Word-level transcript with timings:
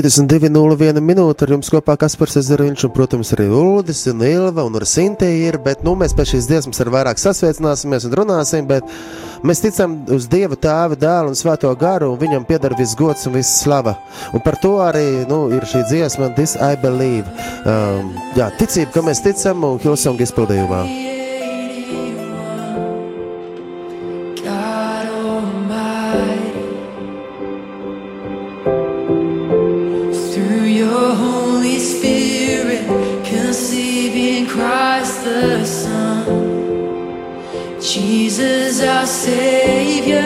22.01 0.00 1.00
minūte 1.04 1.44
ar 1.44 1.50
jums 1.52 1.68
kopā 1.72 1.94
Kaspars 2.00 2.38
Ezeriņš 2.40 2.86
un, 2.86 2.92
protams, 2.96 3.32
arī 3.36 3.50
Uldis 3.52 4.00
un 4.08 4.24
Ilva 4.24 4.64
un 4.64 4.78
Sintēja 4.88 5.50
ir, 5.50 5.58
bet, 5.60 5.84
nu, 5.84 5.92
mēs 6.00 6.14
pēc 6.16 6.32
šīs 6.32 6.48
dziesmas 6.48 6.80
ar 6.80 6.90
vairāk 6.94 7.20
sasveicināsimies 7.20 8.08
un 8.08 8.16
runāsim, 8.22 8.64
bet 8.70 8.88
mēs 9.44 9.60
ticam 9.60 9.98
uz 10.16 10.30
Dieva 10.32 10.56
tēva, 10.56 10.96
dēlu 10.96 11.34
un 11.34 11.38
svēto 11.38 11.70
garu, 11.78 12.14
un 12.14 12.20
viņam 12.22 12.48
piedara 12.48 12.78
viss 12.80 12.96
gods 12.96 13.28
un 13.28 13.36
viss 13.36 13.60
slava. 13.60 13.98
Un 14.32 14.40
par 14.46 14.56
to 14.64 14.78
arī, 14.84 15.26
nu, 15.28 15.44
ir 15.52 15.68
šī 15.68 15.84
dziesma, 15.92 16.32
This 16.40 16.56
I 16.56 16.80
Believe. 16.80 17.28
Um, 17.68 18.14
jā, 18.40 18.48
ticība, 18.56 18.94
ka 18.96 19.06
mēs 19.10 19.24
ticam 19.26 19.68
un 19.68 19.80
Hilsong 19.84 20.24
izpildījumā. 20.24 21.19
Jesus, 37.92 38.80
our 38.84 39.04
Savior. 39.04 40.20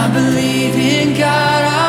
I 0.00 0.10
believe 0.14 0.76
in 0.76 1.18
God, 1.18 1.79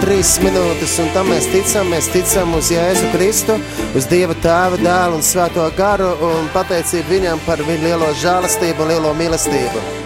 22.03 0.00 0.44
minūtes, 0.44 0.94
un 1.02 1.10
tam 1.14 1.28
mēs 1.32 1.48
ticam. 1.52 1.90
Mēs 1.92 2.08
ticam 2.12 2.54
uz 2.56 2.70
Jēzu 2.72 3.10
Kristu, 3.12 3.58
uz 3.96 4.08
Dieva 4.08 4.36
tēva, 4.40 4.80
dēlu 4.80 5.20
un 5.20 5.24
svēto 5.24 5.66
garu, 5.76 6.12
un 6.30 6.52
pateicību 6.54 7.16
viņam 7.18 7.42
par 7.46 7.60
viņa 7.66 7.88
lielo 7.88 8.12
žēlastību 8.22 8.86
un 8.86 8.94
lielo 8.94 9.16
mīlestību. 9.18 9.99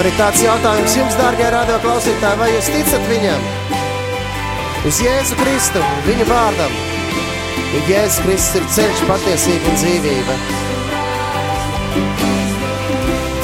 Un 0.00 0.06
arī 0.06 0.14
tāds 0.16 0.40
jautājums 0.40 0.94
jums, 0.96 1.16
dārgie 1.18 1.48
radio 1.52 1.74
klausītāji, 1.82 2.38
vai 2.40 2.46
jūs 2.54 2.70
ticat 2.72 3.02
viņam? 3.10 3.42
Uz 4.88 5.00
Jēzu 5.04 5.36
Kristu, 5.36 5.82
viņa 6.06 6.24
vārdam. 6.30 6.78
Jo 7.74 7.82
Jēzus 7.90 8.24
Kristus 8.24 8.56
ir 8.62 8.70
ceļš, 8.78 9.04
patiesība 9.10 9.68
un 9.68 9.78
dzīvība. 9.82 10.38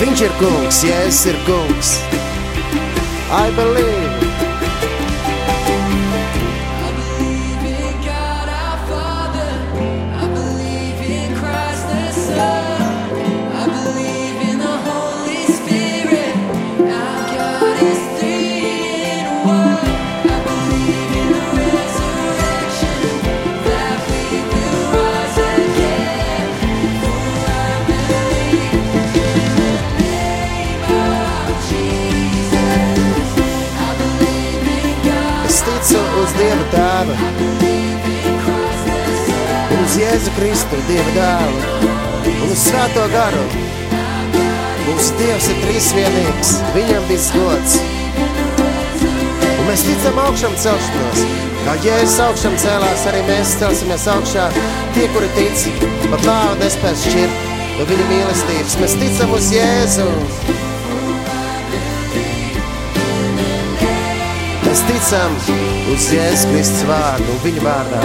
Viņš 0.01 0.27
ir 0.31 0.35
kungs, 0.41 0.81
Jēzus 0.89 1.23
ir 1.35 1.41
kungs. 1.45 1.97
I 3.29 3.53
believe. 3.53 4.06
Tēva 37.07 37.15
un 39.71 39.83
uz 39.85 39.95
Jēzu 40.01 40.33
Kristu, 40.35 40.79
Dieva 40.89 41.13
dēlu 41.15 41.61
un 42.33 42.51
uz 42.51 42.65
Svēto 42.65 43.05
garu. 43.13 43.45
Mūsu 44.87 45.15
Dievs 45.21 45.47
ir 45.53 45.61
trīsvienīgs, 45.63 46.51
viņam 46.75 47.07
viss 47.11 47.31
gods. 47.37 47.79
Un 49.53 49.63
mēs 49.69 49.87
ticam 49.87 50.19
augšām 50.25 50.59
celšanos. 50.65 51.23
Kā 51.67 51.79
Jēzus 51.85 52.19
augšām 52.27 52.59
cēlās, 52.65 53.07
arī 53.13 53.23
mēs 53.31 53.55
celsimies 53.61 54.07
augšā. 54.11 54.51
Tie, 54.97 55.07
kuri 55.15 55.31
tic, 55.39 55.67
pat 56.11 56.27
nāve 56.27 56.59
nespēs 56.65 57.07
šķirt 57.07 57.49
no 57.79 57.91
viņa 57.91 58.11
mīlestības. 58.11 58.79
Mēs 58.83 58.99
ticam 59.03 59.39
uz 59.39 59.51
Jēzu. 59.55 60.11
Mēs 64.67 64.87
ticam 64.91 65.76
uz 65.93 66.07
Jēzus 66.11 66.47
Kristus 66.51 66.83
vārdu 66.89 67.37
viņa 67.45 67.63
vārdā. 67.63 68.01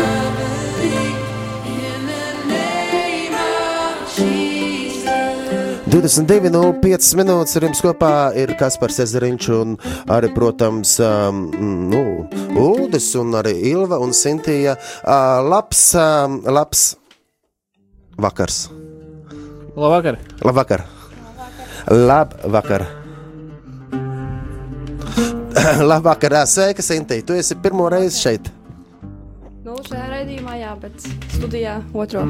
Name 2.50 3.38
of 3.38 4.18
Jesus. 4.18 5.82
22.05 5.92 7.10
minūtes 7.20 7.58
ar 7.58 7.66
jums 7.68 7.82
kopā 7.84 8.14
ir 8.40 8.54
Kaspars 8.60 9.02
Ezeriņš 9.06 9.50
un 9.58 9.76
arī, 10.14 10.30
protams, 10.36 10.94
um, 11.04 11.44
nu, 11.92 12.04
Uldis 12.62 13.10
un 13.20 13.36
arī 13.42 13.58
Ilva 13.74 14.00
un 14.04 14.14
Sintija. 14.16 14.78
Uh, 15.02 15.42
labs, 15.50 15.84
um, 15.98 16.42
labs 16.48 16.88
vakars. 18.22 18.64
Labvakar! 19.76 20.20
Labvakar. 20.46 20.86
Labvakar. 20.86 20.88
Labvakar, 21.92 23.01
ā, 26.42 26.46
sveika, 26.48 26.82
Sintija. 26.82 27.26
Tu 27.26 27.38
esi 27.38 27.56
pirmo 27.62 27.90
reizi 27.92 28.20
šeit. 28.20 28.50
Nu, 29.62 29.78
šajā 29.86 30.08
raidījumā, 30.10 30.58
jā, 30.58 30.74
bet 30.82 31.06
studijā 31.36 31.78
otro. 31.94 32.26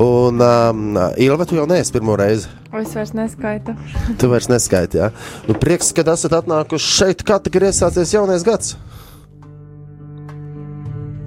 Un, 0.00 0.40
um, 0.40 0.98
Ilva, 1.20 1.44
tu 1.44 1.56
jau 1.58 1.66
neesi 1.68 1.92
pirmo 1.92 2.16
reizi. 2.16 2.48
Es 2.76 2.94
vairs 2.94 3.12
neskaitu. 3.16 3.74
Tu 4.20 4.30
vairs 4.30 4.48
neskaiti, 4.50 5.00
jā. 5.00 5.10
Nu, 5.48 5.56
prieks, 5.58 5.90
ka 5.96 6.04
esat 6.12 6.36
atnākuši 6.42 6.94
šeit, 7.00 7.26
kad 7.26 7.48
ir 7.50 7.68
iesācies 7.70 8.14
jaunais 8.14 8.46
gads. 8.46 8.76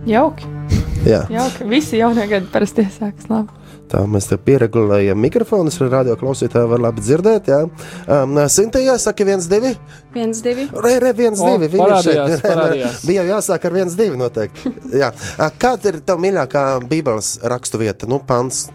Jauki, 0.07 0.49
Jā, 1.03 1.25
jauki. 1.31 1.65
Visi 1.67 1.99
jaunie 1.99 2.23
gadi 2.31 2.47
parasti 2.51 2.85
iesākas 2.85 3.27
labi. 3.31 3.62
Tā 3.91 4.03
mēs 4.09 4.27
te 4.29 4.37
pieregulējam 4.41 5.19
mikrofonus, 5.21 5.79
lai 5.81 5.89
radio 5.91 6.15
klausītāji 6.19 6.69
var 6.71 6.83
labi 6.85 7.03
dzirdēt. 7.05 7.49
Jā, 7.51 7.59
um, 8.17 8.37
Sintīja 8.51 8.95
saka, 9.01 9.25
viens, 9.27 9.47
divi. 9.51 9.73
Viens, 10.15 10.41
divi. 10.45 10.67
Re, 10.85 10.95
re, 11.03 11.11
viens, 11.17 11.41
O, 11.41 11.51
divi. 11.53 11.71
viņa 11.75 11.89
parādījās, 11.89 12.31
šeit. 12.31 12.45
parādījās. 12.51 13.01
Bija 13.09 13.23
jau 13.23 13.35
jāsāk 13.37 13.67
ar 13.69 13.75
viens, 13.79 13.97
divi 13.99 14.19
noteikti. 14.21 14.73
Jā. 15.03 15.11
Kāda 15.61 15.91
ir 15.91 15.99
tava 16.05 16.23
mīļākā 16.25 16.63
Bībeles 16.89 17.35
rakstu 17.53 17.81
vieta? 17.81 18.09
Nu, 18.09 18.21
pants. 18.27 18.67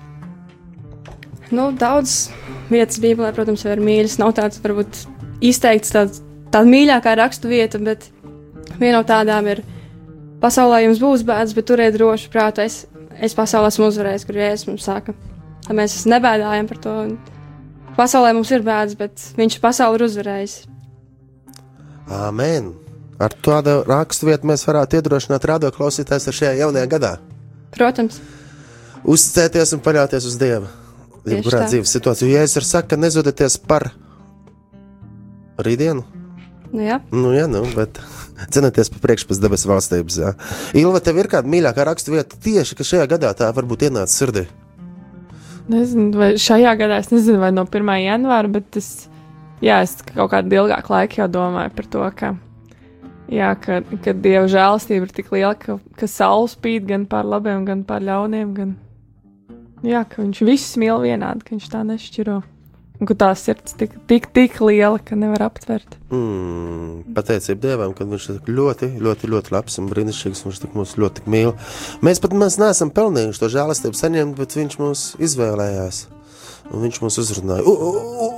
Nu, 1.50 1.70
daudz 1.72 2.28
vietas 2.68 3.00
Bībelē, 3.00 3.32
protams, 3.36 3.64
jau 3.64 3.72
ir 3.72 3.80
mīļas. 3.80 4.18
Nav 4.20 4.34
tāds, 4.36 4.60
varbūt, 4.64 5.02
izteikts 5.44 5.94
tāds, 5.94 6.20
tāda 6.52 6.68
mīļākā 6.68 7.14
rakstu 7.18 7.48
vieta, 7.48 7.80
bet 7.80 8.10
viena 8.76 8.98
no 8.98 9.04
tādām 9.08 9.48
ir 9.48 9.62
pasaulē 10.42 10.82
jums 10.84 11.00
būs 11.02 11.24
bēdas, 11.26 11.54
bet 11.56 11.68
turiet 11.70 11.96
droši 11.96 12.28
prātu. 12.34 12.66
Es, 12.66 12.82
es 13.22 13.36
pasaulē 13.38 13.72
esmu 13.72 13.88
uzvarējis, 13.90 14.26
kur 14.28 14.40
Jēzus 14.40 14.70
mums 14.70 14.88
saka, 14.88 15.14
ka 15.66 15.76
mēs 15.76 16.00
nebēdājam 16.10 16.70
par 16.70 16.82
to. 16.84 16.96
Pasaulē 17.98 18.32
mums 18.36 18.50
ir 18.54 18.64
bēdas, 18.66 18.96
bet 18.98 19.24
viņš 19.38 19.58
pasauli 19.62 19.98
ir 19.98 20.06
uzvarējis. 20.08 20.58
Āmen! 22.14 22.72
Ar 23.18 23.34
tādu 23.42 23.80
rakstu 23.88 24.28
vietu 24.28 24.46
mēs 24.46 24.62
varētu 24.68 25.00
iedrošināt 25.00 25.46
radio 25.50 25.72
klausītājus 25.74 26.28
ar 26.30 26.36
šajā 26.38 26.52
jaunajā 26.60 26.90
gadā. 26.92 27.16
Protams, 27.74 28.20
Uzticēties 29.08 29.74
un 29.76 29.82
paļauties 29.84 30.26
uz 30.28 30.36
Dievu. 30.40 30.68
Jebkurā 31.28 31.66
dzīves 31.68 31.90
situācijā, 31.92 32.30
ja 32.32 32.44
es 32.46 32.54
varu 32.56 32.66
saka, 32.66 32.96
nezudieties 32.96 33.58
par 33.68 33.90
rītdienu. 35.60 36.04
nu 36.72 36.86
jā. 36.86 37.00
Nu, 37.12 37.32
jā, 37.34 37.46
nu, 37.50 37.64
bet 37.76 38.00
cenieties 38.54 38.90
pa 38.94 39.02
priekšu 39.02 39.28
pēc 39.30 39.42
debesu 39.42 39.70
valstības. 39.70 40.18
Jā. 40.22 40.32
Ilva, 40.78 41.02
tev 41.04 41.20
ir 41.20 41.28
kāda 41.30 41.50
mīļākā 41.50 41.86
rakstu 41.88 42.14
vieta 42.14 42.38
tieši, 42.44 42.78
ka 42.78 42.86
šajā 42.86 43.06
gadā 43.10 43.34
tā 43.36 43.50
varbūt 43.56 43.88
ienāca 43.88 44.12
sirdī. 44.14 44.46
Nezinu, 45.68 46.16
vai 46.16 46.30
šajā 46.40 46.74
gadā 46.80 46.98
es 47.02 47.10
nezinu, 47.12 47.42
vai 47.42 47.50
no 47.52 47.66
1. 47.68 47.94
janvāra, 48.00 48.48
bet 48.48 48.78
es, 48.80 49.08
jā, 49.60 49.82
es 49.84 49.98
kaut 50.14 50.32
kādu 50.32 50.62
ilgāku 50.62 50.94
laiku 50.94 51.20
jau 51.20 51.28
domāju 51.28 51.74
par 51.76 51.88
to, 51.92 52.04
ka, 52.16 52.30
jā, 53.28 53.50
ka, 53.60 53.82
ka 54.04 54.14
dieva 54.16 54.46
žēlastība 54.48 55.08
ir 55.08 55.16
tik 55.18 55.32
liela, 55.34 55.52
ka, 55.60 55.76
ka 55.98 56.08
saule 56.08 56.48
spīd 56.48 56.88
gan 56.88 57.04
par 57.10 57.28
labiem, 57.28 57.66
gan 57.68 57.84
par 57.84 58.00
ļauniem, 58.06 58.54
gan, 58.56 58.76
jā, 59.84 60.06
ka 60.08 60.22
viņš 60.22 60.40
visus 60.48 60.80
mīl 60.80 61.04
vienādi, 61.04 61.44
ka 61.44 61.56
viņš 61.58 61.68
tā 61.74 61.84
nešķiro. 61.90 62.40
Un 62.98 63.06
ka 63.06 63.14
tā 63.14 63.28
sirds 63.38 63.76
tik, 63.78 63.92
tik, 64.10 64.24
tik 64.34 64.56
liela, 64.64 64.98
ka 64.98 65.14
nevar 65.14 65.44
aptvert. 65.46 65.92
Mm, 66.10 67.04
pateicība 67.14 67.60
Dievam, 67.62 67.92
ka 67.94 68.06
viņš 68.08 68.26
ir 68.32 68.50
ļoti, 68.50 68.88
ļoti, 69.04 69.30
ļoti 69.30 69.54
labs 69.54 69.78
un 69.78 69.86
brīnišķīgs. 69.92 70.42
Viņš 70.48 70.60
mūs 70.74 70.96
ļoti 70.98 71.22
mīl. 71.30 71.52
Mēs 72.02 72.18
pat 72.24 72.34
mēs 72.34 72.58
neesam 72.58 72.90
pelnījuši 72.94 73.42
to 73.44 73.52
žēlastību 73.54 74.00
saņemt, 74.00 74.34
bet 74.40 74.58
viņš 74.58 74.78
mūs 74.82 75.04
izvēlējās. 75.28 76.02
Un 76.72 76.82
viņš 76.88 77.00
mūs 77.04 77.20
uzrunāja. 77.22 77.62
U, 77.62 77.72
u, 77.72 78.12
u, 78.26 78.30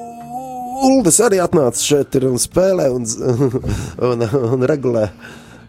Uldis 0.80 1.18
arī 1.20 1.40
atnāca 1.44 1.76
šeit 1.80 2.14
ir 2.16 2.24
un 2.30 2.38
spēlē 2.40 2.86
un, 2.94 3.02
z- 3.08 3.20
un, 4.10 4.22
un 4.24 4.68
regulē. 4.68 5.08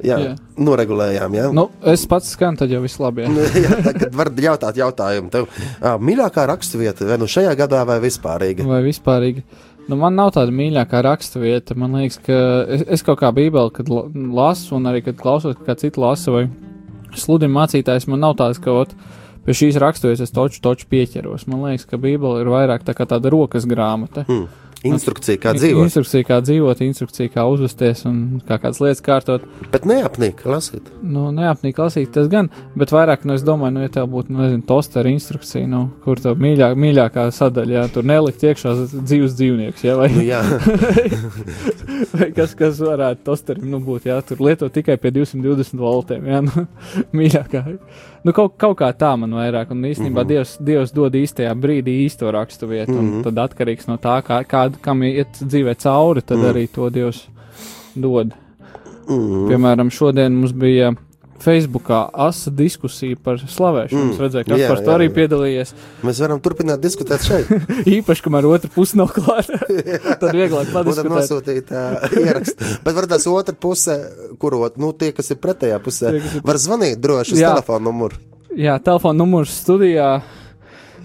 Jā, 0.03 0.17
Jā. 0.23 0.31
noregulējām. 0.57 1.35
Jā. 1.37 1.49
Nu, 1.55 1.67
es 1.91 2.05
pats 2.09 2.31
skanu, 2.35 2.57
tad 2.61 2.71
jau 2.73 2.81
viss 2.83 2.99
labi. 3.01 3.25
Jā. 3.25 3.49
jā, 3.65 3.77
tagad 3.85 4.15
var 4.17 4.31
jautāt 4.45 4.79
jautājumu 4.81 5.29
tev. 5.33 5.49
Mīļākā 5.81 6.45
raksturvieta, 6.49 7.05
vai 7.09 7.19
nu 7.21 7.29
šajā 7.29 7.53
gadā, 7.59 7.83
vai 7.89 7.99
vispārīgi? 8.03 8.65
Vai 8.67 8.81
vispārīgi. 8.87 9.43
Nu, 9.89 9.97
man 9.99 10.15
nav 10.15 10.29
tāda 10.35 10.53
mīļākā 10.55 11.01
raksturvieta. 11.05 11.75
Man 11.79 11.97
liekas, 11.97 12.19
ka 12.25 12.35
es, 12.71 12.83
es 12.97 13.05
kaut 13.05 13.19
kā 13.21 13.31
bībeli, 13.35 13.73
kad 13.75 13.89
la- 13.91 14.05
lasu, 14.41 14.75
un 14.77 14.85
arī 14.91 15.01
kad 15.05 15.17
klausos, 15.19 15.57
kā 15.65 15.75
citi 15.79 15.99
lasa, 15.99 16.31
vai 16.31 16.45
sludinu 17.17 17.53
mācītājs, 17.57 18.07
man 18.07 18.21
nav 18.23 18.37
tāds, 18.39 18.61
ka 18.61 18.71
ot, 18.83 18.93
pie 19.45 19.55
šīs 19.57 19.79
raksturvietas 19.81 20.29
es 20.29 20.33
toču, 20.35 20.61
toču 20.63 20.87
pieķeros. 20.91 21.47
Man 21.51 21.65
liekas, 21.65 21.87
ka 21.89 21.97
bībeli 21.99 22.43
ir 22.45 22.51
vairāk 22.53 22.85
tā 22.87 22.95
kā 22.95 23.07
tāda 23.09 23.33
rokas 23.33 23.65
grāmata. 23.67 24.23
Hmm. 24.29 24.45
Instrukcija, 24.87 25.37
kā 25.37 25.51
dzīvot. 25.53 25.85
Instrukcija, 25.85 26.25
kā 26.25 26.37
dzīvot, 26.41 26.79
instrukcija, 26.81 27.29
kā 27.35 27.43
uzvesties 27.51 28.01
un 28.09 28.15
kā 28.47 28.57
kādas 28.61 28.79
lietas 28.81 29.03
kārtot. 29.05 29.43
Bet 29.73 29.85
neapnīk, 29.85 30.41
lasīt. 30.49 30.87
Nu, 31.05 31.27
neapnīk 31.35 31.77
lasīt 31.77 32.09
tas 32.15 32.29
gan, 32.31 32.49
bet 32.77 32.93
vairāk, 32.93 33.27
nu, 33.29 33.35
es 33.37 33.45
domāju, 33.45 33.75
nu, 33.75 33.83
ja 33.85 33.91
tev 33.93 34.09
būtu, 34.09 34.33
nu, 34.33 34.41
nezinu, 34.41 34.65
tostera 34.65 35.11
instrukcija, 35.13 35.69
nu, 35.69 35.83
kur 36.01 36.21
tev 36.23 36.41
mīļāk, 36.41 36.73
mīļākā 36.81 37.27
sadaļa, 37.37 37.75
jā, 37.77 37.83
tur 37.93 38.07
nelikt 38.09 38.45
iekšā 38.49 38.73
dzīves 38.95 39.37
dzīvnieks, 39.37 39.85
jā, 39.85 39.97
vai, 39.99 40.09
Nu, 40.15 40.25
jā, 40.25 40.41
vai 42.15 42.31
kas, 42.35 42.57
kas 42.57 42.81
varētu 42.81 43.25
tosterim, 43.29 43.69
nu, 43.71 43.83
būt, 43.85 44.09
jā, 44.09 44.17
tur 44.25 44.41
lietot 44.47 44.73
tikai 44.73 44.97
pie 45.01 45.13
220 45.21 45.77
voltiem, 45.77 46.25
jā, 46.25 46.41
nu, 46.49 46.65
mīļākā. 47.21 47.63
Nu, 48.23 48.33
kaut, 48.37 48.53
kaut 48.61 48.77
kā 48.77 48.91
tā 48.93 49.15
man 49.17 49.33
vairāk, 49.33 49.71
un 49.73 49.81
īstenībā 49.81 50.21
mm. 50.21 50.27
-hmm. 50.27 50.27
Dievs, 50.27 50.57
Dievs 50.61 50.91
dod 50.93 51.15
īstajā 51.15 51.53
brīdī 51.57 51.95
īsto 52.05 52.31
rakstu 52.31 52.67
vietu, 52.67 52.91
mm 52.91 52.99
-hmm. 52.99 53.17
Un 53.17 53.23
tad 53.23 53.37
atkarīgs 53.37 53.87
no 53.87 53.97
tā, 53.97 54.21
kā, 54.21 54.43
kā, 54.43 54.71
kam 54.81 55.03
iet 55.03 55.41
dzīvē 55.41 55.75
cauri, 55.75 56.21
tad 56.21 56.37
mm. 56.37 56.45
arī 56.45 56.67
to 56.67 56.89
Dievs 56.89 57.27
dod. 57.95 58.33
mm. 59.07 59.47
Piemēram, 59.49 59.89
šodien 59.89 60.33
mums 60.33 60.51
bija 60.51 60.93
Facebookā 61.41 61.99
asa 62.27 62.51
diskusija 62.53 63.17
par 63.17 63.39
slavēšanu. 63.41 64.01
Mm, 64.03 64.11
es 64.13 64.19
redzēju, 64.21 64.45
ka 64.47 64.57
jā, 64.59 64.67
Kaspars 64.69 64.85
jā, 64.85 64.95
arī 64.95 65.07
jā. 65.07 65.13
piedalījies. 65.15 65.73
mēs 66.05 66.19
varam 66.23 66.41
turpināt 66.43 66.81
diskutēt 66.83 67.25
šeit. 67.25 67.49
Īpaši, 67.97 68.25
kamēr 68.27 68.47
otra 68.51 68.69
puse 68.73 68.99
nav 68.99 69.09
klāta. 69.15 69.57
tad 70.21 70.27
vieglāk 70.37 70.69
padiskutēt. 70.73 71.11
nosūtīt 71.15 71.71
uh, 71.73 72.17
ierakstu. 72.21 72.69
Bet 72.85 72.97
var 72.99 73.09
tās 73.11 73.25
otra 73.31 73.55
puse, 73.57 73.97
kurot, 74.41 74.77
nu, 74.81 74.91
tie, 74.93 75.09
kas 75.17 75.33
ir 75.33 75.39
pretējā 75.41 75.79
pusē, 75.83 76.13
Tie, 76.13 76.21
ir- 76.21 76.45
var 76.45 76.61
zvanīt 76.61 77.01
droši 77.01 77.37
uz 77.39 77.43
telefonu 77.43 77.89
numuru. 77.89 78.21
Jā, 78.51 78.75
telefona 78.83 79.17
numurs 79.23 79.53
studijā 79.63 80.19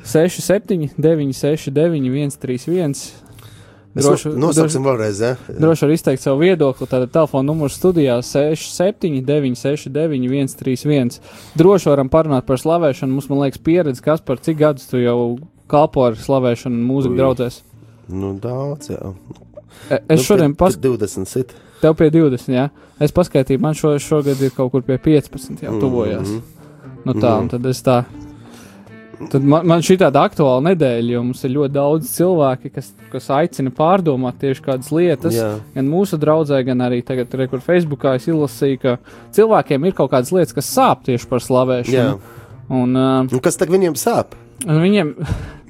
67, 0.06 0.92
969, 0.98 2.36
131. 2.36 3.25
Mēs 3.96 4.04
Droši, 4.04 4.28
no- 4.34 4.46
nosauksim 4.50 4.84
vēlreiz, 4.84 5.20
ja? 5.24 5.36
droši 5.56 5.86
var 5.86 5.92
izteikt 5.94 6.20
savu 6.20 6.42
viedokli. 6.42 6.84
Tātad 6.90 7.08
telefona 7.14 7.46
numurs 7.48 7.78
studijā 7.80 8.18
67, 8.20 9.22
969, 9.24 10.52
131. 10.52 11.20
Droši 11.56 11.88
varam 11.88 12.10
parunāt 12.12 12.44
par 12.44 12.60
slavēšanu. 12.60 13.08
Mums, 13.16 13.30
man 13.32 13.40
liekas, 13.46 13.62
pieredze, 13.64 14.02
kas 14.04 14.20
par 14.20 14.36
cik 14.44 14.58
gadus 14.60 14.84
tu 14.90 15.00
jau 15.00 15.38
kalpo 15.66 16.04
ar 16.10 16.18
slavēšanu 16.20 16.76
un 16.76 16.84
mūziku 16.90 17.16
draudzēs. 17.16 17.62
Nu, 18.12 18.34
daudz, 18.38 18.90
jā. 18.92 19.14
E- 19.90 20.02
Es 20.12 20.26
šodien 20.28 20.52
pas... 20.54 20.76
pas, 20.76 20.82
20 20.82 21.26
sit. 21.26 21.54
tev 21.80 21.96
pie 21.96 22.10
20, 22.10 22.52
jā. 22.52 22.68
Es 23.00 23.12
paskaitīju, 23.16 23.60
man 23.60 23.74
šo, 23.74 23.94
šogad 23.98 24.40
ir 24.44 24.52
kaut 24.56 24.72
kur 24.72 24.82
pie 24.82 24.98
15, 24.98 25.62
jau 25.64 25.80
tuvojās. 25.80 26.28
Mhm. 26.28 26.42
Nu 27.06 27.14
tā, 27.16 27.32
un 27.40 27.48
tad 27.48 27.64
es 27.66 27.80
tā. 27.86 28.04
Tad 29.16 29.44
man, 29.48 29.64
man 29.64 29.84
šī 29.84 29.96
tāda 30.00 30.26
aktuāla 30.28 30.60
nedēļa, 30.68 31.12
jo 31.14 31.22
mums 31.24 31.40
ir 31.46 31.54
ļoti 31.54 31.72
daudz 31.72 32.10
cilvēki, 32.12 32.70
kas, 32.74 32.90
kas 33.12 33.28
aicina 33.32 33.72
pārdomāt 33.74 34.36
tieši 34.42 34.64
kādas 34.66 34.90
lietas. 34.92 35.38
Jā. 35.38 35.54
Gan 35.72 35.88
mūsu 35.88 36.18
draudzē, 36.20 36.60
gan 36.66 36.84
arī 36.84 37.00
tagad, 37.06 37.32
re, 37.40 37.46
kur 37.48 37.62
Facebookā 37.64 38.16
es 38.18 38.28
izlasīju, 38.28 38.80
ka 38.82 38.96
cilvēkiem 39.36 39.88
ir 39.88 39.96
kaut 39.96 40.12
kādas 40.12 40.34
lietas, 40.36 40.52
kas 40.56 40.68
sāp 40.68 41.06
tieši 41.08 41.30
par 41.30 41.40
Jā. 41.40 41.46
slavēšanu. 41.48 42.34
Un, 42.66 42.92
uh, 42.98 43.22
Un 43.24 43.42
kas 43.44 43.56
tagad 43.56 43.78
viņiem 43.78 43.96
sāp? 43.96 44.36
viņiem, 44.66 45.14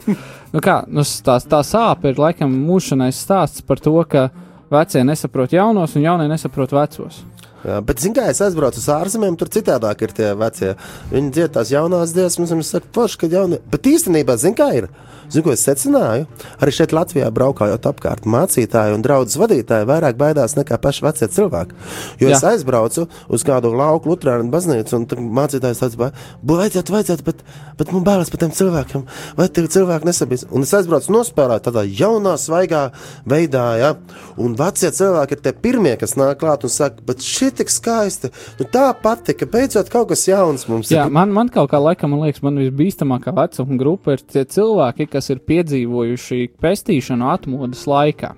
nu 0.54 0.64
kā, 0.64 0.80
nu, 0.90 1.06
tā, 1.26 1.38
tā 1.42 1.62
sāpe 1.66 2.10
ir 2.10 2.20
laikam 2.20 2.52
mūšanais 2.66 3.22
stāsts 3.26 3.62
par 3.66 3.82
to, 3.82 3.94
ka 4.10 4.28
vecie 4.72 5.04
nesaprot 5.06 5.54
jaunos 5.54 5.94
un 5.94 6.06
jaunie 6.06 6.28
nesaprot 6.30 6.74
vecos. 6.74 7.22
Jā, 7.64 7.80
bet, 7.82 8.02
zināmā 8.02 8.26
mērā, 8.26 8.34
es 8.34 8.42
aizbraucu 8.44 8.82
uz 8.82 8.88
ārzemēm, 8.92 9.36
tur 9.40 9.50
citādāk 9.52 10.02
ir 10.04 10.14
tie 10.16 10.30
vecie. 10.38 10.74
Viņi 11.10 11.32
dzied 11.34 11.54
tās 11.56 11.72
jaunās 11.72 12.12
dziesmas, 12.14 12.52
un 12.52 12.60
viņi 12.60 12.68
saka, 12.68 12.92
forši, 12.94 13.20
ka 13.22 13.30
jaunie. 13.32 13.60
Bet 13.72 13.88
īstenībā, 13.88 14.36
zināmā 14.40 14.60
kā 14.60 14.70
ir? 14.76 14.90
Zinu, 15.26 15.42
ko 15.42 15.52
es 15.56 15.64
secināju? 15.66 16.26
Arī 16.62 16.72
šeit 16.74 16.92
Latvijā 16.94 17.26
braukājot 17.34 17.86
apkārt, 17.90 18.26
mācītāji 18.30 18.94
un 18.94 19.02
draugu 19.02 19.40
vadītāji 19.42 19.88
vairāk 19.88 20.18
baidās 20.20 20.54
nekā 20.54 20.78
paši 20.82 21.02
vecie 21.02 21.28
cilvēki. 21.34 21.74
Jo 22.22 22.30
Jā. 22.30 22.36
es 22.36 22.44
aizbraucu 22.46 23.08
uz 23.26 23.44
kādu 23.46 23.72
lauku 23.74 24.12
Lutāņu 24.12 24.46
baznīcu, 24.52 25.00
un 25.00 25.32
mācītājs 25.34 25.82
tāds- 25.82 25.98
vajadzētu, 26.46 26.94
vajadzētu, 26.94 27.26
bet, 27.26 27.42
bet 27.78 27.92
man 27.92 28.04
bailes 28.06 28.30
par 28.30 28.38
tiem 28.44 28.52
cilvēkiem, 28.54 29.02
vai 29.36 29.48
tie 29.48 29.66
cilvēki 29.66 30.06
nesabīs. 30.06 30.46
Un 30.50 30.62
es 30.62 30.70
aizbraucu 30.70 31.10
nospēlēt 31.10 31.66
tādā 31.66 31.82
jaunā, 31.82 32.36
svaigā 32.38 32.92
veidā, 33.26 33.66
ja? 33.80 33.96
un 34.38 34.54
vecie 34.54 34.90
cilvēki 34.90 35.32
ir 35.32 35.42
tie 35.42 35.52
pirmie, 35.52 35.96
kas 35.98 36.14
nāk 36.14 36.38
klāt 36.38 36.62
un 36.62 36.70
saka, 36.70 37.02
bet 37.04 37.18
šī 37.18 37.45
tik 37.54 37.70
skaisti, 37.72 38.30
nu 38.60 38.68
tā 38.72 38.86
patika, 39.02 39.48
beidzot 39.50 39.90
kaut 39.92 40.08
kas 40.12 40.26
jauns 40.28 40.66
mums 40.70 40.90
Jā, 40.92 41.06
ir. 41.06 41.12
man, 41.12 41.34
man 41.34 41.52
kaut 41.52 41.70
kā 41.72 41.80
laikam, 41.82 42.14
man 42.14 42.26
liekas, 42.26 42.42
man 42.46 42.62
visbīstamākā 42.62 43.34
vecuma 43.36 43.78
grupa 43.80 44.16
ir 44.16 44.24
tie 44.24 44.46
cilvēki, 44.56 45.10
kas 45.12 45.30
ir 45.34 45.44
piedzīvojuši 45.46 46.42
pestīšanu 46.62 47.30
atmodas 47.34 47.86
laikā. 47.90 48.34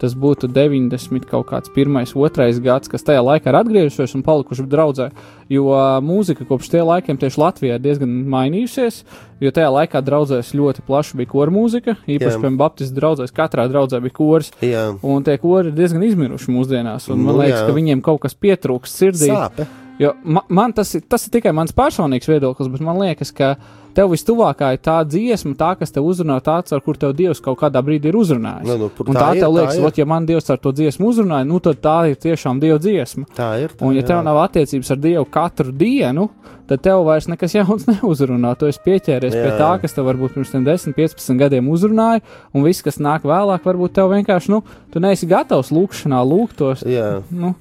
Tas 0.00 0.14
būtu 0.16 0.48
90 0.48 1.26
kaut 1.28 1.46
kāds 1.50 1.68
pirmais, 1.74 2.14
otrais 2.16 2.56
gads, 2.64 2.88
kas 2.88 3.04
tajā 3.04 3.20
laikā 3.20 3.52
ir 3.52 3.58
atgriežušies 3.60 4.14
un 4.16 4.22
palikuši 4.24 4.64
draudzē. 4.72 5.10
Jo 5.52 5.66
mūzika 6.00 6.46
kopš 6.48 6.70
tie 6.72 6.80
laikiem 6.86 7.18
tieši 7.20 7.40
Latvijā 7.42 7.76
ir 7.76 7.82
diezgan 7.84 8.14
mainījusies, 8.32 9.02
jo 9.44 9.52
tajā 9.52 9.68
laikā 9.76 10.00
draudzēs 10.06 10.54
ļoti 10.56 10.84
plaši 10.88 11.20
bija 11.20 11.30
koru 11.34 11.52
mūzika, 11.58 11.98
īpaši, 12.06 12.38
piemēram, 12.40 12.56
Baptistu 12.60 12.96
draugzēs, 13.00 13.34
katrā 13.36 13.68
draudzē 13.68 14.00
bija 14.04 14.16
kors. 14.16 14.50
Jā, 14.64 14.86
Un 15.02 15.22
tie 15.26 15.36
kori 15.42 15.68
ir 15.68 15.76
diezgan 15.76 16.02
izmiruši 16.08 16.50
mūsdienās, 16.54 17.10
un 17.12 17.20
man 17.20 17.34
Nu, 17.36 17.42
liekas, 17.42 17.60
jā. 17.60 17.66
ka 17.68 17.76
viņiem 17.76 18.00
kaut 18.02 18.20
kas 18.24 18.34
pietrūkst 18.34 19.02
sirdī. 19.04 19.28
sāpe. 19.30 19.66
Jo 20.00 20.14
ma, 20.24 20.40
man 20.48 20.72
tas 20.72 20.94
ir, 20.96 21.04
tas 21.08 21.26
ir 21.26 21.34
tikai 21.34 21.52
mans 21.56 21.74
personīgs 21.76 22.28
viedoklis, 22.30 22.70
bet 22.72 22.82
man 22.84 22.96
liekas, 23.02 23.32
ka 23.36 23.54
tev 23.94 24.12
vistuvākā 24.14 24.70
ir 24.74 24.80
tā 24.80 25.00
dziesma, 25.04 25.52
tā, 25.58 25.72
kas 25.76 25.92
tev 25.92 26.06
uzrunā, 26.08 26.38
tāds, 26.46 26.72
ar 26.72 26.80
kur 26.84 26.96
tev 26.96 27.12
Dievs 27.18 27.42
kaut 27.44 27.58
kādā 27.60 27.82
brīdī 27.84 28.08
ir 28.12 28.16
uzrunājis. 28.16 28.68
Nu, 28.68 28.76
nu, 28.84 28.88
un 28.88 29.18
tā, 29.18 29.20
tā 29.20 29.30
ir, 29.34 29.42
tev 29.42 29.56
liekas, 29.56 29.80
ot, 29.84 29.98
ja 30.00 30.06
man 30.08 30.28
Dievs 30.28 30.48
ar 30.54 30.60
to 30.62 30.72
dziesmu 30.76 31.10
uzrunāja, 31.10 31.48
nu 31.48 31.58
tad 31.64 31.82
tā 31.84 31.96
ir 32.12 32.20
tiešām 32.22 32.62
Dieva 32.62 32.78
dziesma. 32.80 33.26
Tā 33.36 33.50
ir. 33.64 33.74
Tā, 33.74 33.84
Un, 33.86 33.96
ja 33.98 34.04
jā. 34.04 34.12
tev 34.12 34.22
nav 34.24 34.38
attiecības 34.44 34.92
ar 34.94 35.00
Dievu 35.02 35.26
katru 35.34 35.74
dienu, 35.82 36.28
tad 36.70 36.84
tev 36.86 37.02
vairs 37.08 37.26
nekas 37.28 37.56
jauns 37.58 37.84
neuzrunā. 37.90 38.54
Tu 38.56 38.70
esi 38.70 38.80
pieķēries 38.86 39.34
Jā. 39.36 39.42
pie 39.42 39.58
tā, 39.58 39.72
kas 39.82 39.96
tev 39.96 40.06
varbūt 40.08 40.38
pirms 40.38 40.54
tiem 40.54 40.64
10, 40.68 40.94
15 40.96 41.42
gadiem 41.42 41.68
uzrunāja, 41.74 42.22
un 42.54 42.64
viss, 42.64 42.84
kas 42.86 43.02
nāk 43.02 43.26
vēlāk, 43.28 43.66
varbūt 43.66 43.98
tev 43.98 44.14
vienkārši, 44.14 44.54
nu, 44.54 44.62
tu 44.94 45.02
neesi 45.02 45.28
gatavs 45.28 45.74
lūkšanā 45.74 46.22
lūgtos. 46.30 46.86
Jā. 46.88 47.18
Nu, 47.34 47.56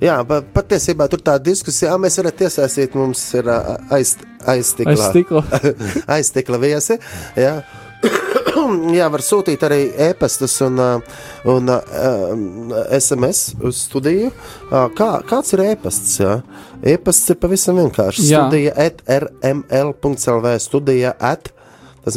Jā, 0.00 0.16
patiesībā 0.54 1.06
tur 1.12 1.20
tā 1.24 1.36
diskusija, 1.44 1.98
mēs 2.00 2.16
varētu 2.20 2.46
iesaistīt, 2.46 2.96
mums 2.96 3.20
ir 3.36 3.50
aiz, 3.52 4.14
aizstikla, 4.48 4.94
aiz 4.96 5.04
stikla. 5.10 5.42
aizstikla 6.16 6.60
viesi. 6.62 6.96
Jā. 7.36 7.58
jā, 8.98 9.10
var 9.12 9.24
sūtīt 9.24 9.62
arī 9.68 9.80
e-pastus 10.08 10.56
un, 10.64 10.80
un 11.52 11.72
ā, 11.74 11.78
SMS 12.96 13.54
uz 13.60 13.84
studiju. 13.90 14.32
Kā, 14.96 15.10
kāds 15.28 15.52
ir 15.56 15.66
e-pasts? 15.68 16.16
E-pasts 16.80 17.34
ir 17.34 17.40
pavisam 17.42 17.80
vienkārši. 17.82 18.28
Jā. 18.32 18.46
Studija 18.46 18.76
at 18.88 19.04
rml.lv 19.04 20.56
studija 20.64 21.12
at. 21.20 21.52
Tas 21.52 21.59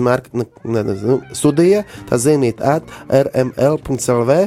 ne, 0.02 0.46
ne, 0.64 0.84
nu, 1.04 1.20
studija, 1.36 1.84
tā 2.10 2.18
zīmīt 2.22 2.62
at 2.64 2.90
rml.lv. 3.10 4.38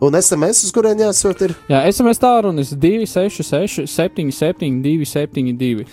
Un 0.00 0.16
SMS, 0.20 0.64
uz 0.66 0.72
kuriem 0.74 1.00
jāsūt, 1.04 1.44
ir 1.46 1.56
Jā, 1.70 1.82
SMS 1.90 2.20
tālrunis 2.22 2.72
266, 2.74 3.86
77, 3.90 4.80
272. 4.84 5.86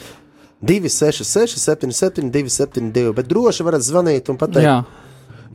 266, 0.61 1.59
77, 1.61 2.31
272. 2.33 3.13
Bet 3.17 3.29
droši 3.29 3.65
varat 3.67 3.85
zvanīt 3.85 4.31
un 4.31 4.39
pateikt, 4.39 4.65
Jā. 4.65 4.79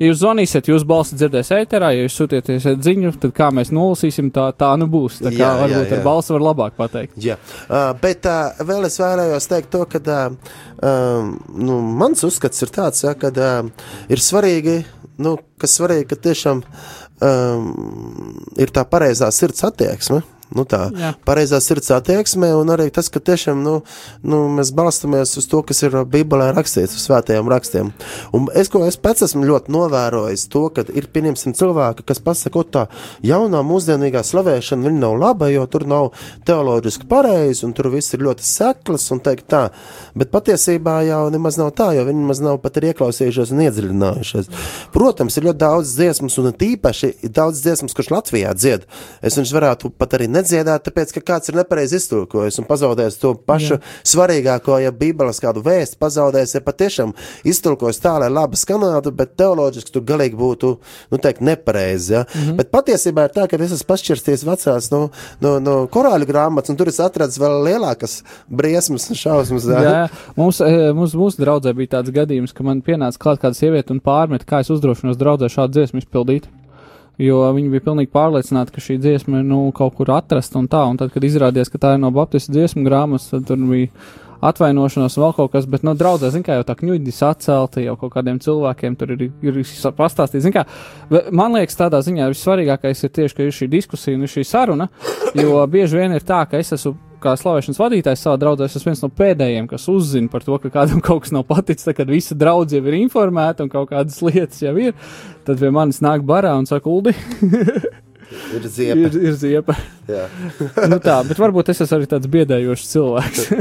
Ja 0.00 0.08
jūs 0.08 0.20
zvanīsiet, 0.22 0.70
jūs 0.70 0.86
balsi 0.88 1.18
dzirdēs 1.18 1.52
ēterā, 1.56 1.92
ja 1.94 2.06
jūs 2.06 2.16
sūtieties 2.20 2.66
ziņu, 2.86 3.12
tad 3.22 3.34
kā 3.36 3.50
mēs 3.54 3.72
nolasīsim, 3.74 4.30
tā, 4.34 4.48
tā 4.58 4.72
nu 4.80 4.88
būs. 4.92 5.20
Tā 5.22 5.30
kā 5.30 5.36
Jā, 5.36 5.50
jā, 5.50 5.60
varbūt 5.60 5.92
jā. 5.92 5.98
ar 5.98 6.04
balsi 6.06 6.34
var 6.36 6.46
labāk 6.48 6.78
pateikt. 6.78 7.18
Jā, 7.22 7.36
uh, 7.66 7.92
bet 8.02 8.28
uh, 8.30 8.64
vēl 8.68 8.88
es 8.88 8.98
vēlējos 9.02 9.48
teikt 9.52 9.72
to, 9.74 9.84
ka 9.92 10.02
uh, 10.24 11.30
nu, 11.68 11.78
mans 12.02 12.24
uzskats 12.28 12.64
ir 12.64 12.74
tāds, 12.74 13.04
ja, 13.06 13.14
ka 13.18 13.32
uh, 13.32 13.88
ir 14.12 14.22
svarīgi, 14.22 14.80
nu, 15.22 15.36
ka 15.60 15.70
svarīgi, 15.70 16.08
ka 16.12 16.20
tiešām 16.28 16.62
um, 16.62 17.72
ir 18.60 18.72
tā 18.74 18.86
pareizā 18.88 19.30
sirds 19.34 19.64
attieksme. 19.68 20.22
Nu 20.52 20.64
tā 20.68 20.86
Jā. 20.92 21.12
pareizā 21.26 21.60
sirds 21.64 21.90
attieksme, 21.94 22.50
un 22.58 22.72
arī 22.74 22.88
tas, 22.92 23.08
ka 23.12 23.22
tiešām 23.24 23.62
nu, 23.64 23.74
nu, 24.20 24.42
mēs 24.52 24.72
balstamies 24.76 25.34
uz 25.40 25.48
to, 25.48 25.62
kas 25.66 25.82
ir 25.86 25.96
Bībelē 26.12 26.50
rakstīts, 26.56 26.96
uz 26.98 27.06
svētajiem 27.08 27.48
rakstiem. 27.48 27.92
Un 28.36 28.48
es, 28.58 28.68
ko 28.72 28.84
es 28.86 28.98
pats 29.00 29.24
esmu 29.24 29.46
ļoti 29.48 29.72
novērojis, 29.72 30.46
to, 30.52 30.66
ka 30.74 30.84
ir 30.92 31.08
pieņemsim 31.12 31.56
cilvēki, 31.56 32.04
kas 32.08 32.20
pasaka, 32.24 32.52
ka 32.52 32.72
tā 32.76 32.84
jaunā 33.24 33.62
mūsdienīgā 33.66 34.24
slavēšana 34.26 34.92
nav 34.92 35.16
laba, 35.20 35.48
jo 35.52 35.64
tur 35.70 35.86
nav 35.88 36.10
teoloģiski 36.48 37.08
pareizi, 37.08 37.64
un 37.66 37.72
tur 37.76 37.88
viss 37.92 38.12
ir 38.12 38.24
ļoti 38.26 38.46
sekls 38.46 39.08
un 39.14 39.22
teikt 39.24 39.48
tā. 39.52 39.62
Bet 40.18 40.32
patiesībā 40.34 40.98
jau 41.08 41.22
nemaz 41.32 41.58
nav 41.60 41.72
tā, 41.78 41.92
jo 41.96 42.04
viņi 42.08 42.28
maz 42.28 42.42
nav 42.44 42.60
pat 42.62 42.78
ir 42.78 42.90
ieklausījušies 42.92 43.54
un 43.54 43.64
iedziļinājušies. 43.66 44.50
Protams, 44.94 45.38
ir 45.38 45.48
ļoti 45.48 45.62
daudz 45.62 45.96
dziesmas, 45.96 46.38
un 46.42 46.52
tīpaši 46.60 47.12
ir 47.24 47.34
daudz 47.34 47.62
dziesmas, 47.64 47.96
kurš 47.96 48.12
Latvijā 48.12 48.52
dzied. 48.58 48.86
Es 49.24 49.38
viņš 49.38 49.54
varētu 49.56 49.92
pat 49.98 50.18
arī 50.18 50.28
nedziedāt, 50.42 50.84
tāpēc, 50.86 51.14
ka 51.16 51.22
kāds 51.32 51.50
ir 51.50 51.58
nepareizi 51.60 51.98
iztulkojis 52.00 52.58
un 52.60 52.66
pazaudējis 52.68 53.18
to 53.22 53.32
pašu 53.48 53.76
Jā. 53.76 53.80
svarīgāko, 54.12 54.76
ja 54.82 54.92
Bībeles 54.94 55.40
kādu 55.42 55.62
vēstu 55.64 55.98
pazaudējis, 56.02 56.56
ja 56.58 56.62
patiešām 56.66 57.14
iztulkojis 57.48 58.00
tā, 58.02 58.16
lai 58.22 58.30
labi 58.32 58.58
skanētu, 58.58 59.14
bet 59.16 59.34
teoloģiski 59.40 59.94
tur 59.94 60.04
galīgi 60.08 60.38
būtu, 60.38 60.72
nu, 61.12 61.20
teikt, 61.22 61.42
nepareizi. 61.44 62.14
Ja? 62.16 62.24
Mm 62.24 62.40
-hmm. 62.40 62.56
Bet 62.60 62.72
patiesībā 62.74 63.26
ir 63.28 63.34
tā, 63.36 63.46
ka 63.48 63.56
es 63.56 63.76
esmu 63.78 63.88
pašķirsties 63.92 64.46
vecās 64.46 64.90
no, 64.90 65.02
no, 65.40 65.58
no 65.60 65.76
korāļu 65.86 66.28
grāmatas, 66.28 66.70
un 66.70 66.76
tur 66.76 66.88
es 66.88 67.00
atradu 67.00 67.32
vēl 67.42 67.58
lielākas 67.68 68.22
briesmas 68.48 69.08
un 69.10 69.16
šausmas. 69.16 69.68
Jā, 69.68 69.82
jā. 69.82 70.08
Mums, 70.36 70.60
e, 70.60 70.92
mums, 70.92 71.14
mūsu 71.14 71.42
draudzē 71.42 71.74
bija 71.74 71.98
tāds 71.98 72.10
gadījums, 72.10 72.52
ka 72.52 72.64
man 72.64 72.82
pienāca 72.82 73.18
klāt 73.18 73.40
kāda 73.42 73.54
sieviete 73.54 73.92
un 73.92 74.00
pārmet, 74.00 74.44
kā 74.44 74.60
es 74.60 74.70
uzdrošinos 74.70 75.20
draudzē 75.20 75.48
šādu 75.52 75.78
dziesmu 75.78 76.02
izpildīt. 76.02 76.48
Jo 77.20 77.42
viņi 77.52 77.70
bija 77.74 77.84
pilnīgi 77.84 78.10
pārliecināti, 78.12 78.72
ka 78.72 78.82
šī 78.82 78.96
dziesma 79.02 79.42
ir 79.42 79.46
nu, 79.48 79.66
kaut 79.76 79.96
kur 79.98 80.10
atrasta 80.14 80.58
un 80.60 80.68
tā. 80.72 80.80
Un 80.88 80.98
tad, 81.00 81.12
kad 81.12 81.24
izrādījās, 81.26 81.70
ka 81.72 81.80
tā 81.82 81.94
ir 81.96 82.02
no 82.02 82.10
Baptistu 82.14 82.54
dziesmu 82.54 82.84
grāmatas, 82.86 83.28
tad 83.34 83.44
tur 83.50 83.60
bija 83.68 83.90
atvainošanās, 84.42 85.18
vēl 85.20 85.36
kaut 85.36 85.52
kas. 85.52 85.68
Bet, 85.70 85.84
no 85.86 85.94
draudzē, 85.98 86.32
zināmā 86.32 86.48
mērā, 86.48 86.58
jau 86.62 86.68
tā 86.70 86.78
kņuģis 86.80 87.22
atcelta 87.28 87.84
jau 87.84 87.94
kaut 88.00 88.16
kādiem 88.16 88.40
cilvēkiem. 88.42 88.98
Tur 88.98 89.14
ir, 89.14 89.28
ir 89.44 89.62
pastāstīts, 90.00 90.48
mērā. 90.48 90.66
Man 91.30 91.58
liekas, 91.58 91.78
tādā 91.78 92.02
ziņā 92.02 92.32
vissvarīgākais 92.32 93.06
ir 93.06 93.14
tieši, 93.20 93.38
ka 93.38 93.46
ir 93.46 93.56
šī 93.60 93.70
diskusija 93.76 94.18
un 94.18 94.26
ir 94.26 94.32
šī 94.32 94.48
saruna. 94.48 94.88
Jo 95.38 95.62
bieži 95.70 96.00
vien 96.00 96.16
ir 96.16 96.26
tā, 96.26 96.42
ka 96.48 96.60
es 96.60 96.74
esmu 96.74 96.96
kā 97.22 97.34
slavēšanas 97.38 97.80
vadītājs 97.80 98.24
savā 98.24 98.38
draudzē, 98.40 98.66
es 98.66 98.76
esmu 98.78 98.90
viens 98.90 99.02
no 99.04 99.10
pēdējiem, 99.14 99.68
kas 99.70 99.86
uzzina 99.92 100.30
par 100.32 100.44
to, 100.46 100.58
ka 100.62 100.72
kādam 100.74 101.02
kaut 101.04 101.24
kas 101.24 101.34
nav 101.34 101.44
paticis, 101.48 101.86
tad, 101.86 101.96
kad 102.00 102.10
visa 102.10 102.36
draudzība 102.38 102.88
jau 102.88 102.92
ir 102.92 102.98
informēta 103.02 103.66
un 103.66 103.70
kaut 103.72 103.92
kādas 103.92 104.18
lietas 104.26 104.62
jau 104.64 104.74
ir, 104.82 104.96
tad 105.46 105.60
pie 105.60 105.70
manis 105.74 106.00
nāk 106.04 106.24
barā 106.26 106.54
un 106.58 106.66
saka, 106.70 106.88
Uldi, 106.90 107.14
Ir 108.56 108.64
ziepa. 108.64 108.96
ir, 108.96 109.16
ir 109.28 109.34
ziepa. 109.36 109.74
Jā. 110.08 110.26
nu 110.92 110.96
tā, 111.04 111.18
bet 111.28 111.36
varbūt 111.40 111.68
es 111.72 111.82
esmu 111.84 111.98
arī 111.98 112.06
tāds 112.08 112.30
biedējošs 112.32 112.90
cilvēks, 112.94 113.48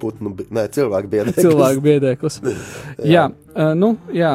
Putnu, 0.00 0.30
nē, 0.56 0.62
cilvēku 0.72 1.10
biedri. 1.12 1.34
cilvēku 1.36 1.82
biedēklis. 1.84 2.38
jā, 3.04 3.26
uh, 3.52 3.74
nu, 3.76 3.90
jā, 4.16 4.30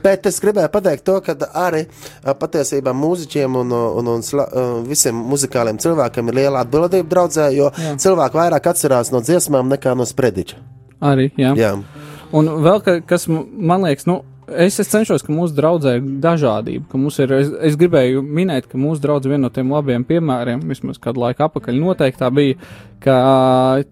Bet 0.00 0.24
es 0.30 0.38
gribēju 0.40 0.70
pateikt 0.72 1.04
to, 1.04 1.18
ka 1.20 1.34
arī 1.66 1.82
patiesībā 2.24 2.94
mūziķiem 2.96 3.58
un, 3.60 3.74
un, 3.76 4.08
un 4.14 4.24
sla, 4.24 4.46
visiem 4.88 5.18
muzikāliem 5.28 5.76
cilvēkiem 5.84 6.32
ir 6.32 6.38
liela 6.40 6.62
atbildība 6.64 7.10
draudzē, 7.12 7.50
jo 7.52 7.68
Jā. 7.76 7.92
cilvēki 8.06 8.40
vairāk 8.40 8.70
atcerās 8.72 9.12
no 9.12 9.20
dziesmām 9.20 9.68
nekā 9.76 9.92
no 10.00 10.08
sprediķa. 10.08 10.56
arī, 11.04 11.28
jā. 11.36 11.52
Jā, 11.60 11.74
Un 12.32 12.48
vēl 12.64 12.80
ka, 12.82 12.96
kas 13.06 13.28
man 13.28 13.84
liekas, 13.84 14.08
nu, 14.08 14.22
es, 14.48 14.78
es 14.80 14.90
cenšos, 14.90 15.24
ka 15.26 15.34
mūsu 15.34 15.56
draudzē 15.56 15.96
ir 15.98 16.06
dažādība. 16.22 17.00
Ir, 17.24 17.34
es, 17.38 17.52
es 17.70 17.78
gribēju 17.80 18.22
minēt, 18.22 18.68
ka 18.70 18.80
mūsu 18.80 19.02
draudzē 19.02 19.32
viena 19.32 19.46
no 19.46 19.52
tiem 19.52 19.72
labiem 19.74 20.06
piemēriem, 20.06 20.64
vismaz 20.70 21.00
kādu 21.02 21.24
laiku 21.24 21.46
atpakaļ, 21.46 21.80
noteikti 21.82 22.30
bija, 22.36 22.58
ka 23.02 23.18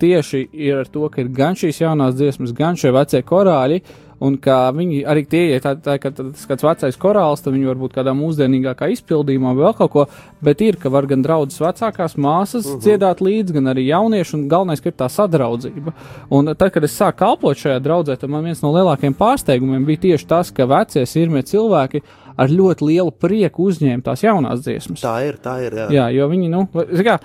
tieši 0.01 0.47
ir 0.53 0.85
ar 0.85 0.91
to, 0.91 1.09
ka 1.13 1.23
ir 1.23 1.31
gan 1.35 1.59
šīs 1.59 1.83
jaunās 1.83 2.17
dziesmas, 2.19 2.55
gan 2.57 2.79
šie 2.81 2.95
vecie 2.95 3.23
korāļi. 3.27 3.83
Un 4.25 4.39
kā 4.43 4.59
viņi 4.75 5.03
arī 5.11 5.25
tie 5.29 5.43
ir, 5.53 5.63
tā, 5.65 5.75
tā, 5.81 5.97
ka 6.01 6.13
tas 6.17 6.47
kāds 6.49 6.65
vecais 6.65 6.99
korāls, 7.01 7.43
tad 7.45 7.55
viņi 7.55 7.69
var 7.69 7.81
būt 7.83 7.97
kādā 7.99 8.15
mūsdienīgākā 8.17 8.89
izpildījumā, 8.95 9.53
vai 9.53 9.67
vēl 9.67 9.77
kaut 9.83 9.93
ko, 9.93 10.07
bet 10.45 10.63
ir, 10.65 10.79
ka 10.81 10.93
var 10.93 11.09
gan 11.11 11.25
draudzes 11.25 11.61
vecākās 11.61 12.17
māsas 12.17 12.65
uh 12.65 12.75
-huh. 12.75 12.83
dziedāt 12.87 13.21
līdzi, 13.21 13.59
gan 13.59 13.73
arī 13.75 13.87
jaunieši, 13.91 14.37
un 14.37 14.49
galvenais, 14.49 14.81
ka 14.81 14.89
ir 14.89 14.97
tā 14.99 15.09
sadraudzība. 15.13 15.93
Un 16.31 16.55
tad, 16.55 16.73
kad 16.73 16.85
es 16.85 16.99
sāku 17.01 17.19
kalpot 17.19 17.57
šajā 17.57 17.81
draudzē, 17.81 18.17
tad 18.17 18.31
man 18.31 18.45
viens 18.45 18.63
no 18.63 18.73
lielākajiem 18.73 19.15
pārsteigumiem 19.15 19.85
bija 19.85 20.01
tieši 20.09 20.27
tas, 20.27 20.51
ka 20.51 20.67
vecie 20.67 21.07
sirmie 21.07 21.43
cilvēki 21.43 22.03
ar 22.37 22.51
ļoti 22.51 22.89
lielu 22.89 23.13
prieku 23.13 23.69
uzņēma 23.71 24.03
tās 24.03 24.25
jaunās 24.25 24.65
dziesmas. 24.65 25.03
tā 25.05 25.17
ir, 25.29 25.39
tā 25.43 25.59
ir. 25.67 25.75
Jā. 25.75 25.89
Jā, 25.91 26.09
jo 26.17 26.29
viņi, 26.29 26.51
nu, 26.51 26.67
kā, 27.07 27.19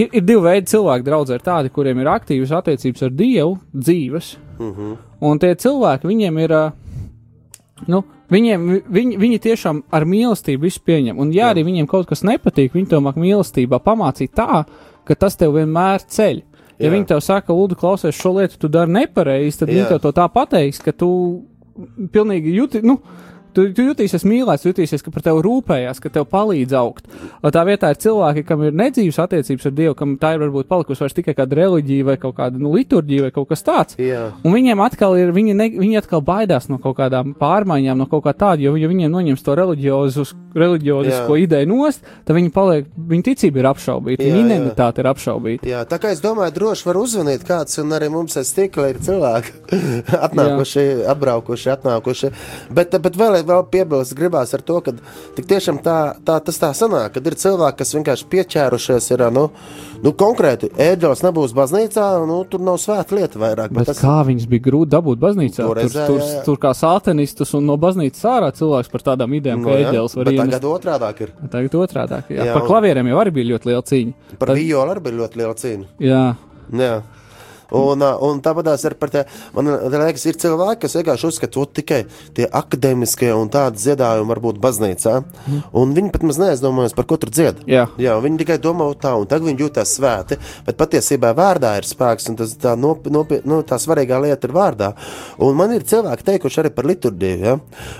ir, 0.00 0.08
ir 0.12 0.24
divi 0.26 0.42
veidi 0.44 0.70
cilvēki, 0.72 1.04
draugi, 1.06 1.36
ir 1.38 1.44
tādi, 1.46 1.70
kuriem 1.74 2.00
ir 2.02 2.10
aktīvas 2.12 2.52
attiecības 2.60 3.02
ar 3.08 3.14
Dievu, 3.22 3.56
dzīves, 3.74 4.36
Uh 4.58 4.66
-huh. 4.72 4.96
un 5.20 5.38
tie 5.38 5.54
cilvēki, 5.54 6.08
viņiem 6.08 6.38
ir, 6.44 6.54
nu, 7.88 8.02
viņiem, 8.32 8.66
vi- 8.72 8.82
viņi, 9.00 9.18
viņi 9.20 9.38
tiešām 9.40 9.82
ar 9.92 10.04
mīlestību 10.04 10.60
visu 10.62 10.80
pieņem, 10.86 11.18
un 11.18 11.32
ja 11.32 11.52
arī 11.52 11.64
viņiem 11.64 11.86
kaut 11.86 12.06
kas 12.06 12.22
nepatīk, 12.22 12.72
viņi 12.72 12.88
to 12.88 13.00
māk 13.00 13.16
mīlestībā 13.16 13.78
pamācīt 13.80 14.32
tā, 14.34 14.64
ka 15.04 15.14
tas 15.14 15.36
tev 15.36 15.52
vienmēr 15.52 16.00
ceļ. 16.08 16.42
Ja 16.78 16.90
Jā. 16.90 16.92
viņi 16.92 17.06
tev 17.06 17.20
saka, 17.20 17.52
Ulu, 17.52 17.74
klausies, 17.74 18.14
šo 18.14 18.34
lietu 18.36 18.58
tu 18.58 18.68
dari 18.68 18.90
nepareizi, 18.92 19.58
tad 19.58 19.68
Jā. 19.68 19.74
viņi 19.74 19.88
tev 19.88 20.00
to 20.00 20.12
tā 20.12 20.28
pateiks, 20.32 20.78
ka 20.82 20.92
tu 20.92 21.42
pilnīgi 22.12 22.52
jūti, 22.54 22.82
nu, 22.82 22.98
tu, 23.56 23.64
tu 23.74 23.86
jutīsies 23.88 24.24
mīlēts, 24.28 24.66
jutīsies, 24.68 25.02
ka 25.04 25.12
par 25.14 25.24
tevi 25.24 25.40
rūpējās, 25.46 26.00
ka 26.02 26.12
tev 26.12 26.26
palīdz 26.32 26.76
augt. 26.76 27.08
Tā 27.56 27.62
vietā 27.68 27.90
ir 27.92 28.00
cilvēki, 28.02 28.44
kam 28.48 28.64
ir 28.66 28.76
nedzīves 28.76 29.18
attiecības 29.22 29.68
ar 29.70 29.74
Dievu, 29.76 29.94
kam 29.98 30.16
tā 30.20 30.34
ir 30.36 30.42
varbūt 30.44 30.68
palikusi 30.70 31.02
vairs 31.04 31.16
tikai 31.16 31.34
kāda 31.38 31.58
reliģija 31.60 32.06
vai 32.10 32.16
kaut 32.20 32.36
kāda 32.38 32.60
nu, 32.60 32.68
liturģija 32.76 33.26
vai 33.26 33.32
kaut 33.34 33.48
kas 33.52 33.64
tāds. 33.66 33.98
Jā. 34.00 34.22
Un 34.44 34.54
viņiem 34.54 34.82
atkal 34.84 35.16
ir, 35.20 35.32
viņi, 35.36 35.56
ne, 35.56 35.66
viņi 35.76 36.00
atkal 36.02 36.20
baidās 36.26 36.68
no 36.70 36.76
kaut 36.82 36.96
kādām 37.00 37.34
pārmaiņām, 37.38 37.96
no 38.02 38.06
kaut 38.10 38.24
kā 38.26 38.32
tāda, 38.36 38.60
jo, 38.66 38.76
ja 38.78 38.90
viņiem 38.90 39.10
noņems 39.12 39.44
to 39.46 39.56
reliģiozisko 39.56 41.38
ideju 41.42 41.70
nost, 41.70 42.04
tad 42.26 42.36
viņi 42.36 42.52
paliek, 42.54 42.88
viņa 42.96 43.26
ticība 43.30 43.62
ir 43.62 43.70
apšaubīta, 43.72 44.22
Jā, 44.22 44.32
viņa 44.32 44.40
jā. 44.40 44.46
identitāte 44.46 45.02
ir 45.02 45.10
apšaubīta. 45.12 45.70
Jā, 45.70 45.84
tā 45.88 46.00
kā 46.02 46.12
es 46.14 46.22
domāju, 46.24 46.54
droši 46.56 46.88
var 46.88 47.00
uzzvanīt 47.00 47.46
kāds, 47.48 47.78
un 47.82 47.94
arī 47.96 48.10
mums 48.12 48.36
aiz 48.40 48.48
stikla 48.52 48.90
ir 48.92 49.00
cilvēki 49.04 49.50
atnākuši, 50.26 50.86
atbraukuši, 51.12 51.72
atnākuši. 51.76 52.32
Bet, 52.76 52.96
bet 53.02 53.18
vēl, 53.18 53.40
vēl 53.48 53.64
piebilst 53.72 54.14
gribās 54.18 54.52
ar 54.56 54.62
to, 54.66 54.80
ka 54.84 54.92
tiešām 55.38 55.78
tā, 55.84 55.96
tā, 56.26 56.36
tas 56.44 56.58
tā 56.62 56.70
sanāk, 56.76 57.14
kad 57.16 57.26
ir 57.30 57.36
cilvēki, 57.40 57.78
kas 57.80 57.94
vienkārši 57.96 58.28
pieķērušies, 58.32 59.08
ir, 59.14 59.24
nu, 59.34 59.46
nu 60.04 60.12
konkrēti, 60.18 60.70
ēģelis 60.76 61.22
nebūs 61.26 61.54
baznīcā, 61.56 62.06
nu, 62.28 62.40
tur 62.50 62.64
nav 62.66 62.78
svēta 62.82 63.16
lieta 63.18 63.40
vairāk. 63.42 63.74
Bet 63.76 63.90
tas... 63.92 64.00
kā 64.02 64.16
viņus 64.28 64.48
bija 64.52 64.66
grūti 64.68 64.92
dabūt 64.96 65.22
baznīcā? 65.22 65.60
Tur, 65.62 65.72
Toreiz, 65.76 65.94
jā, 65.96 66.06
tur, 66.10 66.20
jā, 66.22 66.30
jā. 66.38 66.44
tur 66.46 66.60
kā 66.62 66.72
sātenistus 66.76 67.54
un 67.58 67.66
no 67.70 67.76
baznīcas 67.80 68.24
ārā 68.30 68.52
cilvēks 68.56 68.92
par 68.92 69.06
tādām 69.12 69.36
idejām, 69.38 69.62
Nu, 69.62 69.70
ka 69.70 69.78
jā, 69.80 69.90
eģelis 69.90 70.16
var 70.18 70.28
bet 70.30 70.36
ienest. 70.36 70.52
tagad 70.56 70.70
otrādāk 70.70 71.20
ir. 71.26 71.34
Tagad 71.52 71.76
otrādāk. 71.80 72.30
Jā. 72.34 72.48
Jā, 72.50 72.56
par 72.56 72.66
klavieriem 72.68 73.12
jau 73.12 73.20
arī 73.22 73.32
bija 73.38 73.50
ļoti 73.54 73.70
liela 73.72 73.84
cīņa. 73.92 74.36
Par 74.38 74.50
Tad- 74.52 74.58
violu 74.60 74.92
arī 74.96 75.04
bija 75.06 75.20
ļoti 75.22 75.40
liela 75.42 75.54
cīņa. 75.62 75.86
Jā, 76.06 76.24
Jā. 76.76 76.94
Un, 77.70 78.02
un 78.02 78.42
tāpat 78.44 78.72
arī 78.74 78.98
par 78.98 79.12
te, 79.12 79.24
man 79.54 79.70
liekas, 79.92 80.26
ir 80.26 80.40
cilvēki, 80.42 80.80
kas 80.84 80.96
vienkārši 80.98 81.28
uzskata, 81.30 81.62
ka 81.62 81.78
tikai 81.80 82.00
tie 82.36 82.48
akadēmiskie 82.50 83.30
un 83.36 83.50
tādi 83.52 83.80
dziedājumi 83.82 84.30
var 84.32 84.42
būt 84.42 84.60
baznīcā. 84.62 85.14
Un 85.76 85.94
viņi 85.96 86.12
pat 86.14 86.26
maz 86.26 86.40
neaizdomājas, 86.42 86.96
par 86.96 87.06
ko 87.08 87.20
tur 87.22 87.30
dzied. 87.30 87.62
Jā. 87.70 87.86
Jā, 88.02 88.18
viņi 88.22 88.42
tikai 88.42 88.58
domā 88.62 88.88
tā, 89.00 89.14
un 89.18 89.28
tagad 89.30 89.48
viņi 89.48 89.66
jūtas 89.66 89.94
svēti, 89.96 90.40
bet 90.66 90.78
patiesībā 90.80 91.32
vārdā 91.36 91.76
ir 91.78 91.86
spēks, 91.86 92.30
un 92.32 92.40
tas 92.40 92.54
tā, 92.60 92.74
nop, 92.78 93.06
nopi, 93.12 93.40
nu, 93.46 93.62
tā 93.66 93.78
svarīgā 93.82 94.18
lieta 94.22 94.50
ir 94.50 94.56
vārdā. 94.56 94.92
Un 95.42 95.56
man 95.58 95.74
ir 95.74 95.86
cilvēki 95.86 96.26
teikuši 96.26 96.62
arī 96.64 96.74
par 96.74 96.88
liturģiju. 96.90 97.42
Ja? 97.46 97.56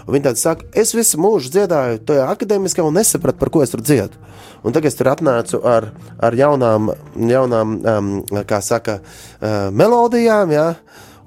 Un 0.06 0.16
Viņi 0.16 0.24
tādi 0.30 0.40
saka, 0.40 0.64
es 0.72 0.94
visu 0.96 1.18
mūžu 1.20 1.50
dziedāju 1.52 1.98
tajā 2.08 2.24
akadēmiskā 2.32 2.84
un 2.86 2.94
nesapratu, 2.96 3.36
par 3.36 3.50
ko 3.52 3.60
es 3.60 3.74
tur 3.74 3.82
dziedu. 3.84 4.16
Un 4.64 4.72
tagad 4.72 4.88
es 4.88 4.96
tur 4.96 5.10
atnācu 5.12 5.60
ar, 5.68 5.90
ar 6.24 6.34
jaunām, 6.34 6.88
jaunām 7.20 7.74
um, 7.76 8.08
kā 8.48 8.62
saka, 8.64 8.96
uh, 9.02 9.26
melodijām, 9.42 10.52
ja? 10.54 10.68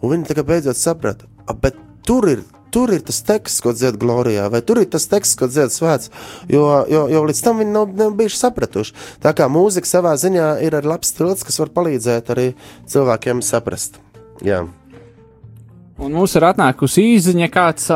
un 0.01 0.15
viņi 0.15 0.29
tagad 0.31 0.47
beidzot 0.47 0.79
saprata, 0.79 1.27
"A, 1.47 1.53
bet 1.53 1.75
tur 2.05 2.29
ir. 2.29 2.45
Tur 2.69 2.91
ir 2.93 3.01
tas 3.01 3.23
teksts, 3.25 3.63
ko 3.65 3.71
dzied 3.73 3.95
Glorijā, 3.97 4.43
vai 4.53 4.61
tur 4.61 4.77
ir 4.77 4.85
tas 4.85 5.07
teksts, 5.09 5.33
ko 5.33 5.47
dzied 5.49 5.73
Svēts. 5.73 6.11
Jo, 6.47 6.85
jo, 6.85 7.07
jo 7.09 7.23
līdz 7.25 7.41
tam 7.41 7.57
viņi 7.57 7.73
nav, 7.73 7.95
nav 7.97 8.13
bijuši 8.13 8.37
sapratuši. 8.37 8.93
Tā 9.25 9.33
kā 9.33 9.49
mūzika 9.49 9.89
savā 9.89 10.13
ziņā 10.13 10.61
ir 10.61 10.77
arī 10.77 10.85
labs 10.85 11.09
stils, 11.09 11.41
kas 11.41 11.57
var 11.57 11.73
palīdzēt 11.73 12.29
arī 12.29 12.53
cilvēkiem 12.85 13.41
saprast. 13.41 13.97
Jā, 14.45 14.67
un 15.99 16.15
mums 16.15 16.33
ir 16.37 16.45
atnākusi 16.47 17.03
īziņa, 17.15 17.47
kāds, 17.53 17.87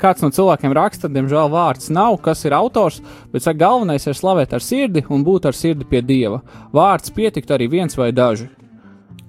kāds 0.00 0.24
no 0.24 0.30
cilvēkiem 0.34 0.74
raksta, 0.76 1.10
diemžēl 1.12 1.50
vārds 1.52 1.90
nav, 1.94 2.18
kas 2.24 2.42
ir 2.46 2.56
autors, 2.56 3.00
bet 3.32 3.44
saka, 3.44 3.60
galvenais 3.62 4.06
ir 4.06 4.18
slavēt 4.18 4.54
ar 4.56 4.64
sirdi 4.64 5.04
un 5.08 5.24
būt 5.26 5.46
ar 5.50 5.56
sirdi 5.56 5.86
pie 5.88 6.02
Dieva. 6.02 6.40
Vārds 6.74 7.14
pietikt 7.14 7.52
arī 7.54 7.70
viens 7.70 7.96
vai 7.98 8.10
daži. 8.16 8.50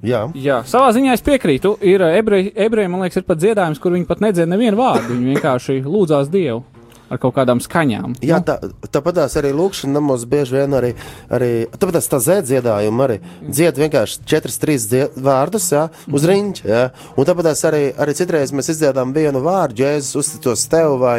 Jā. 0.05 0.25
Jā, 0.35 0.61
savā 0.67 0.91
ziņā 0.95 1.15
es 1.17 1.25
piekrītu. 1.25 1.75
Ir 1.85 2.03
ā, 2.05 2.11
ebreji, 2.19 2.53
ebreji 2.55 2.91
man 2.91 3.05
liekas, 3.05 3.21
ir 3.21 3.27
pat 3.27 3.41
dziedājums, 3.41 3.81
kur 3.81 3.95
viņi 3.95 4.09
pat 4.09 4.23
nedzēra 4.23 4.53
nevienu 4.53 4.79
vārdu. 4.81 5.13
Viņi 5.13 5.35
vienkārši 5.35 5.81
lūdzās 5.85 6.31
Dievu 6.33 6.63
ar 7.11 7.19
kaut 7.21 7.35
kādām 7.35 7.61
skaņām. 7.63 8.15
Jā, 8.25 8.39
tā, 8.45 8.57
tāpat 8.91 9.19
arī 9.39 9.51
lūkšanā 9.55 10.01
mums 10.03 10.23
bieži 10.29 10.57
vien 10.57 10.75
arī, 10.77 10.91
arī 11.33 11.51
tāpat 11.75 11.99
tā 12.11 12.19
zēdziedājumi 12.23 13.05
arī 13.05 13.17
dzied 13.41 13.79
vienkārši 13.81 14.23
četras, 14.29 14.59
trīs 14.61 14.87
dzied, 14.89 15.17
vārdus, 15.21 15.69
jā, 15.73 15.87
uz 16.11 16.27
riņķa, 16.27 16.67
jā. 16.71 16.83
Un 17.19 17.27
tāpat 17.27 17.51
arī, 17.69 17.83
arī 18.01 18.15
citreiz 18.17 18.53
mēs 18.55 18.71
izdziedām 18.73 19.13
vienu 19.15 19.43
vārdu, 19.43 19.83
Jēzus 19.83 20.19
uzticos 20.21 20.65
tev 20.71 20.97
vai 21.01 21.17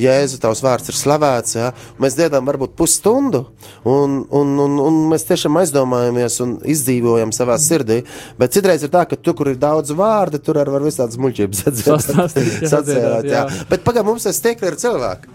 Jēzu, 0.00 0.40
tavs 0.42 0.62
vārds 0.64 0.92
ir 0.92 0.98
slavēts, 0.98 1.58
jā. 1.58 1.70
Mēs 2.02 2.18
dziedām 2.18 2.48
varbūt 2.48 2.76
pusstundu 2.78 3.44
un, 3.84 4.22
un, 4.30 4.54
un, 4.64 4.78
un 4.84 5.00
mēs 5.12 5.26
tiešām 5.28 5.60
aizdomājamies 5.60 6.40
un 6.44 6.56
izdzīvojam 6.74 7.34
savā 7.36 7.58
sirdī, 7.60 8.02
bet 8.40 8.56
citreiz 8.56 8.84
ir 8.86 8.92
tā, 8.94 9.04
ka 9.08 9.18
tur, 9.20 9.36
kur 9.38 9.52
ir 9.52 9.60
daudz 9.60 9.94
vārdu, 9.96 10.40
tur 10.42 10.60
arī 10.62 10.76
var 10.78 10.86
visādas 10.86 11.20
muļķības 11.20 11.64
Sastāstīt, 11.84 12.52
jā, 12.62 12.70
sadziedāt, 12.74 13.28
jā. 13.28 13.44
jā. 13.44 13.64
Bet 13.70 13.86
pagaidām 13.86 14.12
mums 14.12 14.28
ir 14.28 14.36
stiekli 14.36 14.70
ar 14.70 14.78
cilvēku. 14.80 15.33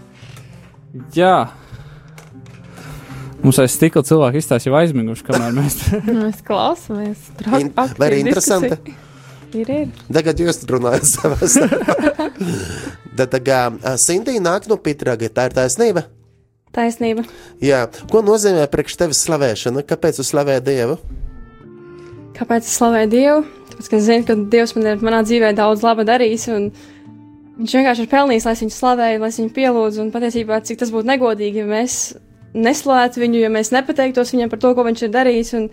Jā. 1.14 1.50
Mums 3.40 3.58
aiz 3.62 3.72
stikla 3.72 4.02
cilvēki 4.04 4.40
izstāsta 4.42 4.68
jau 4.68 4.76
aizmiguši, 4.80 5.24
kamēr 5.24 5.54
mēs 5.56 5.78
Mēs 6.22 6.42
klausāmies. 6.44 7.30
Vai 7.46 8.10
arī 8.10 8.20
interesanti? 8.24 8.96
Ir, 9.50 9.66
ir. 9.66 9.86
Tagad 10.12 10.38
jūs 10.38 10.60
runājat 10.70 11.08
savā 11.08 11.48
starpā. 11.50 12.28
Tad 13.18 13.34
tā 13.34 13.60
Sintīna 13.98 14.52
nāk 14.52 14.68
no 14.70 14.78
Pitraga, 14.78 15.30
tā 15.32 15.48
ir 15.48 15.56
taisnība. 15.56 16.04
Taisnība. 16.74 17.24
Jā, 17.58 17.82
ko 18.12 18.22
nozīmē 18.22 18.68
priekš 18.70 19.00
tevis 19.00 19.24
slavēšana? 19.26 19.82
Kāpēc 19.88 20.20
tu 20.20 20.26
slavē 20.26 20.60
Dievu? 20.62 21.00
Kāpēc 22.36 22.62
es 22.62 22.76
slavēju 22.78 23.10
Dievu? 23.10 23.40
Tāpēc, 23.72 23.88
ka 23.90 23.98
es 23.98 24.06
zinu, 24.06 24.26
ka 24.28 24.36
Dievs 24.52 24.76
man 24.76 24.86
ir 24.86 25.02
manā 25.02 25.24
dzīvē 25.26 25.50
daudz 25.58 25.82
laba 25.82 26.06
darījis, 26.06 26.46
un 26.54 26.70
Viņš 27.60 27.76
vienkārši 27.76 28.04
ir 28.06 28.10
pelnījis, 28.10 28.46
lai 28.48 28.56
viņu 28.56 28.72
slavēju, 28.72 29.20
lai 29.20 29.30
viņu 29.36 29.50
pielūdzu, 29.56 30.00
un 30.00 30.12
patiesībā, 30.14 30.60
cik 30.64 30.78
tas 30.80 30.92
būtu 30.94 31.08
negodīgi, 31.10 31.60
ja 31.60 31.68
mēs 31.68 31.96
neslavētu 32.56 33.20
viņu, 33.20 33.42
ja 33.42 33.50
mēs 33.52 33.72
nepateiktos 33.74 34.32
viņam 34.34 34.52
par 34.52 34.62
to, 34.62 34.70
ko 34.76 34.86
viņš 34.86 35.02
ir 35.04 35.12
darījis. 35.12 35.50
Un, 35.58 35.66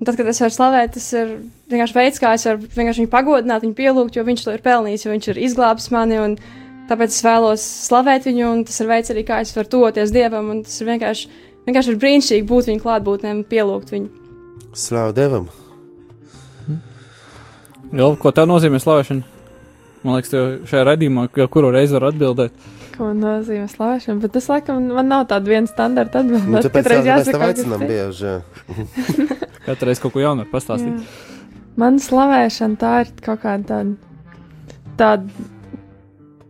un 0.00 0.08
tad, 0.08 0.18
kad 0.18 0.30
es 0.32 0.42
varu 0.42 0.56
slavēt, 0.56 0.96
tas 0.96 1.06
ir 1.14 1.36
vienkārši 1.70 1.96
veids, 2.00 2.22
kā 2.22 2.34
es 2.34 2.48
varu 2.48 2.66
vienkārši 2.66 3.04
viņu 3.04 3.12
pagodināt, 3.14 3.62
viņu 3.62 3.78
pielūgt, 3.78 4.18
jo 4.18 4.26
viņš 4.26 4.44
to 4.48 4.56
ir 4.56 4.66
pelnījis, 4.66 5.06
jo 5.06 5.14
viņš 5.14 5.30
ir 5.30 5.40
izglābis 5.46 5.88
mani. 5.94 6.18
Un, 6.18 6.36
tāpēc 6.90 7.14
es 7.14 7.22
vēlos 7.22 7.70
slavēt 7.86 8.26
viņu, 8.26 8.50
un 8.50 8.66
tas 8.66 8.82
ir 8.82 8.90
veids 8.90 9.14
arī, 9.14 9.24
kā 9.28 9.38
es 9.44 9.54
varu 9.54 9.70
tuvoties 9.76 10.10
dievam. 10.16 10.50
un 10.50 10.66
Tas 10.66 10.82
ir 10.82 10.90
vienkārši, 10.90 11.32
vienkārši 11.70 11.94
ir 11.94 12.04
brīnišķīgi 12.04 12.48
būt 12.50 12.74
viņa 12.74 12.86
klātbūtnē 12.88 13.38
un 13.38 13.46
pielūgt 13.46 13.94
viņu. 13.94 14.10
Slavu 14.74 15.14
Dievam! 15.14 15.50
jau 17.96 18.14
ko 18.18 18.32
tā 18.34 18.46
nozīmē 18.46 18.80
slavēšana. 18.82 19.39
Man 20.00 20.16
liekas, 20.16 20.30
tev 20.32 20.44
šajā 20.70 20.84
redzījumā, 20.88 21.26
jau 21.36 21.48
kuru 21.52 21.72
reizi 21.74 21.96
var 21.98 22.08
atbildēt. 22.08 22.68
Ko 22.94 23.10
nozīmē 23.16 23.66
slavēšana? 23.68 24.20
Bet 24.22 24.32
tas, 24.36 24.46
laikam, 24.48 24.86
man 24.96 25.08
nav 25.12 25.26
tāda 25.28 25.52
viena 25.52 25.68
standarta 25.68 26.22
atbilde. 26.22 26.48
Nu, 26.48 26.62
tāpēc 26.64 26.86
Katreiz 26.86 27.08
jāsaka, 27.08 27.40
kas 27.40 27.52
aicinām 27.54 27.84
cits. 27.84 27.90
bieži. 27.92 28.24
jā. 28.30 29.38
Katru 29.66 29.90
reizi 29.90 30.04
kaut 30.04 30.14
ko 30.14 30.22
jaunu 30.24 30.44
var 30.46 30.50
pastāstīt. 30.54 30.96
Jā. 30.96 31.36
Man 31.80 32.00
slavēšana 32.02 32.80
tā 32.80 32.94
ir 33.04 33.12
kaut 33.24 33.42
kāda 33.44 33.68
tāda, 33.68 33.92
tāda 35.00 35.48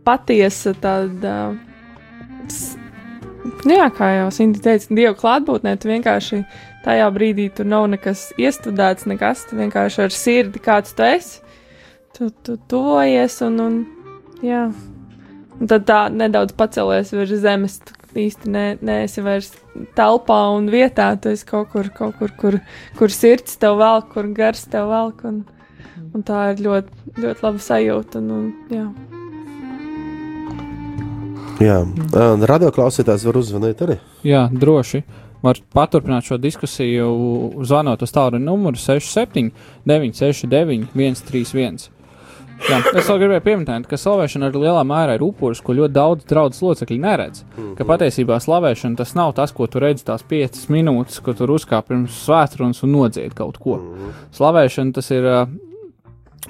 patiesa, 0.07 0.73
tāda. 0.81 1.35
Nu 3.67 3.75
jā, 3.75 3.87
kā 3.95 4.09
jau 4.15 4.31
Sinti 4.33 4.61
teica, 4.63 4.89
Dieva 4.95 5.13
klātbūtnē, 5.17 5.75
tu 5.79 5.91
vienkārši 5.91 6.41
tajā 6.85 7.07
brīdī 7.13 7.47
tur 7.55 7.67
nav 7.69 7.87
nekas 7.91 8.29
iestudēts, 8.41 9.07
nekas, 9.09 9.45
tu 9.49 9.59
vienkārši 9.59 10.05
ar 10.07 10.15
sirdi 10.15 10.61
kāds 10.63 10.95
tu 10.97 11.05
esi. 11.05 11.50
Tu, 12.17 12.29
tu 12.43 12.57
tuvojies 12.67 13.37
un, 13.47 13.59
un 13.63 13.75
jā. 14.43 14.65
Un 15.61 15.69
tad 15.69 15.85
tā 15.87 15.99
nedaudz 16.11 16.55
pacelies 16.57 17.13
virs 17.13 17.31
zemes, 17.43 17.77
tu 17.85 17.95
īsti 18.19 18.49
ne, 18.51 18.65
neesi 18.81 19.23
vairs 19.23 19.53
telpā 19.95 20.39
un 20.55 20.67
vietā, 20.73 21.11
tu 21.21 21.31
esi 21.31 21.45
kaut 21.47 21.69
kur, 21.71 21.87
kaut 21.95 22.17
kur, 22.19 22.33
kur, 22.39 22.57
kur 22.97 23.13
sirds 23.13 23.55
tev 23.61 23.77
velk, 23.79 24.09
kur 24.15 24.27
gars 24.35 24.65
tev 24.73 24.89
velk, 24.91 25.23
un, 25.29 25.43
un 26.11 26.25
tā 26.27 26.49
ir 26.51 26.65
ļoti, 26.65 27.15
ļoti 27.21 27.45
laba 27.45 27.63
sajūta, 27.69 28.19
un, 28.19 28.31
un 28.35 28.75
jā. 28.75 28.89
Jā, 31.61 31.77
un 31.85 32.43
radioklausītājs 32.49 33.27
var 33.29 33.37
uzzvanīt 33.37 33.85
arī. 33.85 33.99
Jā, 34.25 34.47
droši. 34.49 35.03
Var 35.41 35.57
paturpināt 35.73 36.25
šo 36.25 36.37
diskusiju, 36.41 37.07
zvanot 37.65 38.01
uz 38.05 38.13
tādu 38.13 38.41
numuru 38.41 38.77
67, 38.81 39.49
969, 39.89 40.89
131. 40.97 42.00
Jā, 42.69 42.77
es 42.99 43.07
vēl 43.09 43.19
gribēju 43.23 43.43
pieminēt, 43.45 43.87
ka 43.89 43.97
slavēšana 43.99 44.49
arī 44.51 44.59
lielā 44.63 44.83
mērā 44.87 45.15
ir 45.17 45.23
upuris, 45.25 45.61
ko 45.65 45.73
ļoti 45.77 45.95
daudz 45.95 46.27
draugu 46.29 46.53
locekļi 46.67 46.99
neredz. 47.01 47.41
Ka 47.77 47.87
patiesībā 47.89 48.37
slavēšana 48.43 48.99
tas 48.99 49.15
nav 49.17 49.33
tas, 49.39 49.51
ko 49.55 49.65
tu 49.67 49.81
redzi 49.81 50.05
tās 50.07 50.21
piecas 50.27 50.67
minūtes, 50.71 51.17
ko 51.25 51.33
tur 51.37 51.55
uzkāp 51.57 51.89
pirms 51.89 52.19
svētdienas 52.27 52.83
un 52.85 52.93
nodzied 52.95 53.33
kaut 53.37 53.57
ko. 53.63 53.79
Slavēšana 54.37 54.93
tas 54.99 55.11
ir. 55.11 55.25
ā, 55.25 55.41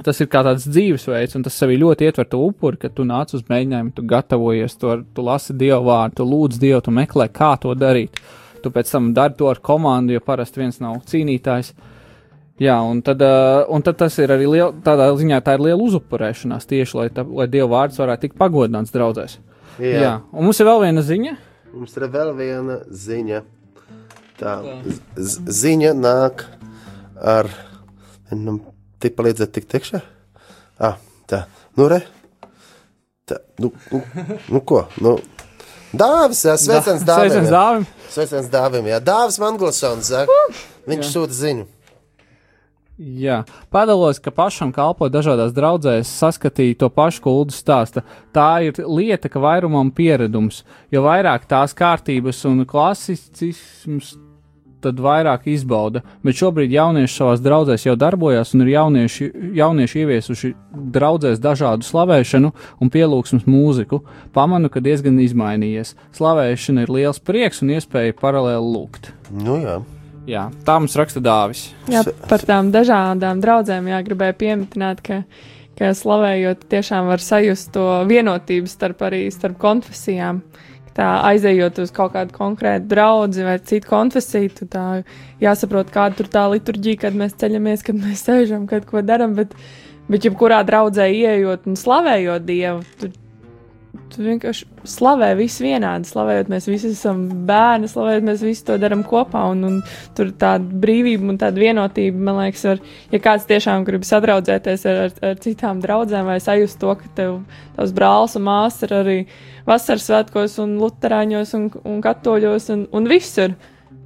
Tas 0.01 0.17
ir 0.23 0.27
kā 0.31 0.39
tāds 0.41 0.63
dzīvesveids, 0.71 1.35
un 1.35 1.43
tas 1.43 1.53
sevī 1.59 1.75
ļoti 1.77 2.05
ietver 2.07 2.25
to 2.31 2.37
upuri, 2.47 2.77
kad 2.79 2.93
tu 2.95 3.03
nāc 3.05 3.33
uz 3.35 3.43
mēģinājumu, 3.51 3.91
tu 3.93 4.01
gatavojies, 4.07 4.77
tu, 4.79 4.87
ar- 4.89 5.01
tu 5.13 5.21
lasi 5.21 5.53
dievu 5.53 5.83
vārdu, 5.89 6.15
tu 6.15 6.25
lūdz 6.25 6.57
dievu, 6.63 6.79
tu 6.81 6.93
meklē, 6.95 7.27
kā 7.29 7.51
to 7.61 7.75
darīt. 7.75 8.15
Tu 8.63 8.71
pēc 8.71 8.89
tam 8.95 9.09
dari 9.13 9.35
to 9.37 9.49
ar 9.51 9.59
komandu, 9.61 10.15
jo 10.15 10.21
parasti 10.25 10.61
viens 10.63 10.79
nav 10.81 10.95
cīnītājs. 11.11 11.73
Jā, 12.59 12.75
un 12.85 12.99
tad, 13.01 13.21
uh, 13.25 13.63
un 13.73 13.81
tad 13.81 13.97
tas 13.97 14.17
ir 14.21 14.29
arī 14.35 14.45
liel, 14.49 14.73
tādā 14.85 15.07
ziņā, 15.17 15.39
tā 15.41 15.55
ir 15.57 15.63
liela 15.65 15.81
uzupurēšanās 15.81 16.67
tieši, 16.69 16.97
lai, 16.99 17.07
tā, 17.09 17.23
lai 17.25 17.47
dievu 17.49 17.69
vārds 17.71 17.97
varētu 17.97 18.27
tikt 18.27 18.37
pagodināts 18.37 18.91
draudzēs. 18.93 19.37
Jā. 19.81 20.01
Jā. 20.03 20.11
Un 20.33 20.45
mums 20.45 20.59
ir 20.61 20.67
vēl 20.69 20.83
viena 20.83 21.01
ziņa. 21.01 21.33
Mums 21.73 21.95
ir 21.97 22.05
vēl 22.11 22.33
viena 22.37 22.75
ziņa. 22.91 23.41
Tā 24.41 24.55
z- 25.15 25.41
ziņa 25.61 25.93
nāk 25.97 26.45
ar. 27.21 27.49
Nu, 28.31 28.59
Tik 29.01 29.15
palīdzēt, 29.17 29.49
tik 29.55 29.65
tikšā? 29.65 29.99
Ah, 30.77 30.99
tā, 31.25 31.45
nu, 31.77 31.87
re. 31.89 32.03
Tā, 33.25 33.39
nu, 33.57 33.71
nu, 33.89 34.01
nu 34.53 34.61
ko? 34.61 34.83
Nu, 35.01 35.15
Dāvis, 35.91 36.43
jā, 36.45 36.53
sveiciens 36.61 37.01
sveiciens 37.07 37.07
dāvim. 37.09 37.47
jā. 37.49 37.51
dāvim. 37.51 37.87
Sveiciens 38.13 38.51
dāvim, 38.53 38.85
jā. 38.93 38.99
Dāvis 39.03 39.39
Mangulsons, 39.41 40.11
saka. 40.13 40.37
Viņš 40.87 41.09
sūta 41.09 41.33
ziņu. 41.35 41.65
Jā, 43.01 43.39
padalos, 43.73 44.19
ka 44.21 44.29
pašam 44.29 44.69
kalpo 44.75 45.07
dažādās 45.09 45.55
draudzēs, 45.57 46.09
saskatīja 46.21 46.77
to 46.83 46.89
pašu 46.93 47.23
kuldu 47.25 47.55
stāstu. 47.55 48.03
Tā 48.29 48.61
ir 48.67 48.77
lieta, 48.85 49.29
ka 49.31 49.41
vairumam 49.41 49.89
pieredums, 49.89 50.59
jo 50.93 51.01
vairāk 51.07 51.47
tās 51.49 51.73
kārtības 51.73 52.43
un 52.45 52.61
klasicisms, 52.69 54.11
tad 54.85 55.01
vairāk 55.01 55.47
izbauda. 55.49 56.03
Bet 56.21 56.37
šobrīd 56.37 56.75
jaunieši 56.75 57.15
savās 57.15 57.41
draudzēs 57.41 57.87
jau 57.87 57.95
darbojas, 57.97 58.53
un 58.53 58.65
ir 58.67 58.73
jaunieši, 58.75 59.29
jaunieši 59.57 60.03
ieviesuši 60.03 60.51
draudzēs 60.93 61.41
dažādu 61.41 61.87
slavēšanu 61.87 62.51
un 62.53 62.93
pielūgsmas 62.93 63.47
mūziku. 63.49 64.03
Pamanu, 64.35 64.69
ka 64.69 64.83
diezgan 64.83 65.17
izmainījies. 65.25 65.95
Slavēšana 66.17 66.85
ir 66.85 66.93
liels 66.99 67.21
prieks 67.21 67.65
un 67.65 67.73
iespēja 67.79 68.17
paralēli 68.21 68.75
lūgt. 68.77 69.09
Nu, 69.33 69.57
jā. 69.61 69.79
Jā, 70.29 70.45
tā 70.65 70.75
mums 70.77 70.93
raksta 70.99 71.21
Dāvis. 71.23 71.71
Jā, 71.89 72.03
par 72.29 72.43
tām 72.45 72.69
dažādām 72.73 73.41
draudzēm 73.41 73.89
jāgribēja 73.89 74.35
pieminēt, 74.37 75.01
ka, 75.05 75.21
ka 75.79 75.93
slavējot, 75.97 76.67
tiešām 76.69 77.09
var 77.09 77.23
sajust 77.23 77.71
to 77.73 77.85
vienotību 78.09 78.69
starp 78.69 79.01
arī 79.07 79.23
starp 79.33 79.57
konfesijām. 79.61 80.43
Tā 80.91 81.07
aizejot 81.29 81.79
uz 81.79 81.93
kaut 81.95 82.13
kādu 82.17 82.35
konkrētu 82.35 82.89
draugu 82.91 83.45
vai 83.47 83.55
citu 83.63 83.87
konfesiju, 83.87 84.51
tu 84.57 84.67
tā 84.69 84.85
jāsaprot, 85.41 85.89
kāda 85.93 86.19
tur 86.19 86.27
tā 86.29 86.43
liturģija, 86.51 87.05
kad 87.05 87.17
mēs 87.17 87.37
ceļamies, 87.39 87.85
kad 87.87 87.97
mēs 87.97 88.25
sēžam, 88.27 88.67
kad 88.69 88.85
ko 88.89 89.01
darām. 89.05 89.33
Bet, 89.39 89.55
bet 90.11 90.27
jebkurā 90.27 90.59
draudzē 90.67 91.07
ieejot 91.15 91.69
un 91.71 91.79
slavējot 91.79 92.45
Dievu, 92.45 92.83
tur, 92.99 93.15
tur 94.11 94.27
vienkārši 94.27 94.67
slavē 94.87 95.31
visi 95.39 95.65
vienādi. 95.65 96.07
Slavējot, 96.09 96.51
mēs 96.51 96.67
visi 96.69 96.91
esam 96.93 97.23
bērni, 97.47 97.89
slavējot, 97.91 98.27
mēs 98.27 98.43
visi 98.45 98.65
to 98.67 98.77
darām 98.81 99.03
kopā. 99.07 99.43
Un, 99.51 99.63
un 99.67 99.79
tur 100.17 100.31
tāda 100.41 100.79
brīvība 100.83 101.31
un 101.33 101.39
tāda 101.41 101.61
vienotība, 101.61 102.21
man 102.29 102.41
liekas, 102.41 102.63
var, 102.69 102.83
ja 103.11 103.21
kāds 103.23 103.47
tiešām 103.49 103.85
grib 103.87 104.05
sadraudzēties 104.07 104.87
ar, 104.91 105.01
ar, 105.07 105.17
ar 105.31 105.41
citām 105.43 105.81
draudzēm 105.83 106.29
vai 106.31 106.39
sajust 106.43 106.79
to, 106.81 106.93
ka 106.99 107.11
tev 107.17 107.41
tavs 107.77 107.95
brālis 107.97 108.37
un 108.39 108.47
māsas 108.47 108.87
ir 108.87 108.95
arī 109.01 109.19
vasaras 109.67 110.07
svētkos 110.09 110.57
un 110.63 110.79
luterāņos 110.81 111.53
un, 111.59 111.69
un 111.83 112.01
katoļos 112.03 112.71
un, 112.75 112.87
un 112.95 113.11
visur. 113.11 113.55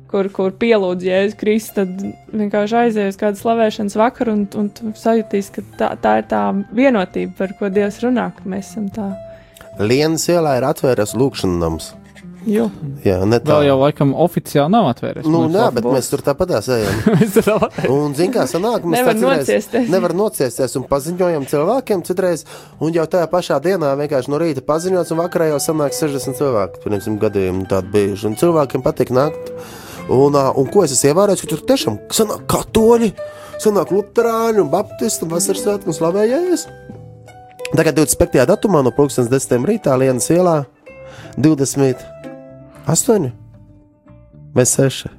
Kur, 0.05 0.27
kur 0.31 0.53
pielūdz 0.55 1.03
Jēzus 1.03 1.35
Kristus, 1.35 1.73
tad 1.75 2.37
vienkārši 2.39 2.75
aizies 2.77 3.15
uz 3.15 3.19
kādu 3.19 3.41
slavēšanas 3.41 3.97
vakaru 3.99 4.35
un, 4.37 4.45
un 4.61 4.93
sajūtīs, 4.95 5.49
ka 5.51 5.65
tā, 5.81 5.89
tā 5.99 6.13
ir 6.21 6.29
tā 6.31 6.45
vienotība, 6.77 7.33
par 7.41 7.55
ko 7.59 7.73
Dievs 7.73 7.99
runā, 8.05 8.29
ka 8.37 8.45
mēs 8.47 8.69
esam 8.69 8.85
tā. 8.95 9.09
Lienas 9.79 10.29
ielā 10.31 10.57
ir 10.59 10.67
atvērts 10.69 11.15
lūkšanas 11.19 11.61
nams. 11.61 11.93
Jo. 12.45 12.67
Jā, 13.01 13.17
tā. 13.25 13.55
Vēl 13.55 13.71
jau 13.71 13.75
laikam 13.81 14.11
oficiāli 14.21 14.69
nav 14.69 14.91
atvērts. 14.91 15.25
Nu, 15.29 15.45
nē, 15.49 15.65
bet 15.73 15.87
mēs 15.89 16.11
tur 16.11 16.21
tāpat 16.25 16.53
ejam. 16.75 16.99
mēs. 17.35 17.55
Un, 17.89 18.13
zin, 18.17 18.29
kā 18.33 18.45
sanāk, 18.49 18.85
mēs 18.85 19.01
Nevar 19.01 19.17
tā 19.17 19.21
citreiz 19.21 19.39
nociesties. 19.41 19.87
Nevar 19.89 20.13
nociesties 20.17 20.77
un 20.77 20.85
paziņojam 20.91 21.47
cilvēkiem 21.49 22.03
citreiz, 22.05 22.45
un 22.77 22.93
jau 22.93 23.07
tajā 23.09 23.29
pašā 23.31 23.57
dienā 23.65 23.95
vienkārši 23.97 24.33
no 24.33 24.41
rīta 24.41 24.61
paziņots, 24.65 25.15
un 25.15 25.21
vakarā 25.23 25.49
jau 25.55 25.61
sanāk 25.63 25.97
60 25.97 26.37
cilvēki. 26.37 26.83
Pirms 26.85 27.09
gadiem 27.23 27.65
tādi 27.71 27.93
bijuši, 27.97 28.29
un 28.29 28.37
cilvēkiem 28.43 28.85
patīk 28.85 29.13
nākt. 29.15 29.55
Un, 30.05 30.37
un 30.37 30.69
ko 30.69 30.85
es 30.85 30.93
esmu 30.93 31.15
ievērojis, 31.15 31.41
ka 31.41 31.49
tur 31.49 31.65
tiešām 31.65 31.97
sanāk 32.13 32.45
katoļi, 32.51 33.09
sanāk 33.63 33.89
luterāņi 33.95 34.61
un 34.61 34.69
baptisti 34.69 35.25
un 35.25 35.33
vasaras 35.33 35.65
svētki 35.65 35.89
un 35.89 35.97
slavējējies. 35.97 36.67
Tagad 37.73 37.95
25. 37.97 38.45
datumā 38.47 38.83
no 38.85 38.91
2010. 38.93 39.65
rītā 39.67 39.95
Lienas 39.99 40.27
ielā 40.31 40.65
28 41.37 43.31
vai 44.55 44.65
6. 44.65 45.09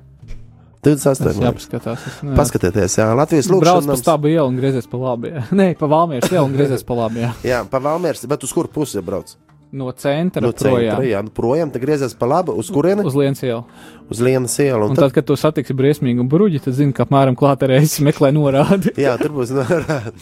28. 0.87 1.43
jāpaskatās. 1.43 1.99
es 2.07 2.21
neesmu. 2.23 2.37
Paskatieties, 2.39 2.95
jā, 3.01 3.09
Latvijas 3.19 3.49
Brauc 3.51 3.89
pa 3.91 3.97
stābu 3.99 4.31
ielu 4.31 4.47
un 4.47 4.55
griezies 4.61 4.87
pa 4.87 5.01
labi. 5.03 5.33
jā. 5.35 5.43
Nē, 5.59 5.67
pa 5.81 5.89
Valmieras 5.91 6.31
ielu 6.31 6.45
un 6.47 6.55
griezies 6.55 6.87
pa 6.87 6.95
labi. 6.95 7.25
jā. 7.25 7.33
Jā, 7.43 7.59
pa 7.69 7.81
Valmērs, 7.83 8.23
bet 8.31 8.47
uz 8.47 8.53
kuru 8.55 8.71
pusi 8.71 9.03
brauc? 9.03 9.35
No 9.77 9.91
centra 9.99 10.41
No 10.41 10.53
projām. 10.55 10.95
centra, 10.95 11.09
jā, 11.11 11.21
nu 11.27 11.33
projām, 11.35 11.73
tad 11.75 11.83
griezies 11.83 12.15
pa 12.15 12.29
labi, 12.31 12.55
uz 12.55 12.71
kurieni? 12.71 13.03
Uz 13.05 13.17
Lienas 13.19 13.43
ielu. 13.43 13.65
Uz 14.07 14.21
Lienas 14.23 14.55
ielu. 14.63 14.85
Un 14.85 14.93
Un 14.93 14.95
tad, 14.95 15.09
tad, 15.09 15.15
kad 15.17 15.27
tu 15.27 15.35
satiksi 15.39 15.75
briesmīgu 15.75 16.25
bruģi, 16.31 16.61
tad 16.63 16.77
zini, 16.79 16.93
ka 16.95 17.03
apmēram 17.07 17.35
klāta 17.39 17.67
reizes 17.67 17.99
meklē 18.07 18.31
norādi. 18.35 18.93
jā, 19.01 19.17
tur 19.19 19.33
būs 19.35 19.51
norāda. 19.55 20.13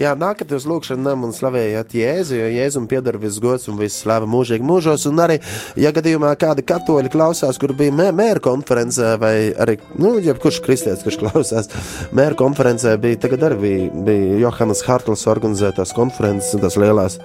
Jā, 0.00 0.14
nākat 0.18 0.50
uz 0.56 0.66
lūkšanu 0.66 1.04
namu 1.06 1.28
un 1.28 1.34
slavējiet 1.36 1.94
Jēzu, 2.00 2.34
jo 2.40 2.48
Jēzum 2.50 2.88
pieder 2.90 3.18
viss 3.22 3.38
gods 3.42 3.68
un 3.70 3.78
viss 3.78 4.02
slava 4.02 4.26
mūžīgi 4.30 4.66
mūžos. 4.66 5.06
Un 5.10 5.22
arī, 5.22 5.38
ja 5.78 5.92
gadījumā 5.94 6.32
kādi 6.40 6.64
katoļi 6.66 7.12
klausās, 7.14 7.60
kur 7.62 7.74
bija 7.78 7.94
mē, 7.94 8.08
mēra 8.18 8.42
konferencē, 8.42 9.12
vai 9.22 9.34
arī, 9.54 9.78
nu, 10.02 10.16
jebkurš 10.24 10.58
kristietis, 10.66 11.04
kurš 11.06 11.20
klausās 11.22 11.70
mēra 12.10 12.34
konferencē, 12.38 12.96
bija, 13.00 13.20
tagad 13.22 13.46
arī 13.48 13.60
bija, 13.62 13.90
bija 14.08 14.40
Johannes 14.42 14.82
Hartls 14.88 15.26
organizētās 15.30 15.94
konferences, 15.96 16.58
tās 16.58 16.78
lielās. 16.80 17.20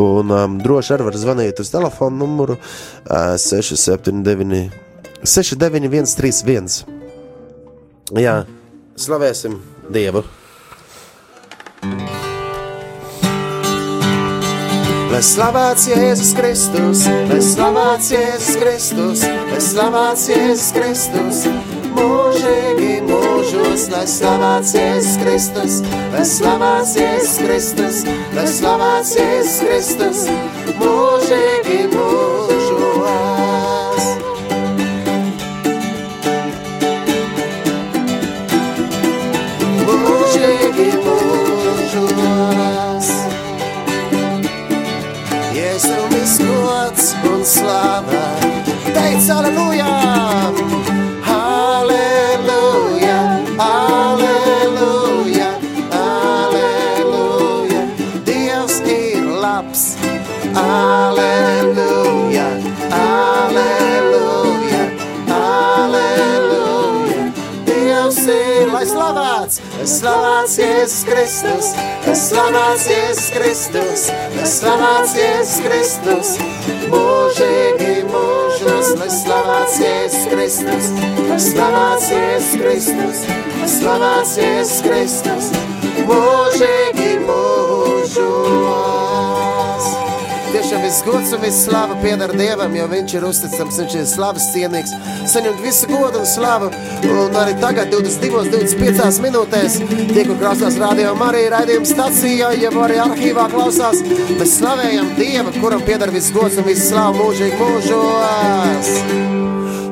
Un 0.00 0.32
um, 0.32 0.56
droši 0.64 0.96
arī 0.96 1.10
var 1.10 1.20
zvanīt 1.20 1.60
uz 1.60 1.72
telefonu 1.74 2.24
numuru 2.24 2.56
uh, 2.56 3.36
679. 3.36 4.91
69131. 5.22 6.82
Jā, 8.18 8.42
slavēsim 8.98 9.60
Dievu. 9.94 10.24
Lai 15.12 15.20
slavēts 15.22 15.86
Jēzus 15.92 16.32
Kristus, 16.34 17.04
lai 17.30 17.38
slavēts 17.44 18.10
Jēzus 18.14 18.58
Kristus, 18.58 19.22
lai 19.52 19.60
slavēts 19.62 20.26
Jēzus 20.32 20.70
Kristus, 20.74 21.42
mūžīgi 21.94 22.94
mūžos, 23.06 23.86
lai 23.92 24.06
slavēts 24.08 24.74
Jēzus 24.78 25.20
Kristus, 25.22 25.78
lai 26.16 26.26
slavēts 26.32 26.96
Jēzus 26.98 27.38
Kristus, 27.44 28.02
lai 28.34 28.48
slavēts 28.56 29.16
Jēzus 29.20 29.58
Kristus, 29.68 30.26
mūžīgi 30.82 31.80
mūžos. 31.94 32.71
Un 47.42 47.46
slava, 47.46 48.24
teic 48.94 49.18
aleluja, 49.36 49.90
aleluja, 51.38 53.18
aleluja, 53.58 55.50
aleluja. 56.02 57.82
Dievs 58.28 58.76
ir 58.86 59.26
labs, 59.42 59.82
aleluja, 60.54 61.31
slavēts, 69.82 69.82
lai 69.82 69.88
slavēts 69.88 70.58
Jēzus 70.58 71.02
Kristus, 71.06 71.72
lai 72.06 72.14
slavēts 72.14 72.84
Jēzus 72.90 73.30
Kristus, 73.34 74.04
lai 74.36 74.46
slavēts 74.46 75.14
Jēzus 75.18 75.58
Kristus, 75.64 76.30
mūžīgi 76.92 78.04
mūžos, 78.12 78.94
lai 79.00 79.10
slavēts 79.10 79.80
Jēzus 79.82 80.30
Kristus, 80.30 80.92
lai 81.28 81.40
slavēts 81.48 82.08
Jēzus 82.14 82.54
Kristus, 82.62 83.26
lai 83.58 83.68
slavēts 83.76 84.38
Jēzus 84.38 84.80
Kristus, 84.86 85.52
mūžīgi 86.06 87.12
mūžos. 87.26 88.91
Tiešām 90.72 90.86
viss 90.88 91.04
gods 91.04 91.32
un 91.36 91.40
viss 91.42 91.64
slava 91.66 91.92
pieder 92.00 92.30
Dievam, 92.32 92.72
jo 92.72 92.86
Viņš 92.88 93.14
ir 93.18 93.24
uzticams, 93.28 93.76
Viņš 93.76 93.94
ir 93.98 94.06
slavas 94.08 94.46
cienīgs. 94.54 94.94
Saņemt 95.28 95.60
visu 95.60 95.84
godu 95.90 96.22
un 96.22 96.24
slavu. 96.24 96.70
Un 97.12 97.36
arī 97.36 97.52
tagad, 97.60 97.92
22, 97.92 98.48
25 98.48 99.20
minūtēs, 99.20 99.76
tie, 100.14 100.24
kur 100.24 100.38
klausās 100.40 100.80
radio 100.80 101.12
Marija 101.20 101.50
raidījuma 101.58 101.84
stacijā, 101.90 102.48
jau 102.56 102.72
arī 102.86 102.96
arhīvā 103.04 103.44
klausās, 103.52 104.00
mēs 104.38 104.56
slavējam 104.62 105.12
Dievu, 105.20 105.52
kuram 105.58 105.84
pieder 105.84 106.08
viss 106.14 106.32
gods 106.32 106.56
un 106.56 106.64
viss 106.70 106.88
slava 106.88 107.20
mūžīgi 107.20 107.56
mūžos. 107.60 108.88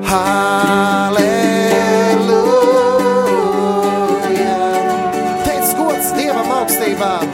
Halleluja! 0.09 1.21
Teic 5.45 5.77
gods 5.77 6.09
Dievam 6.17 6.49
augstībām! 6.63 7.29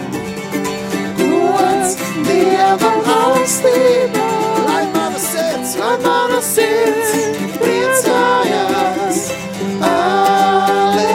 gods 1.16 1.96
Dievam 2.26 3.05
mīlestība, 3.46 4.22
lai 4.66 4.84
mana 4.92 5.18
sirds, 5.18 5.76
lai 5.78 5.96
mana 6.02 6.40
sirds 6.42 7.12
priecājās. 7.60 9.18
Aleluja. 9.86 11.06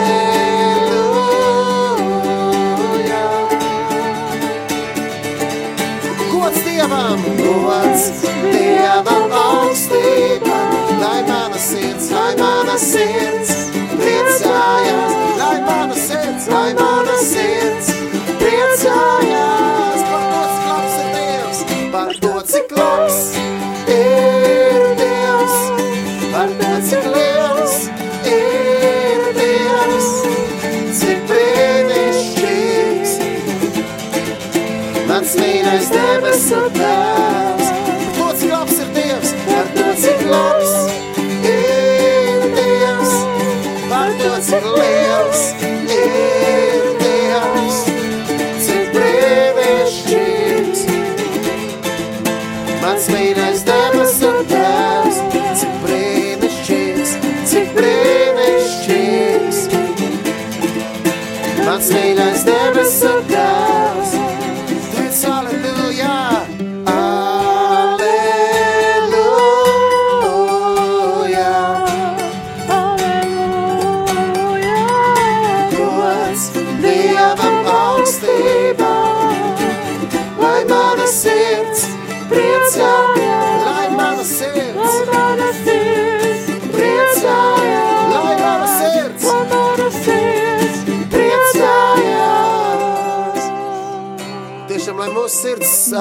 Gods 6.32 6.60
Dievam, 6.64 7.20
gods 7.42 8.04
Dievam 8.48 9.32
augstība, 9.44 10.58
lai 11.02 11.22
mana 11.28 11.58
sirds, 11.58 12.10
lai 12.10 12.34
mana 12.40 12.78
sirds 12.78 13.41
is 35.74 35.90
never 35.90 36.32
so 36.34 36.68
bad. 36.70 37.51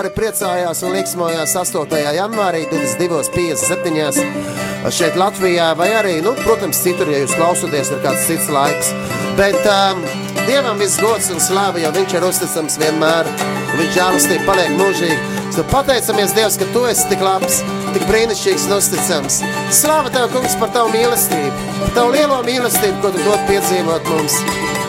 Arī 0.02 0.10
priecājās 0.16 0.80
un 0.86 0.94
liksmojās 0.96 1.52
8. 1.60 1.98
janvārī 2.16 2.62
22.57. 2.72 4.90
šeit 4.90 5.16
Latvijā, 5.20 5.68
vai 5.78 5.92
arī, 5.94 6.22
nu, 6.26 6.32
protams, 6.42 6.80
citur, 6.82 7.10
ja 7.12 7.20
jūs 7.22 7.36
klausoties, 7.38 7.92
ir 7.94 8.00
kāds 8.02 8.26
cits 8.26 8.50
laiks. 8.50 8.90
Bet 9.38 9.62
um, 9.70 10.02
Dievam 10.48 10.80
viss 10.82 10.98
gods 10.98 11.30
un 11.30 11.38
slāva, 11.44 11.78
jo 11.84 11.92
Viņš 11.94 12.16
ir 12.18 12.26
uzticams 12.26 12.80
vienmēr, 12.82 13.30
un 13.30 13.78
Viņš 13.78 13.94
žēlastība 14.00 14.48
paliek 14.48 14.72
mūžīgi. 14.80 15.20
Tad 15.52 15.68
pateicamies, 15.74 16.34
Dievs, 16.38 16.58
ka 16.58 16.66
Tu 16.74 16.82
esi 16.90 17.06
tik 17.12 17.22
labs, 17.26 17.56
tik 17.94 18.04
brīnišķīgs 18.10 18.66
un 18.70 18.74
uzticams. 18.80 19.36
Slāva 19.76 20.10
Tev, 20.14 20.26
kungs, 20.34 20.56
par 20.62 20.70
Tavu 20.74 20.90
mīlestību, 20.96 21.58
Tavu 21.98 22.10
lielo 22.16 22.40
mīlestību, 22.48 22.98
ko 23.04 23.08
Tu 23.14 23.20
dod 23.28 23.42
piedzīvot 23.52 24.04
mums. 24.16 24.36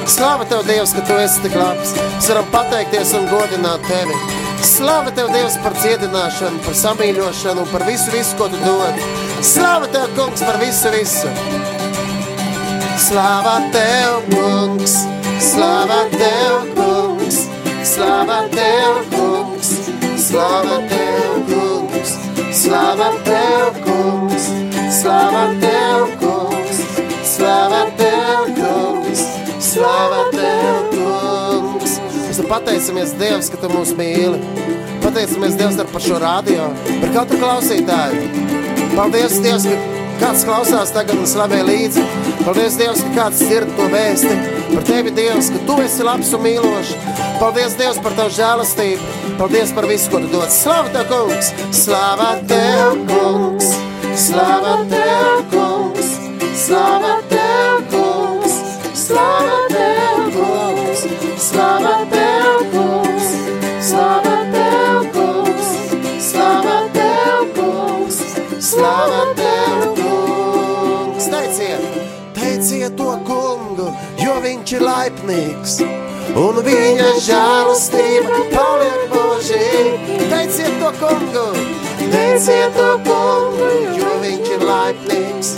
Slāva 0.08 0.44
Tev, 0.48 0.60
Dievs, 0.70 0.92
ka 0.96 1.00
Tu 1.04 1.14
esi 1.20 1.38
tik 1.44 1.54
labs. 1.58 1.90
Mēs 2.00 2.26
varam 2.32 2.46
pateikties 2.54 3.12
un 3.18 3.24
godināt 3.34 3.80
Tevi. 3.90 4.16
Slāva 4.62 5.10
Tev, 5.10 5.28
Dievs, 5.34 5.56
par 5.62 5.74
dziedināšanu, 5.74 6.60
par 6.62 6.76
samīļošanu, 6.78 7.64
par 7.72 7.82
visu, 7.88 8.12
visu, 8.14 8.36
ko 8.38 8.46
Tu 8.52 8.60
dod. 8.62 9.00
Slāva 9.42 9.88
Tev, 9.90 10.06
kungs, 10.14 10.44
par 10.46 10.58
visu, 10.62 10.92
visu. 10.94 11.32
Slāva 13.02 13.56
Tev, 13.74 14.22
kungs, 14.30 14.96
slāva 15.42 16.00
Tev, 16.14 16.70
kungs, 16.78 17.42
slāva 17.90 18.40
Tev, 18.54 19.02
kungs, 19.10 19.72
slāva 20.28 20.78
Tev, 20.92 21.38
kungs, 21.50 22.16
slāva 22.62 23.12
Tev, 23.26 23.84
kungs, 23.84 24.50
slāva 25.02 25.46
Tev, 25.58 26.04
kungs, 26.06 26.21
pateicamies, 32.52 33.14
Dievs, 33.16 33.48
ka 33.48 33.56
Tu 33.60 33.68
mūs 33.72 33.94
mīli. 33.96 34.40
Pateicamies, 35.02 35.56
Dievs, 35.56 35.78
ar 35.80 35.88
par 35.88 36.04
šo 36.04 36.18
radio, 36.20 36.68
par 37.00 37.14
katru 37.14 37.38
klausītāju. 37.40 38.26
Paldies, 38.92 39.38
Dievs, 39.44 39.64
ka 39.70 39.78
kāds 40.20 40.44
klausās 40.46 40.92
tagad 40.92 41.16
un 41.16 41.28
slavē 41.28 41.62
līdzi. 41.64 42.04
Paldies, 42.44 42.76
Dievs, 42.80 43.00
ka 43.06 43.14
kāds 43.16 43.40
dzird 43.40 43.72
to 43.78 43.88
vēsti. 43.94 44.34
Par 44.74 44.84
Tevi, 44.88 45.14
Dievs, 45.16 45.48
ka 45.54 45.62
Tu 45.68 45.78
esi 45.86 46.04
labs 46.06 46.34
un 46.36 46.44
mīlošs. 46.44 46.92
Paldies, 47.40 47.78
Dievs, 47.80 48.02
par 48.04 48.18
Tavu 48.20 48.34
žēlastību. 48.36 49.16
Paldies 49.40 49.72
par 49.72 49.88
visu, 49.88 50.12
ko 50.12 50.20
Tu 50.20 50.28
dod. 50.34 50.52
Slava 50.52 51.00
Tev, 51.00 51.08
kungs! 51.08 51.72
Slava 51.72 52.36
Tev, 52.52 53.00
kungs! 53.08 53.72
Slava 54.26 54.76
Tev, 54.92 55.42
kungs! 55.56 56.14
Slava 56.66 57.16
Tev, 57.32 57.82
kungs! 57.96 58.62
Slava 58.92 59.58
Tev, 59.72 59.88
kungs! 59.88 60.01
Ir 75.32 75.52
laipnīgs. 75.52 75.80
Un 76.36 76.58
viņa 76.64 77.08
žēlastība 77.24 78.38
paliek 78.52 79.12
mūžīgi. 79.12 80.18
Teiciet 80.30 80.78
to 80.80 80.90
kungu, 81.00 81.46
teiciet 81.98 82.76
to 82.76 82.90
kungu, 83.06 83.70
jo 83.98 84.12
viņš 84.22 84.50
ir 84.56 84.64
laipnīgs. 84.68 85.54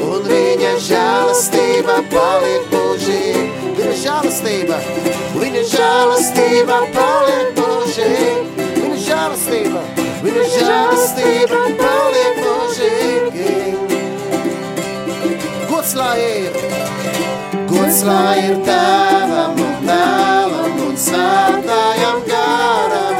Un 0.00 0.26
viņa 0.26 0.72
žēlastība 0.86 2.00
paliek 2.12 2.70
mūžīgi. 2.72 3.46
Viņa 3.80 3.96
žēlastība, 4.04 4.78
viņa 5.40 5.62
žēlastība 5.74 6.80
paliek 6.94 7.60
mūžīgi. 7.60 8.68
Viņa 8.80 8.98
žēlastība, 9.06 9.84
viņa 10.24 10.44
žēlastība 10.56 11.62
paliek 11.80 12.42
mūžīgi. 12.44 13.56
Gods 15.70 15.94
lai 15.96 16.18
ir, 16.20 17.19
gods 17.70 18.02
lai 18.06 18.38
ir 18.48 18.56
tēvam 18.66 19.58
un 19.64 19.86
dēlam 19.86 20.78
un 20.86 20.96
svētājam 20.98 22.22
garam. 22.28 23.18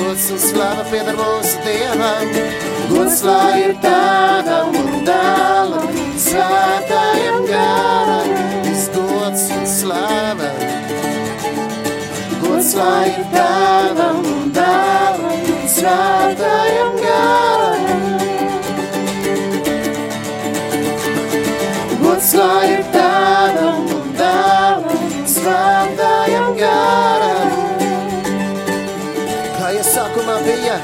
Gods 0.00 0.26
un 0.34 0.40
slava 0.42 0.84
pieder 0.90 1.16
mūsu 1.18 1.60
Dievam. 1.64 2.32
Gods 2.90 3.22
lai 3.26 3.62
ir 3.64 3.74
tēvam 3.84 4.74
un 4.80 5.04
dēlam 5.06 5.88
un 6.04 6.12
svētājam 6.26 7.46
garam. 7.50 8.30
Gods 8.94 9.44
un 9.56 9.66
slava. 9.70 10.50
Gods 12.42 12.72
lai 12.78 13.10
ir 13.12 13.26
tēvam 13.34 14.24
un 14.34 14.54
dēlam 14.56 15.52
un 15.56 15.68
svētājam 15.76 16.96
garam. 17.04 18.08
Gods 22.00 22.34
lai 22.40 22.64
ir 22.72 22.82
tēvam 22.82 22.99
svētājam 25.40 26.54
garam. 26.58 27.52
Kā 29.56 29.70
iesākumā 29.76 30.36
bija, 30.44 30.76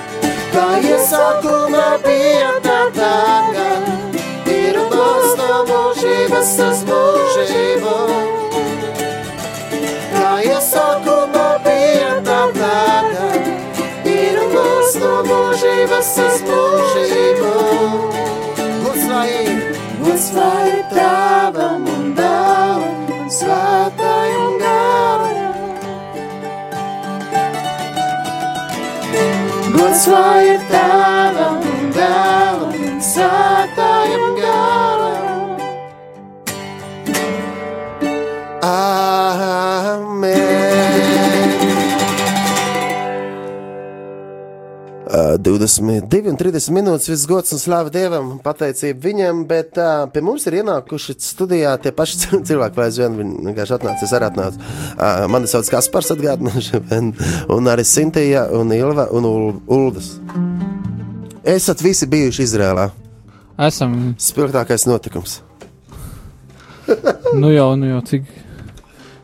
kā 0.55 0.67
iesākumā 0.85 1.87
bija 2.05 2.53
tā 2.65 2.79
tagad, 2.97 4.19
ir 4.53 4.79
un 4.81 4.89
būs 4.93 5.35
no 5.41 5.51
mūžības 5.71 6.55
uz 6.69 6.83
mūžību. 6.91 7.97
Kā 10.17 10.33
iesākumā 10.51 11.49
bija 11.67 12.13
tā 12.29 12.43
tagad, 12.61 13.51
ir 14.17 14.43
un 14.45 14.53
būs 14.57 14.99
no 15.03 15.15
mūžības 15.31 16.13
uz 16.27 16.45
mūžību. 16.51 17.55
Gods 18.85 19.09
lai 19.13 19.27
ir, 19.43 19.65
gods 20.03 20.31
lai 20.37 20.61
ir 20.73 20.85
tēvam 20.95 21.89
un 21.97 22.13
un 22.17 23.33
svētājam 23.33 24.16
Svētā 29.97 30.43
ir 30.45 30.59
tava 30.69 31.47
un 31.57 31.87
dēla 31.97 32.67
un 32.69 32.99
svētā 33.01 33.87
ir 34.13 34.26
22 45.39 46.31
un 46.31 46.37
30 46.41 46.73
minūtes 46.75 47.09
viss 47.11 47.27
gods 47.29 47.53
un 47.57 47.61
slāva 47.63 47.91
Dievam, 47.93 48.37
pateicība 48.45 49.03
viņam, 49.09 49.43
bet 49.51 49.79
uh, 49.81 50.05
pie 50.13 50.23
mums 50.25 50.47
ir 50.49 50.59
ienākuši 50.63 51.17
studijā 51.23 51.75
tie 51.83 51.93
paši 51.97 52.21
cil- 52.23 52.45
cilvēki, 52.49 52.77
vai 52.79 52.87
aizvien 52.91 53.17
viņi 53.19 53.47
vienkārši 53.49 53.77
atnāca, 53.79 54.05
es 54.07 54.15
arī 54.17 54.29
atnācu. 54.31 54.61
Uh, 54.97 55.25
mani 55.33 55.51
sauc 55.51 55.69
Kaspars 55.73 56.13
atgādināšu, 56.17 56.83
un, 56.99 57.13
un 57.57 57.73
arī 57.73 57.85
Sintija 57.87 58.47
un 58.57 58.73
Ilva 58.77 59.09
un 59.17 59.29
Ul 59.31 59.61
Uldas. 59.67 60.15
Esat 61.47 61.83
visi 61.85 62.09
bijuši 62.11 62.43
Izrēlā. 62.47 62.89
Esam, 63.67 63.93
Spilgtākais 64.21 64.85
notikums. 64.91 65.41
nu 67.35 67.51
jau, 67.55 67.71
nu 67.79 67.89
jau 67.95 68.01
cik, 68.07 68.27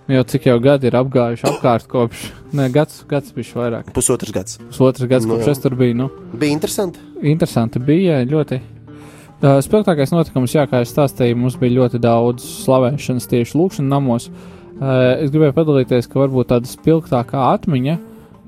nu 0.08 0.16
jau 0.16 0.22
cik 0.32 0.46
jau 0.50 0.56
gadi 0.62 0.88
ir 0.90 0.96
apgājuši 0.98 1.46
apkārt 1.50 1.86
kopš, 1.90 2.30
ne, 2.56 2.68
gads, 2.72 3.02
gads 3.10 3.32
bišķi 3.36 3.58
vairāk. 3.58 3.90
Pusotrs 3.96 4.32
gads. 4.34 4.58
Pusotras 4.70 5.08
gads, 5.10 5.26
Nu 5.28 5.36
kopš 5.36 5.48
jā. 5.50 5.56
es 5.56 5.62
tur 5.64 5.76
biju, 5.78 5.96
nu. 6.02 6.08
Bija 6.38 6.52
interesanti. 6.56 7.02
Interesanti 7.22 7.82
bija 7.82 8.20
ļoti. 8.28 8.60
Uh, 9.42 9.58
Spilgtākais 9.64 10.12
notikums, 10.14 10.52
jā, 10.54 10.68
kā 10.70 10.82
jau 10.84 10.86
stāstīju, 10.92 11.34
mums 11.40 11.56
bija 11.58 11.80
ļoti 11.80 11.98
daudz 12.02 12.44
slavēšanas 12.62 13.26
tieši 13.32 13.58
lūkšanas 13.58 13.90
namos. 13.90 14.28
Uh, 14.28 15.18
es 15.22 15.32
gribēju 15.34 15.56
padalīties, 15.56 16.06
ka 16.10 16.20
varbūt 16.22 16.52
tāda 16.52 16.70
spilgtākā 16.70 17.42
atmiņa 17.56 17.96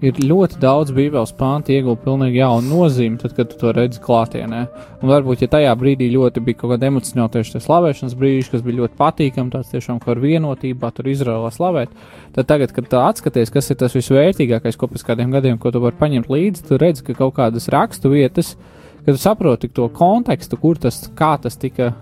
ir 0.04 0.18
ļoti 0.20 0.58
daudz 0.60 0.92
bībeles 0.94 1.32
pāntu 1.38 1.72
iegūt 1.74 2.02
pilnīgi 2.04 2.40
jaunu 2.40 2.68
nozīmi, 2.68 3.16
tad, 3.22 3.32
kad 3.36 3.50
tu 3.50 3.58
to 3.60 3.72
redzi 3.74 4.00
klātienē. 4.04 4.60
Un 5.00 5.10
varbūt, 5.10 5.44
ja 5.44 5.48
tajā 5.52 5.72
brīdī 5.80 6.10
ļoti 6.12 6.42
bija 6.44 6.60
kaut 6.60 6.74
kāda 6.74 6.90
emocionāla 6.90 7.32
tieši 7.34 7.56
tas 7.56 7.66
slavēšanas 7.68 8.16
brīdis, 8.20 8.50
kas 8.52 8.64
bija 8.66 8.82
ļoti 8.82 8.98
patīkami, 9.00 9.52
tāds 9.54 9.72
tiešām 9.72 10.00
kā 10.02 10.12
ar 10.14 10.22
vienotībā 10.22 10.90
tur 10.94 11.10
Izraēlā 11.12 11.50
slavēt, 11.54 11.92
tad 12.36 12.50
tagad, 12.50 12.74
kad 12.76 12.88
tu 12.90 13.00
atskaties, 13.00 13.52
kas 13.54 13.70
ir 13.72 13.80
tas 13.80 13.96
visvērtīgākais, 13.96 14.78
ko 14.80 14.90
pēc 14.92 15.06
kādiem 15.08 15.34
gadiem, 15.34 15.60
ko 15.62 15.72
tu 15.74 15.82
vari 15.84 16.00
paņemt 16.00 16.32
līdzi, 16.32 16.66
tu 16.68 16.80
redzi, 16.80 17.04
ka 17.06 17.18
kaut 17.18 17.36
kādas 17.38 17.70
rakstu 17.72 18.12
vietas, 18.12 18.54
kad 19.04 19.12
tu 19.12 19.20
saproti 19.20 19.72
to 19.72 19.88
kontekstu, 19.94 20.60
kur 20.60 20.80
tas, 20.80 21.04
kā 21.16 21.36
tas 21.40 21.56
tika, 21.60 21.92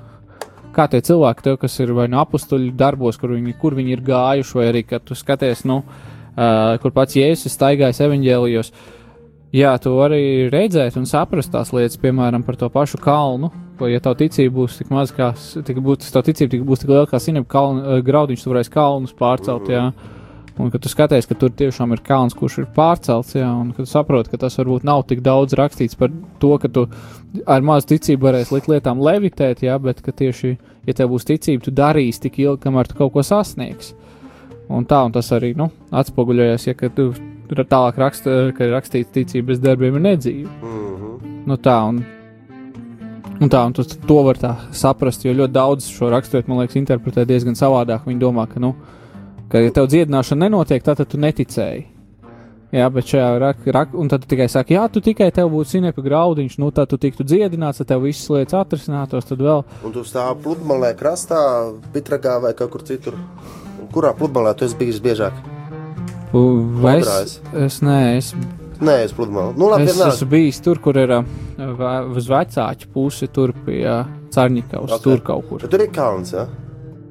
kā 0.73 0.89
tie 0.91 1.03
cilvēki, 1.05 1.45
tev, 1.45 1.61
kas 1.63 1.79
ir 1.83 1.93
vai 1.97 2.09
no 2.11 2.23
apstuļu 2.23 2.73
darbos, 2.79 3.19
kur 3.21 3.35
viņi, 3.37 3.55
kur 3.61 3.77
viņi 3.79 3.97
ir 3.97 4.05
gājuši, 4.07 4.59
vai 4.59 4.71
arī, 4.71 4.83
kad 4.89 5.05
tu 5.07 5.19
skaties, 5.19 5.67
nu, 5.69 5.83
uh, 6.37 6.79
kur 6.83 6.95
pats 6.95 7.17
Jēzus 7.19 7.55
staigājas 7.57 8.03
evaņģēlijos. 8.07 8.73
Jā, 9.53 9.75
tu 9.85 9.93
vari 9.99 10.49
redzēt 10.49 10.97
un 10.97 11.05
saprast 11.05 11.53
tās 11.53 11.75
lietas, 11.77 11.99
piemēram, 12.01 12.45
par 12.47 12.57
to 12.57 12.71
pašu 12.73 12.97
kalnu. 13.03 13.51
Ko, 13.77 13.89
ja 13.91 14.01
tā 14.01 14.15
ticība 14.17 14.63
būs 14.63 14.79
tik 14.81 14.93
maza, 14.93 15.13
kā 15.17 15.29
tik 15.37 15.83
būs, 15.85 16.09
tā 16.15 16.23
ticība 16.25 16.55
tik, 16.55 16.65
būs 16.69 16.85
tik 16.85 16.93
liela 16.95 17.09
kā 17.11 17.21
sinep 17.21 17.49
kalnu, 17.53 17.85
uh, 17.85 18.03
graudiņš, 18.05 18.45
tu 18.45 18.53
varēsi 18.53 18.73
kalnus 18.73 19.17
pārcelt, 19.19 19.69
jā. 19.73 19.91
Un 20.61 20.69
kad 20.71 20.83
tu 20.85 20.91
skaties, 20.93 21.25
ka 21.29 21.35
tur 21.39 21.53
tiešām 21.57 21.95
ir 21.95 22.03
kalns, 22.05 22.35
kurš 22.37 22.59
ir 22.61 22.67
pārcelts, 22.77 23.33
jā, 23.39 23.49
un 23.49 23.71
kad 23.77 23.89
saproti, 23.89 24.29
ka 24.33 24.41
tas 24.43 24.59
varbūt 24.61 24.85
nav 24.85 25.07
tik 25.09 25.23
daudz 25.25 25.57
rakstīts 25.57 25.97
par 25.97 26.13
to, 26.43 26.53
ka 26.61 26.69
tu 26.69 26.85
ar 27.49 27.65
mazu 27.65 27.89
ticību 27.95 28.29
varēsi 28.29 28.55
likt 28.59 28.69
lietām 28.69 29.01
levitēt, 29.01 29.65
jā, 29.65 29.79
bet 29.81 30.03
ka 30.05 30.13
tieši, 30.13 30.53
ja 30.89 30.97
tev 30.99 31.15
būs 31.15 31.25
ticība, 31.29 31.65
tu 31.65 31.73
darīsi 31.73 32.27
tik 32.27 32.37
ilgi, 32.45 32.61
kamēr 32.67 32.91
tu 32.91 32.99
kaut 33.01 33.15
ko 33.17 33.25
sasniegsi. 33.25 33.97
Un 34.73 34.87
tā, 34.89 35.03
un 35.05 35.13
tas 35.13 35.29
arī, 35.37 35.53
nu, 35.59 35.69
atspoguļojas, 35.93 36.67
ja 36.67 36.75
tu 36.97 37.13
tālāk 37.53 37.99
raksta, 38.01 38.37
ka 38.57 38.71
rakstīts 38.73 39.13
ticība 39.13 39.53
bez 39.53 39.61
darbiem 39.61 39.99
ir 39.99 40.05
nedzīva. 40.07 40.51
Mm 40.63 40.79
-hmm. 40.97 41.03
Nu 41.47 41.57
tā, 41.57 41.77
un, 41.89 42.05
un 43.41 43.51
tā, 43.51 43.67
un 43.67 43.73
tu 43.73 43.85
to 43.85 44.23
var 44.23 44.37
tā 44.39 44.55
saprast, 44.71 45.25
jo 45.25 45.33
ļoti 45.33 45.53
daudz 45.53 45.89
šo 45.91 46.11
raksturu, 46.11 46.45
man 46.47 46.59
liekas, 46.59 46.77
interpretē 46.77 47.25
diezgan 47.25 47.55
savādāk. 47.55 48.07
Viņi 48.07 48.21
domā, 48.21 48.47
ka, 48.47 48.61
nu, 48.61 48.75
ka, 49.49 49.59
ja 49.59 49.71
tev 49.71 49.87
dziedināšana 49.87 50.45
nenotiek, 50.45 50.83
tad, 50.83 51.09
tu 51.09 51.19
neticēji. 51.19 51.87
Jā, 52.73 52.87
bet 52.89 53.05
šajā 53.05 53.33
rak, 53.39 53.67
rak, 53.67 53.91
un 53.93 54.09
tad 54.09 54.23
tikai 54.25 54.47
saki, 54.49 54.79
jā, 54.79 54.87
tu 54.89 55.03
tikai 55.05 55.27
tev 55.31 55.51
būtu 55.53 55.69
sinepa 55.75 56.01
graudiņš, 56.01 56.55
nu 56.59 56.71
tad 56.71 56.89
tu 56.89 56.97
tiktu 56.97 57.27
dziedināts, 57.29 57.83
tad 57.83 57.91
tev 57.91 58.07
visas 58.07 58.31
lietas 58.33 58.57
atrisinātos, 58.63 59.27
tad 59.29 59.43
vēl. 59.45 59.61
Un 59.85 59.93
tu 59.93 60.01
stāvi 60.09 60.41
pludmalē, 60.47 60.95
krastā, 60.97 61.43
Pitragā 61.93 62.39
vai 62.41 62.55
kaut 62.57 62.73
kur 62.73 62.87
citur. 62.89 63.19
Kurā 63.93 64.15
pludmalē 64.17 64.55
tu 64.57 64.65
esi 64.65 64.77
bijis 64.81 65.01
biežāk? 65.05 65.33
Vai 66.33 66.99
es, 67.03 67.41
es, 67.53 67.81
nē, 67.85 67.99
es, 68.17 68.33
Nē, 68.83 68.95
es 69.05 69.13
pludmalē. 69.15 69.53
Nu, 69.55 69.69
labi, 69.71 69.85
es 69.87 69.93
vienalga. 69.95 70.15
esmu 70.17 70.27
bijis 70.33 70.61
tur, 70.65 70.79
kur 70.83 70.97
ir 70.99 71.13
vē- 71.59 72.17
uz 72.17 72.27
vecāķu 72.27 72.89
pusi, 72.95 73.29
tur 73.31 73.53
pie 73.67 73.85
Cārņikavas, 74.35 74.91
Ok. 74.91 74.97
okay. 74.97 75.03
tur 75.05 75.21
kaut 75.21 75.49
kur. 75.49 75.61
Bet 75.61 75.71
tur 75.71 75.85
ir 75.85 75.93
kalns, 75.95 76.33
jā? 76.33 76.47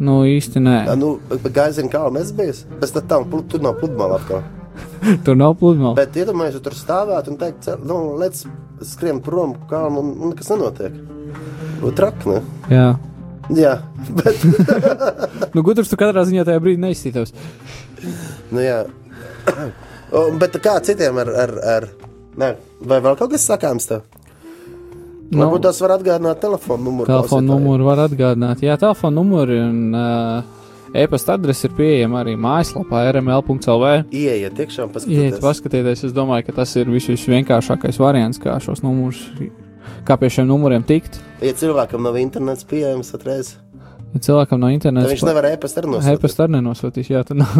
Nu, 0.02 0.24
īsti 0.26 0.60
nē, 0.60 0.86
Ja? 0.88 0.96
Nu, 0.96 1.20
bet 1.30 1.54
gaisa 1.54 1.86
kalna 1.88 2.20
es 2.20 2.32
biju. 2.34 2.54
Pēc 2.82 2.98
tam 3.08 3.30
tur 3.48 3.62
nav 3.62 3.78
pludmale 3.80 4.18
atkal. 4.18 4.42
tur 5.26 5.36
nav 5.38 5.56
pludmales. 5.62 5.96
Bet 5.96 6.18
iedomājieties, 6.18 6.58
ja 6.58 6.66
tur 6.66 6.74
stāvēt 6.74 7.30
un 7.30 7.38
teikt, 7.38 7.70
nu, 7.86 8.18
lec 8.18 8.42
skrien 8.82 9.22
prom 9.22 9.54
kalnu 9.70 10.00
un, 10.02 10.12
un 10.20 10.30
nekas 10.34 10.50
nenotiek. 10.50 10.92
Traki, 11.96 12.30
ne? 12.30 12.42
Jā. 12.70 12.88
Jā, 13.52 13.74
bet, 14.16 14.44
Nu, 15.56 15.64
gudrs 15.66 15.90
tu 15.92 15.98
katrā 16.00 16.24
ziņā 16.28 16.46
tajā 16.48 16.62
brīdī 16.64 16.80
neizsītos. 16.86 17.34
nu, 18.52 18.62
jā. 18.64 18.86
Bet 20.40 20.56
kā 20.64 20.78
citiem 20.84 21.18
ar, 21.24 21.30
ar, 21.46 21.52
ar, 21.76 21.88
ne, 22.40 22.54
vai 22.88 23.00
vēl 23.04 23.18
kaut 23.20 23.32
kas 23.34 23.46
sakāms 23.48 23.88
tev? 23.90 24.02
Nu, 25.32 25.46
Varbūt 25.46 25.64
tas 25.64 25.78
var 25.80 25.94
atgādināt 25.96 26.42
telefonu 26.44 26.84
numuru. 26.90 27.08
telefona 27.08 27.28
klausītājiem. 27.28 27.52
numuru 27.54 27.86
var 27.88 28.02
atgādināt. 28.04 28.64
Jā, 28.66 28.76
telefona 28.82 29.16
numuri 29.16 29.60
un 29.64 29.78
uh, 29.96 30.42
e-pasta 30.92 31.38
adrese 31.40 31.70
ir 31.70 31.76
pieejama 31.78 32.20
arī 32.20 32.34
mājaslapā 32.36 33.06
rml.lv. 33.14 33.92
Ieiet 34.12 34.60
iekšā 34.60 34.84
un 34.84 34.90
Iet, 34.92 34.98
paskatieties. 34.98 35.40
paskatieties, 35.46 36.04
es 36.10 36.16
domāju, 36.18 36.50
ka 36.50 36.58
tas 36.60 36.76
ir 36.76 36.92
vis 36.92 37.08
visvienkāršākais 37.14 38.00
variants, 38.04 38.42
kā 38.44 38.58
šos 38.60 38.84
numurus, 38.84 39.24
kā 40.08 40.18
pie 40.22 40.30
šiem 40.38 40.48
numuriem 40.52 40.84
tikt. 40.88 41.20
Ja 41.42 41.54
cilvēkam 41.58 42.04
nav 42.06 42.18
internets 42.22 42.68
pieejams, 42.70 43.14
atreiz. 43.18 43.56
Ja 44.12 44.20
cilvēkam 44.20 44.60
no 44.60 44.68
Tad 44.68 44.74
interneta 44.76 45.08
viņš 45.08 45.22
nevar 45.24 45.46
e-pastu 45.54 45.80
arī 45.80 45.88
nosūtīt. 45.94 46.18
e-pasta 46.20 46.44
arī 46.44 46.52
nenosūtīs, 46.58 47.10
jā, 47.14 47.22
tad 47.24 47.38
nav, 47.40 47.54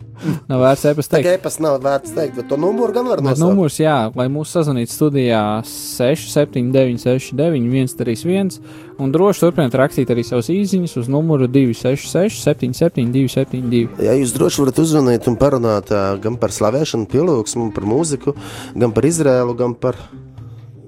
nav 0.52 0.60
vērts 0.62 0.84
kā 0.86 0.92
teikt. 1.16 1.26
e-pasta 1.32 1.64
nav 1.64 1.80
vērts 1.82 2.12
teikt, 2.14 2.36
bet 2.38 2.46
to 2.52 2.58
numuru 2.62 2.94
gan 2.94 3.08
var 3.10 3.22
nosaukt. 3.26 3.42
numurs, 3.42 3.80
jā, 3.82 3.96
lai 4.14 4.28
mūsu 4.30 4.54
sazvanītu 4.60 4.94
studijā 4.94 5.40
679, 5.66 7.02
69, 7.02 7.90
131, 7.90 8.60
un 9.02 9.12
droši 9.16 9.42
turpiniet 9.48 9.74
rakstīt 9.82 10.12
arī 10.14 10.22
savus 10.28 10.46
īsiņus 10.54 10.94
uz 11.02 11.10
numuru 11.10 11.48
266, 11.50 12.38
77, 12.38 13.10
272. 13.10 14.06
Jā, 14.06 14.14
jūs 14.20 14.36
droši 14.38 14.62
varat 14.62 14.78
uzzvanīt 14.84 15.26
un 15.26 15.40
parunāt 15.42 15.90
gan 16.22 16.38
par 16.38 16.54
slavēšanu, 16.54 17.10
pielūgsmu, 17.10 17.72
par 17.74 17.82
mūziku, 17.90 18.36
gan 18.78 18.94
par 18.94 19.10
Izrēlu, 19.10 19.58
gan 19.58 19.74
par, 19.74 19.98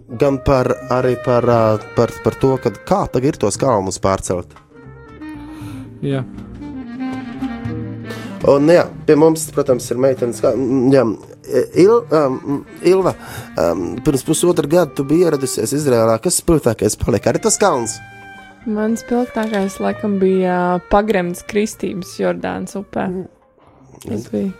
gan 0.09 0.39
par 0.45 0.71
arī 0.91 1.17
par, 1.25 1.45
par, 1.97 2.13
par 2.25 2.35
to, 2.41 2.57
kad, 2.63 2.79
kā 2.89 3.05
tagad 3.13 3.35
ir 3.35 3.41
tos 3.41 3.57
kalnus 3.61 4.01
pārcelt. 4.01 4.55
Jā, 6.03 6.25
Un, 8.49 8.69
jā, 8.71 8.85
pie 9.05 9.17
mums, 9.19 9.49
protams, 9.53 9.89
ir 9.91 9.99
meitenes, 10.01 10.39
kā 10.41 10.53
mm, 10.55 10.93
jā, 10.95 11.03
Il, 11.81 11.91
um, 12.13 12.61
Ilva. 12.87 13.15
Um, 13.59 13.97
pirms 14.05 14.23
pusotra 14.27 14.69
gada 14.69 14.93
tu 14.95 15.05
biji 15.09 15.25
ieradusies 15.27 15.73
Izrēlā. 15.79 16.19
Kas 16.23 16.39
spilgtākais 16.43 16.95
palika? 17.01 17.33
Arī 17.33 17.41
tas 17.41 17.57
kalns. 17.61 17.95
Mans 18.69 19.01
spilgtākais 19.01 19.79
laikam 19.81 20.19
bija 20.21 20.77
pagremts 20.93 21.41
kristības 21.49 22.13
Jordānas 22.21 22.77
upē. 22.79 23.07
Tas 24.05 24.29
bija 24.29 24.53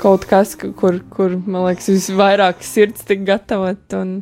kaut 0.00 0.24
kas, 0.30 0.54
ka- 0.58 0.70
kur, 0.78 1.00
kur 1.10 1.34
man 1.42 1.66
liekas, 1.66 1.90
visvairāk 1.90 2.62
sirds 2.64 3.02
tika 3.08 3.26
gatavot. 3.34 3.82
Un, 3.98 4.14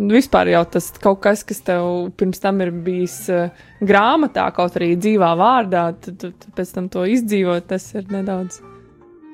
un 0.00 0.10
vispār 0.14 0.48
jau 0.54 0.62
tas 0.74 0.88
kaut 1.02 1.20
kas, 1.24 1.44
kas 1.46 1.60
tev 1.66 2.10
pirms 2.18 2.40
tam 2.42 2.60
ir 2.64 2.72
bijis 2.84 3.16
uh, 3.32 3.50
grāmatā, 3.84 4.46
kaut 4.56 4.78
arī 4.80 4.94
dzīvā 4.96 5.30
vārdā, 5.38 5.90
tad 6.00 6.18
tu, 6.22 6.32
tu 6.32 6.52
pēc 6.56 6.74
tam 6.76 6.88
to 6.92 7.04
izdzīvot, 7.16 7.68
tas 7.70 7.90
ir 7.94 8.08
nedaudz. 8.12 8.62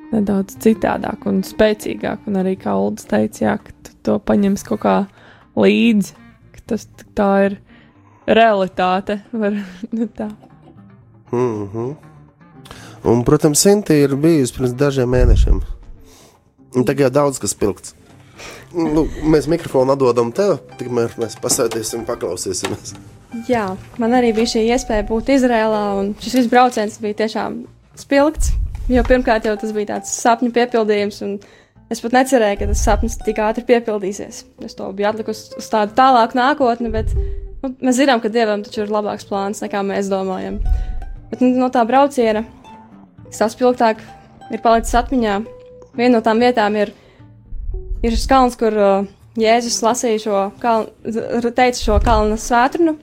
Nedaudz 0.07 0.55
citādāk 0.62 1.25
un 1.27 1.41
spēcīgāk, 1.43 2.29
un 2.31 2.39
arī 2.39 2.55
kā 2.61 2.77
Ulas 2.79 3.09
teica, 3.11 3.41
jā, 3.43 3.55
ka 3.59 3.95
to 4.07 4.21
paņems 4.23 4.62
kaut 4.69 4.85
kā 4.85 4.97
līdzi, 5.59 6.14
ka 6.55 6.62
tas 6.73 6.87
tā 7.19 7.31
ir 7.49 7.57
realitāte. 8.27 9.21
Var, 9.43 9.59
nu 9.93 10.09
tā. 10.14 10.31
Mm 11.33 11.69
-hmm. 11.73 11.95
Un, 13.05 13.25
protams, 13.25 13.59
Sinti 13.59 13.95
ir 13.95 14.17
bijusi 14.17 14.55
pirms 14.55 14.73
dažiem 14.75 15.11
mēnešiem. 15.11 15.61
Un 16.77 16.85
tagad 16.85 17.01
jau 17.01 17.11
daudz 17.11 17.39
kas 17.39 17.55
pilgts. 17.55 17.95
Nu, 18.77 19.07
mēs 19.24 19.47
mikrofonu 19.49 19.95
atdodam 19.95 20.29
tev, 20.37 20.59
tikmēr 20.77 21.14
mēs 21.20 21.39
pasēdēsim 21.41 22.03
un 22.03 22.09
paklausīsimies. 22.09 22.93
Jā, 23.49 23.70
man 24.01 24.14
arī 24.16 24.35
bija 24.37 24.53
šī 24.53 24.66
iespēja 24.74 25.07
būt 25.09 25.31
Izrēlā, 25.33 25.83
un 26.01 26.11
šis 26.20 26.35
viss 26.41 26.51
brauciens 26.53 26.99
bija 27.01 27.16
tiešām 27.22 27.62
spilgts. 27.97 28.53
Jo 28.93 29.03
pirmkārt, 29.07 29.49
jau 29.49 29.57
tas 29.59 29.72
bija 29.74 29.95
tāds 29.95 30.12
sapņu 30.20 30.53
piepildījums, 30.55 31.22
un 31.27 31.39
es 31.91 32.03
pat 32.05 32.14
necerēju, 32.18 32.59
ka 32.61 32.68
tas 32.70 32.85
sapnis 32.87 33.16
tik 33.18 33.41
ātri 33.43 33.64
piepildīsies. 33.66 34.45
Es 34.68 34.77
to 34.79 34.91
biju 34.95 35.09
atlikusi 35.11 35.57
uz 35.59 35.70
tādu 35.72 35.97
tālāku 35.97 36.39
nākotni, 36.39 36.93
bet 36.95 37.11
nu, 37.16 37.72
mēs 37.81 37.99
zinām, 37.99 38.20
ka 38.22 38.31
dievam 38.33 38.62
taču 38.66 38.85
ir 38.85 38.93
labāks 38.93 39.27
plāns 39.27 39.64
nekā 39.64 39.83
mēs 39.89 40.12
domājam. 40.12 40.61
Bet 41.33 41.43
nu, 41.43 41.51
no 41.59 41.72
tā 41.74 41.83
brauciena 41.89 42.45
saspilgtāk 43.35 44.05
ir 44.53 44.62
palicis 44.62 44.95
atmiņā. 45.01 45.41
Viena 45.97 46.18
no 46.18 46.22
tām 46.22 46.45
vietām 46.45 46.77
ir, 46.79 46.93
ir 48.03 48.16
šis 48.16 48.28
kalns, 48.30 48.57
kur 48.61 48.74
uh, 48.76 49.09
Jēzus 49.36 49.82
lasīja 49.84 50.20
šo, 50.22 50.38
kalnu, 50.62 51.51
teica 51.53 51.76
šo 51.76 51.99
kalnu 52.05 52.38
svētrunu, 52.40 52.97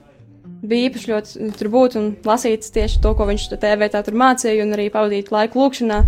bija 0.64 0.88
īpaši 0.88 1.10
ļoti 1.10 1.50
tur 1.58 1.70
būt 1.70 1.96
un 2.00 2.08
lasīt 2.26 2.66
tieši 2.74 3.00
to, 3.04 3.12
ko 3.14 3.28
viņš 3.28 3.48
tajā 3.54 3.76
vietā 3.80 4.02
tur 4.02 4.16
mācīja, 4.18 4.64
un 4.64 4.74
arī 4.74 4.88
pavadīt 4.92 5.30
laiku 5.34 5.62
lūkšanā. 5.62 6.00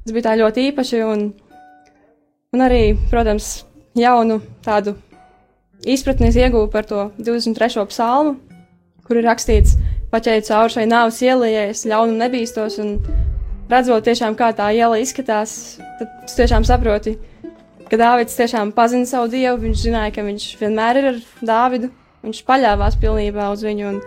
Tas 0.00 0.16
bija 0.16 0.26
tā 0.26 0.36
ļoti 0.40 0.66
īpaši, 0.70 1.02
un, 1.06 1.26
un 2.56 2.64
arī, 2.66 2.82
protams, 3.12 3.60
jaunu 3.98 4.40
tādu 4.64 4.96
izpratni 5.86 6.30
es 6.30 6.38
ieguvu 6.40 6.70
par 6.72 6.88
to 6.88 7.10
23. 7.20 7.86
psalmu, 7.92 8.36
kur 9.06 9.20
ir 9.20 9.28
rakstīts, 9.28 9.76
paķēju 10.10 10.46
cauri 10.48 10.74
šai 10.74 10.86
nāves 10.90 11.20
ielai, 11.22 11.52
es 11.70 11.86
ļaunu 11.88 12.16
nebīstos, 12.18 12.80
un 12.82 12.96
redzot 13.70 14.06
tiešām, 14.08 14.34
kā 14.38 14.50
tā 14.56 14.72
iela 14.74 14.98
izskatās, 14.98 15.78
tad 16.00 16.10
tu 16.26 16.40
tiešām 16.40 16.66
saproti, 16.66 17.14
ka 17.16 17.39
Dāvids 17.98 18.36
tiešām 18.38 18.70
pazina 18.76 19.08
savu 19.08 19.30
dievu, 19.32 19.56
viņš 19.64 19.80
zināja, 19.82 20.12
ka 20.14 20.22
viņš 20.22 20.44
vienmēr 20.60 21.00
ir 21.00 21.08
ar 21.10 21.16
Dāvidu, 21.42 21.90
viņš 22.22 22.42
paļāvās 22.46 22.98
pilnībā 23.02 23.48
uz 23.50 23.64
viņu, 23.66 23.88
un, 23.90 23.98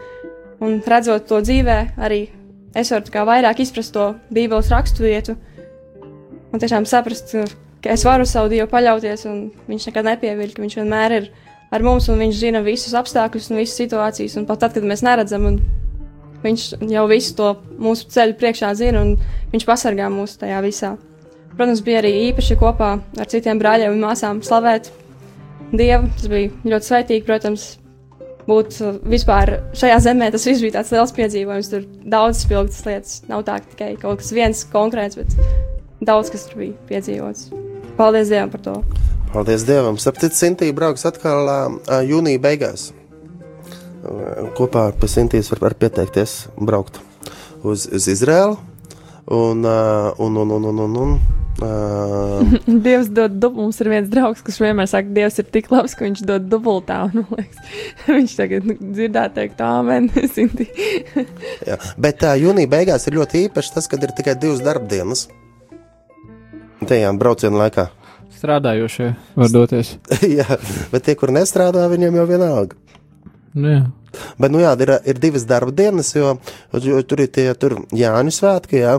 un 0.64 0.78
redzot 0.88 1.28
to 1.28 1.42
dzīvē, 1.44 1.80
arī 2.00 2.22
es 2.78 2.94
varu 2.94 3.26
vairāk 3.28 3.60
izprast 3.60 3.94
to 3.96 4.14
Bībeles 4.34 4.72
rakstu 4.72 5.04
vietu, 5.04 5.36
un 6.54 6.62
tiešām 6.62 6.88
saprast, 6.88 7.36
ka 7.84 7.92
es 7.92 8.06
varu 8.08 8.26
savu 8.30 8.52
dievu 8.54 8.70
paļauties, 8.72 9.26
un 9.28 9.48
viņš 9.68 9.90
nekad 9.90 10.08
nepieviļ, 10.14 10.54
ka 10.56 10.64
viņš 10.64 10.80
vienmēr 10.80 11.18
ir 11.20 11.32
ar 11.74 11.84
mums, 11.84 12.08
un 12.08 12.22
viņš 12.22 12.40
zina 12.40 12.62
visus 12.64 12.94
apstākļus 12.96 13.50
un 13.52 13.64
visas 13.64 13.80
situācijas, 13.82 14.38
un 14.40 14.48
pat 14.50 14.64
tad, 14.64 14.76
kad 14.78 14.86
mēs 14.88 15.04
neredzam, 15.06 15.50
un 15.50 15.60
viņš 16.44 16.68
jau 16.92 17.08
visu 17.10 17.36
to 17.40 17.56
mūsu 17.82 18.08
ceļu 18.14 18.38
priekšā 18.40 18.74
zina, 18.80 19.02
un 19.02 19.18
viņš 19.54 19.68
pasargā 19.68 20.08
mūs 20.14 20.38
tajā 20.40 20.62
visā. 20.64 20.94
Protams, 21.58 21.84
bija 21.86 22.02
arī 22.02 22.12
īpaši 22.32 22.58
kopā 22.58 22.96
ar 23.22 23.30
citiem 23.30 23.60
brāļiem 23.62 23.94
un 23.94 24.04
māsām 24.08 24.42
slavēt 24.46 24.90
Dievu. 25.74 26.10
Tas 26.18 26.30
bija 26.30 26.50
ļoti 26.70 26.90
svētīgi, 26.90 27.26
protams, 27.28 27.68
būt 28.48 28.80
uh, 28.82 28.98
vispār 29.10 29.58
šajā 29.78 30.00
zemē. 30.08 30.32
Tas 30.34 30.48
viss 30.50 30.64
bija 30.64 30.80
tāds 30.80 30.94
liels 30.94 31.14
piedzīvojums. 31.18 31.70
Tur 31.72 31.86
daudz 32.16 32.44
spilgtas 32.46 32.84
lietas. 32.88 33.20
Nav 33.30 33.46
tā 33.48 33.60
ka 33.62 33.72
tikai 33.76 33.92
kaut 34.02 34.22
kas 34.24 34.34
viens 34.36 34.66
konkrēts, 34.74 35.20
bet 35.20 35.38
daudz 36.06 36.34
kas 36.34 36.48
tur 36.50 36.64
bija 36.64 36.90
piedzīvots. 36.90 37.48
Paldies 37.98 38.34
Dievam 38.34 38.52
par 38.54 38.66
to! 38.66 38.76
Paldies 39.34 39.66
Dievam! 39.70 39.98
Sapratu, 40.02 40.34
Sintīna 40.34 40.76
brauks 40.78 41.06
atkal 41.10 41.50
uh, 41.50 42.02
jūnija 42.06 42.42
beigās. 42.42 42.90
Uh, 44.04 44.50
kopā 44.58 44.90
ar 44.92 45.10
Sintīs 45.10 45.54
var, 45.54 45.68
var 45.70 45.78
pieteikties 45.80 46.48
braukt 46.58 47.00
uz, 47.64 47.88
uz 47.88 48.10
Izrēlu. 48.12 48.58
Un, 49.26 49.64
uh, 49.64 50.12
un, 50.20 50.36
un, 50.38 50.52
un, 50.52 50.66
un, 50.68 50.80
un, 50.84 50.96
un 51.00 51.14
uh, 51.64 52.58
Dievs 52.86 53.10
dod 53.14 53.38
dubultā. 53.38 53.62
Mums 53.62 53.80
ir 53.84 53.90
viens 53.94 54.10
draugs, 54.12 54.44
kas 54.46 54.60
vienmēr 54.62 54.90
saka, 54.90 55.14
Dievs 55.16 55.40
ir 55.40 55.48
tik 55.54 55.70
labs, 55.72 55.96
ka 55.96 56.08
viņš 56.08 56.24
dod 56.28 56.50
dubultā. 56.52 57.00
Un, 57.08 57.26
liekas, 57.32 57.80
viņš 58.10 58.36
tagad 58.40 58.68
dzirdētu, 58.82 59.40
teikt. 59.40 59.64
Sinti. 60.34 60.68
jā. 61.70 61.80
Bet 62.02 62.26
uh, 62.28 62.36
jūnija 62.40 62.72
beigās 62.76 63.08
ir 63.08 63.20
ļoti 63.20 63.48
īpaši 63.48 63.76
tas, 63.78 63.90
kad 63.92 64.04
ir 64.04 64.16
tikai 64.18 64.36
divas 64.40 64.64
darbdienas. 64.66 65.28
Tajā 66.84 67.12
brauciena 67.16 67.64
laikā. 67.64 67.88
Strādājošie 68.44 69.14
var 69.40 69.52
doties. 69.54 69.96
jā, 70.40 70.58
bet 70.92 71.06
tie, 71.06 71.16
kur 71.16 71.32
nestrādā, 71.32 71.86
viņiem 71.92 72.18
jau 72.20 72.26
vienalga. 72.28 72.80
Nu, 73.54 73.70
jā. 73.70 73.84
Bet, 74.38 74.52
nu 74.54 74.62
jā, 74.62 74.74
ir, 74.84 74.92
ir 75.10 75.20
divas 75.22 75.46
darba 75.50 75.72
dienas, 75.74 76.12
jo, 76.16 76.36
jo 76.84 77.00
tur 77.08 77.24
ir 77.24 77.32
tie 77.34 77.48
tur 77.58 77.80
Jāņu 77.96 78.34
svētki, 78.34 78.82
jā. 78.84 78.98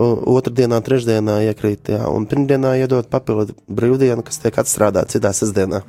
Un 0.00 0.22
Otradienā, 0.36 0.80
trešdienā 0.84 1.40
iekrīt, 1.50 1.92
jā, 1.94 2.04
un 2.08 2.28
pirmdienā 2.30 2.76
iedod 2.80 3.08
papildu 3.12 3.56
brīvdienu, 3.68 4.24
kas 4.26 4.40
tiek 4.42 4.56
atstrādāta 4.62 5.16
citā 5.16 5.34
sestdienā. 5.36 5.82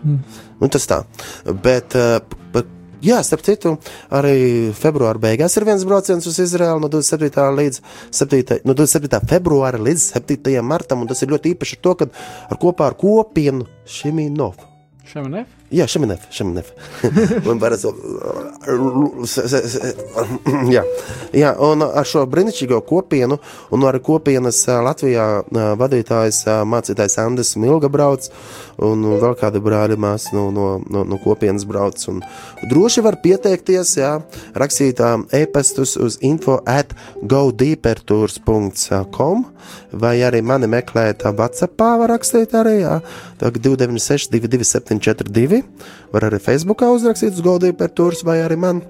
Mm. 0.00 0.20
Un 0.60 0.72
tas 0.72 0.86
tā. 0.88 1.02
Bet, 1.64 1.96
bet 2.54 2.76
Jā, 3.00 3.22
starp 3.24 3.40
citu, 3.46 3.70
arī 4.12 4.72
februāra 4.76 5.16
beigās 5.22 5.54
ir 5.56 5.64
viens 5.64 5.86
brauciens 5.88 6.26
uz 6.28 6.36
Izraēlu 6.42 6.82
no 6.82 6.90
27. 6.92 7.46
līdz 7.56 7.78
7. 8.12 8.58
No 8.68 8.74
27. 8.76 9.22
februāra 9.30 9.80
līdz 9.80 10.04
7. 10.18 10.52
martam, 10.60 11.00
un 11.00 11.08
tas 11.08 11.24
ir 11.24 11.32
ļoti 11.32 11.54
īpaši 11.54 11.78
ar 11.78 11.82
to, 11.86 11.94
ka 12.02 12.10
ar 12.52 12.60
kopā 12.60 12.90
ar 12.90 12.98
kopienu 13.00 13.64
Šiminovu. 13.88 14.68
Šemenef? 15.70 15.72
Jā, 15.72 15.86
Šemenef, 15.86 16.20
Šemenef. 16.30 16.70
un 17.50 17.58
varas, 17.58 17.84
jā, 20.74 20.82
jā, 21.32 21.54
un 21.62 21.82
ar 21.86 22.06
šo 22.06 22.26
brīnišķīgo 22.26 22.80
kopienu, 22.88 23.38
un 23.70 23.80
arī 23.86 24.00
kopienas 24.02 24.66
Latvijā 24.66 25.44
vadītājs, 25.50 26.44
mācītājs 26.66 27.18
Andris 27.22 27.56
Milga 27.56 27.88
brauc, 27.88 28.30
un 28.82 29.04
vēl 29.22 29.34
kāda 29.38 29.60
brāļa 29.62 29.96
māsa 30.00 30.34
no, 30.34 30.50
no, 30.50 30.80
no, 30.90 31.04
no 31.04 31.18
kopienas 31.22 31.64
brauc. 31.68 32.08
Un 32.10 32.20
droši 32.70 33.00
var 33.06 33.16
pieteikties, 33.22 33.96
jā, 34.00 34.20
rakstīt 34.58 35.00
e-pastus 35.36 35.96
uz 36.00 36.18
info 36.20 36.60
at 36.66 36.94
godeepertours.com 37.22 39.44
vai 39.92 40.22
arī 40.24 40.42
mani 40.42 40.66
meklēt 40.70 41.22
Whatsappā 41.26 41.98
var 42.00 42.08
rakstīt 42.14 42.54
arī, 42.58 42.80
jā, 42.84 43.00
tagad 43.40 43.62
296 43.66 44.30
22742, 45.60 46.12
var 46.12 46.26
arī 46.26 46.40
Facebookā 46.42 46.90
uzrakstīt 46.94 47.36
uz 47.36 47.44
godeepertours 47.44 48.24
vai 48.26 48.40
arī 48.44 48.58
man. 48.60 48.82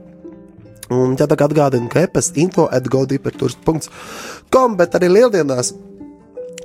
Un 0.91 1.15
tā 1.15 1.29
tagad 1.31 1.53
atgādina, 1.53 1.87
ka 1.91 2.03
e-pasta 2.03 2.41
info 2.43 2.67
at 2.67 2.89
godeepertours.com, 2.91 4.77
bet 4.79 4.97
arī 4.99 5.13
lieldienās 5.13 5.71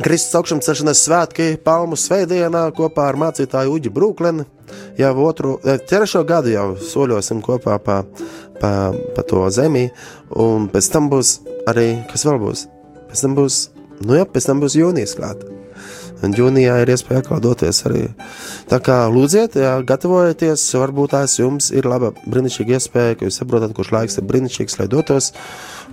Kristus 0.01 0.35
augšām 0.35 0.59
ceļšanas 0.65 1.01
svētki, 1.05 1.45
Palmu 1.63 1.95
svētdienā 1.99 2.65
kopā 2.75 3.05
ar 3.11 3.19
mācītāju 3.21 3.77
Uģi 3.77 3.91
Brūkleni. 3.95 4.43
Jau 4.99 5.11
otru, 5.23 5.53
trešo 5.87 6.25
gadu 6.27 6.51
jau 6.51 6.65
soļosim 6.81 7.39
kopā 7.45 7.77
pa, 7.79 8.01
pa, 8.59 8.71
pa 9.15 9.27
to 9.29 9.45
zemi, 9.53 9.85
un 10.35 10.67
pēc 10.73 10.89
tam 10.91 11.07
būs 11.13 11.37
arī, 11.69 11.91
kas 12.11 12.25
vēl 12.27 12.41
būs? 12.41 12.65
Pēc 13.11 13.23
tam 13.27 13.37
būs, 13.37 13.59
nu 14.03 14.17
jā, 14.19 14.25
pēc 14.27 14.49
tam 14.49 14.65
būs 14.65 14.75
jūnijas 14.81 15.15
klāt. 15.15 15.45
Jūnijā 16.23 16.79
ir 16.81 16.91
iespēja 16.93 17.21
atkal 17.23 17.41
doties 17.43 17.81
arī. 17.87 18.07
Tā 18.71 18.79
kā 18.83 19.03
lūdziet, 19.11 19.57
jā, 19.59 19.75
gatavojieties, 19.87 20.63
varbūt 20.79 21.13
tās 21.15 21.37
jums 21.39 21.71
ir 21.75 21.87
laba, 21.89 22.13
brīnišķīga 22.25 22.79
iespēja, 22.79 23.17
ka 23.19 23.27
jūs 23.27 23.39
saprotat, 23.41 23.75
kurš 23.75 23.93
laiks 23.95 24.19
ir 24.19 24.27
brīnišķīgs, 24.29 24.79
lai 24.79 24.87
dotos. 24.91 25.31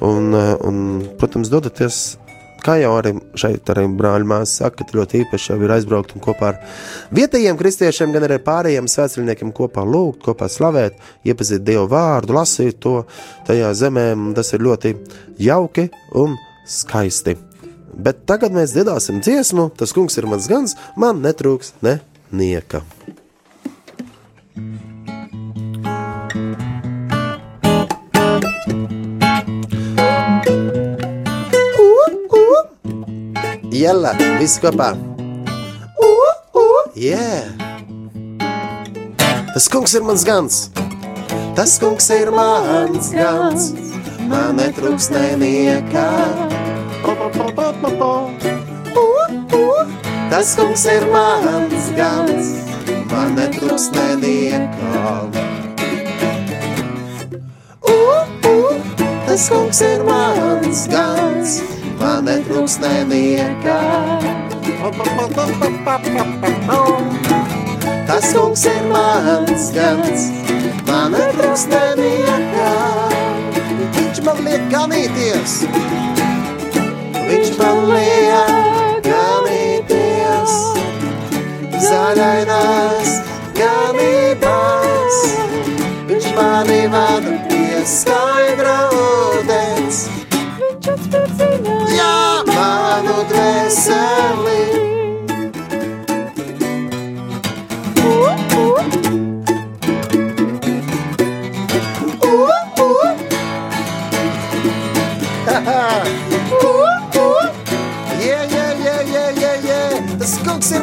Un, 0.00 0.34
eh, 0.34 0.54
un 0.62 1.08
protams, 1.18 1.50
dodaties 1.52 2.16
kā 2.62 2.76
jau 2.80 2.92
arī 2.96 3.14
šeit 3.38 3.68
arī 3.72 3.86
brāļa 3.98 4.28
māsa 4.28 4.62
saka, 4.62 4.84
ka 4.86 4.98
ļoti 4.98 5.24
īpaši 5.24 5.52
jau 5.52 5.58
ir 5.64 5.74
aizbraukt 5.76 6.14
un 6.14 6.24
kopā 6.24 6.52
ar 6.52 6.60
vietējiem 7.14 7.58
kristiešiem, 7.58 8.14
gan 8.14 8.26
arī 8.28 8.38
ar 8.38 8.46
pārējiem 8.46 8.90
svētceļniekiem 8.90 9.52
kopā 9.56 9.84
lūgt, 9.86 10.22
kopā 10.28 10.48
slavēt, 10.52 10.98
iepazīt 11.26 11.64
Dievu 11.66 11.88
vārdu, 11.92 12.36
lasīt 12.38 12.80
to 12.82 13.02
tajā 13.48 13.72
zemē. 13.74 14.08
Tas 14.36 14.52
ir 14.54 14.66
ļoti 14.68 14.94
jauki 15.42 15.88
un 16.22 16.38
skaisti. 16.68 17.51
Bet 17.92 18.24
tagad 18.26 18.54
mēs 18.56 18.72
dziedāsim 18.72 19.20
dziesmu, 19.20 19.68
tas 19.76 19.92
kungs 19.92 20.16
ir 20.16 20.26
mans 20.30 20.48
gans, 20.48 20.76
man 20.96 21.20
netrūks 21.24 21.74
ne 21.84 21.98
nieka. 22.32 22.80
Jēlā, 33.72 34.12
viss 34.38 34.60
kopā. 34.62 34.92
Yeah. 36.94 37.48
Tas 39.52 39.68
kungs 39.68 39.92
ir 39.96 40.04
mans 40.06 40.24
gans. 40.24 40.58
Tas 41.56 41.74
kungs 41.82 42.08
ir 42.14 42.30
mans 42.32 43.10
gans. 43.12 43.72
Man 44.30 44.60
netrūks 44.60 45.10
neniekā. 45.12 46.71
Tas 50.30 50.56
kungs 50.56 50.84
ir 50.86 51.04
mans 51.12 51.90
gans. 51.96 52.46
Man 53.10 53.34
netrūks 53.36 53.88
neniekā. 53.94 55.02
Tas 59.26 59.48
kungs 59.50 59.80
ir 59.82 60.04
mans 60.06 60.86
gans. 60.92 61.56
Man 62.00 62.26
netrūks 62.30 62.78
neniekā. 62.84 63.80
Tas 68.06 68.32
kungs 68.32 68.64
ir 68.70 68.82
mans 68.94 69.70
gans. 69.74 70.30
Man 70.86 71.18
netrūks 71.18 71.66
neniekā. 71.74 72.72
Viņš 73.98 74.24
man 74.26 74.44
liek 74.46 74.68
ganīties. 74.72 75.62
Viņš 77.32 77.50
man 77.56 77.78
liek 77.88 79.06
ganīties. 79.06 80.56
Zaļainās 81.86 83.14
ganībās. 83.56 85.22
Viņš 86.10 86.28
mani 86.36 86.82
vada 86.92 87.32
pie 87.48 87.80
skaidra 87.88 88.76
ūdens. 89.00 90.04
Jā, 91.96 92.14
manu 92.52 93.18
dvēseli. 93.32 94.91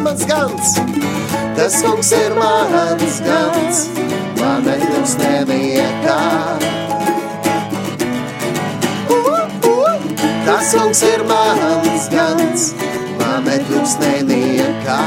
Mans 0.10 0.26
gans, 0.26 0.74
tas 1.55 1.82
kungs 1.84 2.12
ir 2.12 2.34
mans 2.34 3.20
gans, 3.22 3.82
man 4.39 4.64
netrūks 4.66 5.14
neviekā. 5.22 6.18
Tas 10.47 10.74
kungs 10.74 11.03
ir 11.05 11.24
mans 11.30 12.10
gans, 12.10 12.66
man 13.20 13.45
netrūks 13.45 13.97
neviekā. 14.01 15.01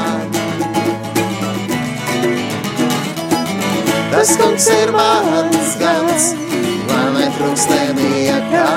Tas 4.13 4.37
kungs 4.39 4.69
ir 4.77 4.95
mans 4.95 5.75
gans, 5.83 6.31
man 6.93 7.19
netrūks 7.19 7.67
neviekā. 7.75 8.69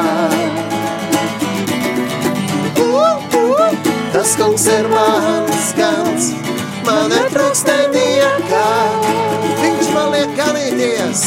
Tas 4.26 4.38
kungs 4.38 4.64
ir 4.66 4.88
mans 4.90 5.68
gans, 5.78 6.32
man 6.82 7.12
netrūks 7.12 7.60
neviekā. 7.68 8.70
Viņš 9.60 9.90
man 9.94 10.08
liek 10.16 10.32
ganīties, 10.34 11.22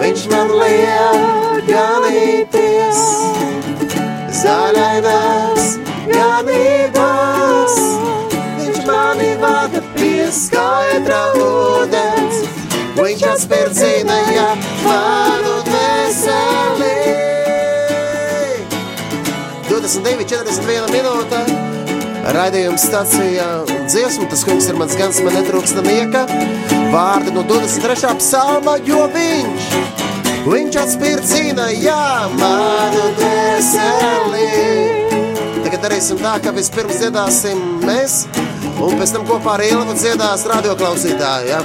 viņš 0.00 0.24
man 0.32 0.50
liek 0.58 1.68
ganīties. 1.68 3.04
Zaļainās 4.40 5.70
ganībās, 6.10 7.78
viņš 8.58 8.82
mani 8.90 9.30
vada 9.44 9.86
pie 9.94 10.26
skaidra 10.34 11.22
ūdens. 11.38 12.42
Viņš 12.98 13.22
atspirdzināja 13.36 14.50
manu 14.82 14.83
22, 19.84 20.24
41 20.24 20.86
minūte. 20.94 21.38
Raidījums 22.32 22.86
stācijā 22.88 23.48
dziesmu, 23.84 24.24
tas 24.32 24.44
kungs 24.48 24.64
ir 24.70 24.78
mans 24.80 24.94
gans, 24.96 25.18
man 25.20 25.36
netrūks 25.36 25.74
namieka. 25.76 26.22
Vārdi 26.94 27.34
no 27.34 27.42
23. 27.44 28.14
psalma, 28.22 28.78
jo 28.88 29.02
viņš, 29.12 29.68
viņš 30.48 30.80
atspirdzina, 30.86 31.68
jā, 31.76 32.06
manu 32.38 33.12
dvēseli. 33.20 34.48
Tagad 35.66 35.84
darīsim 35.84 36.22
tā, 36.22 36.38
ka 36.40 36.56
vispirms 36.56 37.02
dziedāsim 37.02 37.60
mēs, 37.84 38.22
un 38.80 38.96
pēc 38.96 39.12
tam 39.18 39.28
kopā 39.28 39.58
ar 39.58 39.68
Ilvu 39.68 40.00
dziedās 40.00 40.48
radioklausītāji, 40.48 41.52
ja? 41.52 41.60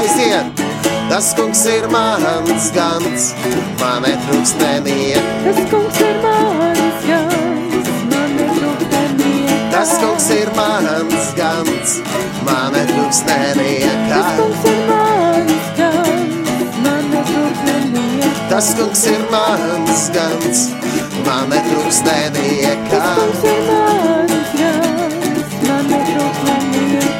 Aiziet! 0.00 0.64
Tas 1.06 1.30
kungs 1.38 1.62
ir 1.70 1.86
mans 1.94 2.72
gans, 2.74 3.34
man 3.78 4.02
netrūks 4.02 4.58
neniek. 4.58 5.36
Tas 5.46 5.68
kungs 5.70 6.02
ir 6.02 6.16
mans 6.24 6.25
Tas 9.86 9.98
kungs 10.02 10.30
ir 10.34 10.48
mans 10.56 11.26
gans, 11.38 11.90
man 12.42 12.72
netrūks 12.74 13.20
neniekā. 13.28 14.16
Tas 18.50 18.72
kungs 18.74 19.04
ir 19.12 19.22
mans 19.30 20.08
gans, 20.16 20.62
man 21.28 21.52
netrūks 21.52 22.00
neniekā. 22.08 23.04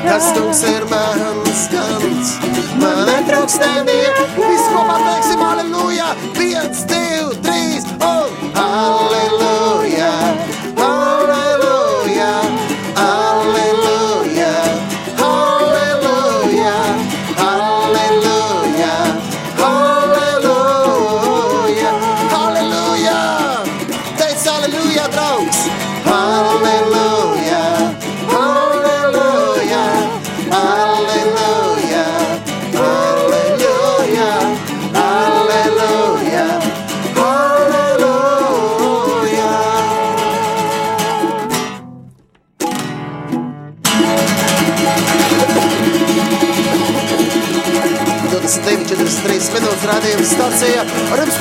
Tas 0.08 0.26
kungs 0.34 0.64
ir 0.72 0.88
mans 0.90 1.62
gans, 1.76 2.34
man 2.82 3.04
netrūks 3.12 3.60
neniekā. 3.62 4.26
Visi 4.40 4.74
kopā 4.74 4.98
teiksim 5.04 5.46
aleluja! 5.52 6.10
Viens, 6.34 6.82
divi, 6.90 7.38
trīs, 7.46 7.86
un 8.00 8.60
aleluja! 8.66 9.25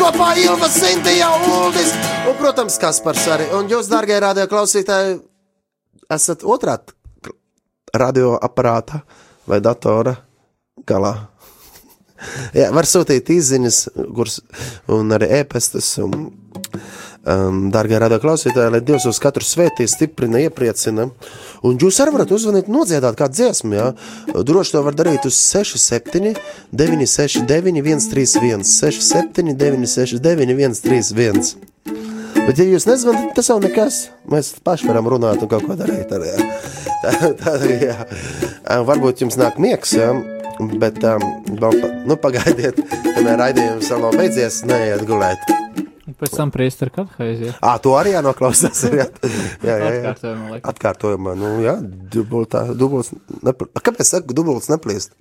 Kopā 0.06 0.36
Ilva 0.38 0.68
Sintija 0.70 1.32
Uldis 1.49 1.93
un, 2.30 2.36
protams, 2.38 2.78
Kaspars 2.82 3.24
arī. 3.32 3.47
Un 3.58 3.70
jūs, 3.72 3.88
dārgie 3.89 4.20
radio 4.22 4.45
klausītāji, 4.49 5.16
esat 6.14 6.45
otrā 6.45 6.76
radioaparāta 7.95 9.01
vai 9.49 9.62
datora 9.66 10.14
galā. 10.86 11.14
Jā, 12.60 12.70
var 12.76 12.86
sūtīt 12.89 13.32
izziņas, 13.34 13.80
kuras 14.14 14.41
un 14.93 15.16
arī 15.18 15.32
ēpastus. 15.39 15.89
Un, 16.06 16.30
um, 17.26 17.59
dārgie 17.73 17.99
radio 18.01 18.19
klausītāji, 18.21 18.71
lai 18.73 18.82
Dievs 18.86 19.07
uz 19.09 19.19
katru 19.21 19.45
svētī 19.45 19.88
stiprina, 19.89 20.41
iepriecina. 20.45 21.09
Un 21.65 21.80
jūs 21.82 21.99
arī 22.03 22.15
varat 22.15 22.34
uzvanīt, 22.36 22.69
nodziedāt 22.71 23.17
kādu 23.19 23.39
dziesmu. 23.39 23.76
Jā. 23.76 23.91
Droši 24.45 24.76
to 24.76 24.84
var 24.86 24.97
darīt 24.97 25.26
uz 25.30 25.38
67, 25.39 26.36
969, 26.71 27.82
131, 27.86 28.67
67, 28.69 29.55
969, 29.57 30.84
131. 30.86 31.73
Bet, 32.45 32.59
ja 32.61 32.65
jūs 32.67 32.86
nezvanāt, 32.86 33.32
tas 33.34 33.49
jau 33.49 33.57
nekas. 33.61 34.03
Mēs 34.30 34.51
paši 34.65 34.86
varam 34.91 35.07
runāt 35.09 35.41
un 35.41 35.49
kaut 35.49 35.65
ko 35.65 35.78
darīt. 35.80 36.11
Arī, 36.13 36.30
jā. 36.30 36.49
tā, 37.03 37.32
tā, 37.41 37.55
jā. 37.82 37.97
Varbūt 38.86 39.26
jums 39.26 39.39
nāk 39.41 39.57
miegs, 39.61 39.95
jā. 39.97 40.11
bet 40.78 41.01
um, 41.09 41.26
nu, 42.05 42.19
pagaidiet, 42.21 42.78
kamēr 43.15 43.41
raidījums 43.41 43.89
vēl 43.89 44.05
nav 44.05 44.19
beidzies, 44.21 44.61
neiet 44.69 45.07
gulēt. 45.09 45.55
Un 46.06 46.14
Pēc 46.14 46.36
tam 46.38 46.51
priesteri 46.53 46.93
kathaizija. 46.93 47.56
Ā, 47.66 47.76
to 47.82 47.95
arī 47.97 48.14
jānoklausās. 48.14 48.84
Jā, 48.93 49.08
jā, 49.66 49.74
jā. 49.74 49.78
jā. 49.82 50.14
Atkārtojumā, 50.14 50.49
laikam. 50.53 50.70
Atkārtojumā, 50.72 51.34
nu 51.39 51.51
jā, 51.64 51.74
dubultā, 52.14 52.62
dubults, 52.78 53.10
nepl... 53.45 53.72
Kāpēc 53.82 54.12
saku, 54.12 54.36
dubults 54.38 54.70
neplīst? 54.70 55.16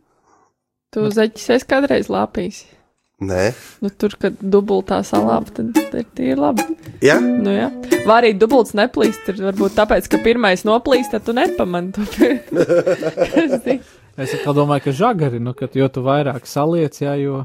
Tu 0.92 1.06
zeķis 1.16 1.54
esi 1.56 1.68
kādreiz 1.70 2.10
lāpījis. 2.12 2.60
Nē, 3.24 3.54
Nu, 3.80 3.88
tur, 3.94 4.16
kad 4.20 4.36
dubultā 4.42 4.98
salāp, 5.06 5.48
tad 5.54 5.72
ir 5.78 6.06
tie 6.18 6.34
labi. 6.36 6.66
jā, 7.00 7.16
Nu, 7.22 7.54
jā. 7.54 7.70
Vai 8.04 8.18
arī 8.20 8.32
dubults 8.36 8.74
neplīst, 8.76 9.28
ir 9.30 9.40
varbūt 9.46 9.76
tāpēc, 9.78 10.10
ka 10.10 10.20
pirmais 10.20 10.66
noplīst, 10.68 11.14
tad 11.14 11.24
tu 11.24 11.32
nepamani 11.32 11.92
to. 11.96 12.04
Es 14.20 14.34
domāju, 14.44 14.84
ka 14.84 14.94
žagari, 14.94 15.40
nu, 15.42 15.54
kad, 15.56 15.74
jo 15.78 15.88
tu 15.88 16.04
vairāk 16.04 16.44
saliec, 16.46 17.00
jā, 17.00 17.16
jo. 17.22 17.44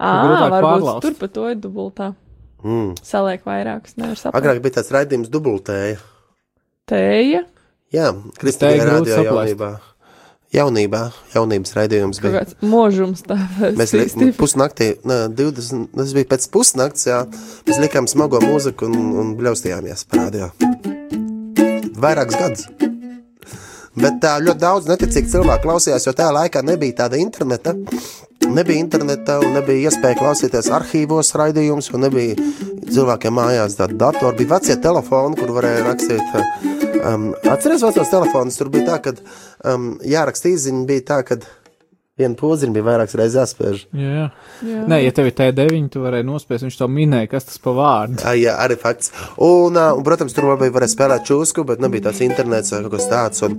Ā, 0.00 0.12
varbūt 0.48 0.68
pārlauzt. 0.68 1.04
tur 1.04 1.16
pa 1.18 1.28
to 1.32 1.48
ir 1.50 1.58
dubultā. 1.60 2.12
Mm. 2.62 2.94
Saliek 3.06 3.44
vairākus, 3.46 3.96
nevar 4.00 4.16
saprast. 4.18 4.38
agrāk 4.40 4.60
bija 4.64 4.78
tāds 4.80 4.90
raidījums 4.94 5.30
dubultēja. 5.32 6.00
Tēja, 6.90 7.44
Jā, 7.90 8.12
Kristīna 8.38 8.84
radio 8.86 9.16
jaunībā. 9.26 9.68
Jaunībā, 10.54 11.00
jaunības 11.34 11.72
raidījums 11.74 12.18
kaut 12.22 12.32
bija. 12.32 12.40
kāds 12.42 12.56
možums 12.66 13.20
tā. 13.26 13.36
Mēs 13.78 13.92
likām 13.94 14.32
pusnaktī, 14.38 14.88
nē, 15.06 15.18
20, 15.38 15.88
tas 15.94 16.14
bija 16.14 16.28
pēc 16.32 16.46
pusnakts, 16.54 17.06
jā. 17.06 17.20
Mēs 17.66 17.78
likām 17.82 18.06
smago 18.10 18.38
mūziku 18.42 18.86
un, 18.90 18.96
un 19.22 19.32
bļaustījāmies 19.38 20.06
parādījā. 20.10 20.48
Vairākus 22.02 22.38
gadus. 22.40 22.66
Bet 24.00 24.18
tā 24.22 24.36
ļoti 24.42 24.62
daudz 24.62 24.86
neticīgi 24.90 25.30
cilvēku 25.34 25.66
klausījās, 25.66 26.06
jo 26.06 26.14
tajā 26.18 26.30
laikā 26.34 26.62
nebija 26.66 27.02
tāda 27.04 27.18
interneta. 27.20 27.74
Nebija 28.48 28.80
interneta 28.80 29.36
un 29.44 29.52
nebija 29.54 29.90
iespēja 29.90 30.16
klausīties 30.18 30.70
arhīvos 30.72 31.34
raidījumus, 31.36 31.90
un 31.94 32.06
nebija 32.06 32.48
cilvēkiem 32.90 33.36
mājās 33.36 33.76
tāda 33.78 33.98
datora. 34.06 34.34
Bija 34.38 34.54
vecie 34.56 34.78
telefoni, 34.80 35.38
kur 35.38 35.52
varēja 35.58 35.84
rakstīt. 35.86 36.34
Um, 37.00 37.30
atceries 37.48 37.84
vecos 37.84 38.12
telefonus, 38.12 38.58
tur 38.60 38.72
bija 38.72 38.94
tā, 38.94 38.98
ka 39.04 39.14
um, 39.74 39.92
jāraksta 40.04 40.50
izziņa, 40.52 40.86
bija 40.88 41.06
tā, 41.12 41.20
ka 41.28 41.38
viena 42.20 42.36
poziņa 42.36 42.74
bija 42.74 42.86
vairākas 42.86 43.16
reizes 43.18 43.38
jāspēž. 43.38 43.84
Jā, 43.96 44.10
jā. 44.16 44.24
Jā. 44.66 44.82
Nē, 44.90 44.98
ja 45.04 45.12
tev 45.16 45.30
ir 45.30 45.36
T9, 45.38 45.88
tu 45.94 46.02
varēji 46.04 46.26
nospēst, 46.28 46.66
viņš 46.66 46.76
to 46.80 46.88
minēja, 46.92 47.30
kas 47.32 47.48
tas 47.48 47.60
pa 47.62 47.72
vārdu. 47.76 48.18
Jā, 48.20 48.34
jā, 48.36 48.56
arī 48.64 48.76
fakts. 48.80 49.12
Un, 49.36 49.78
uh, 49.78 49.94
un, 49.96 50.04
protams, 50.06 50.34
tur 50.36 50.50
varbūt 50.50 50.74
varēja 50.74 50.94
spēlēt 50.94 51.26
čūsku, 51.30 51.64
bet 51.68 51.80
nebija 51.82 52.08
tāds 52.08 52.22
internets 52.26 52.74
vai 52.74 52.82
kaut 52.84 52.96
kas 52.98 53.08
tāds. 53.10 53.44
Un, 53.46 53.56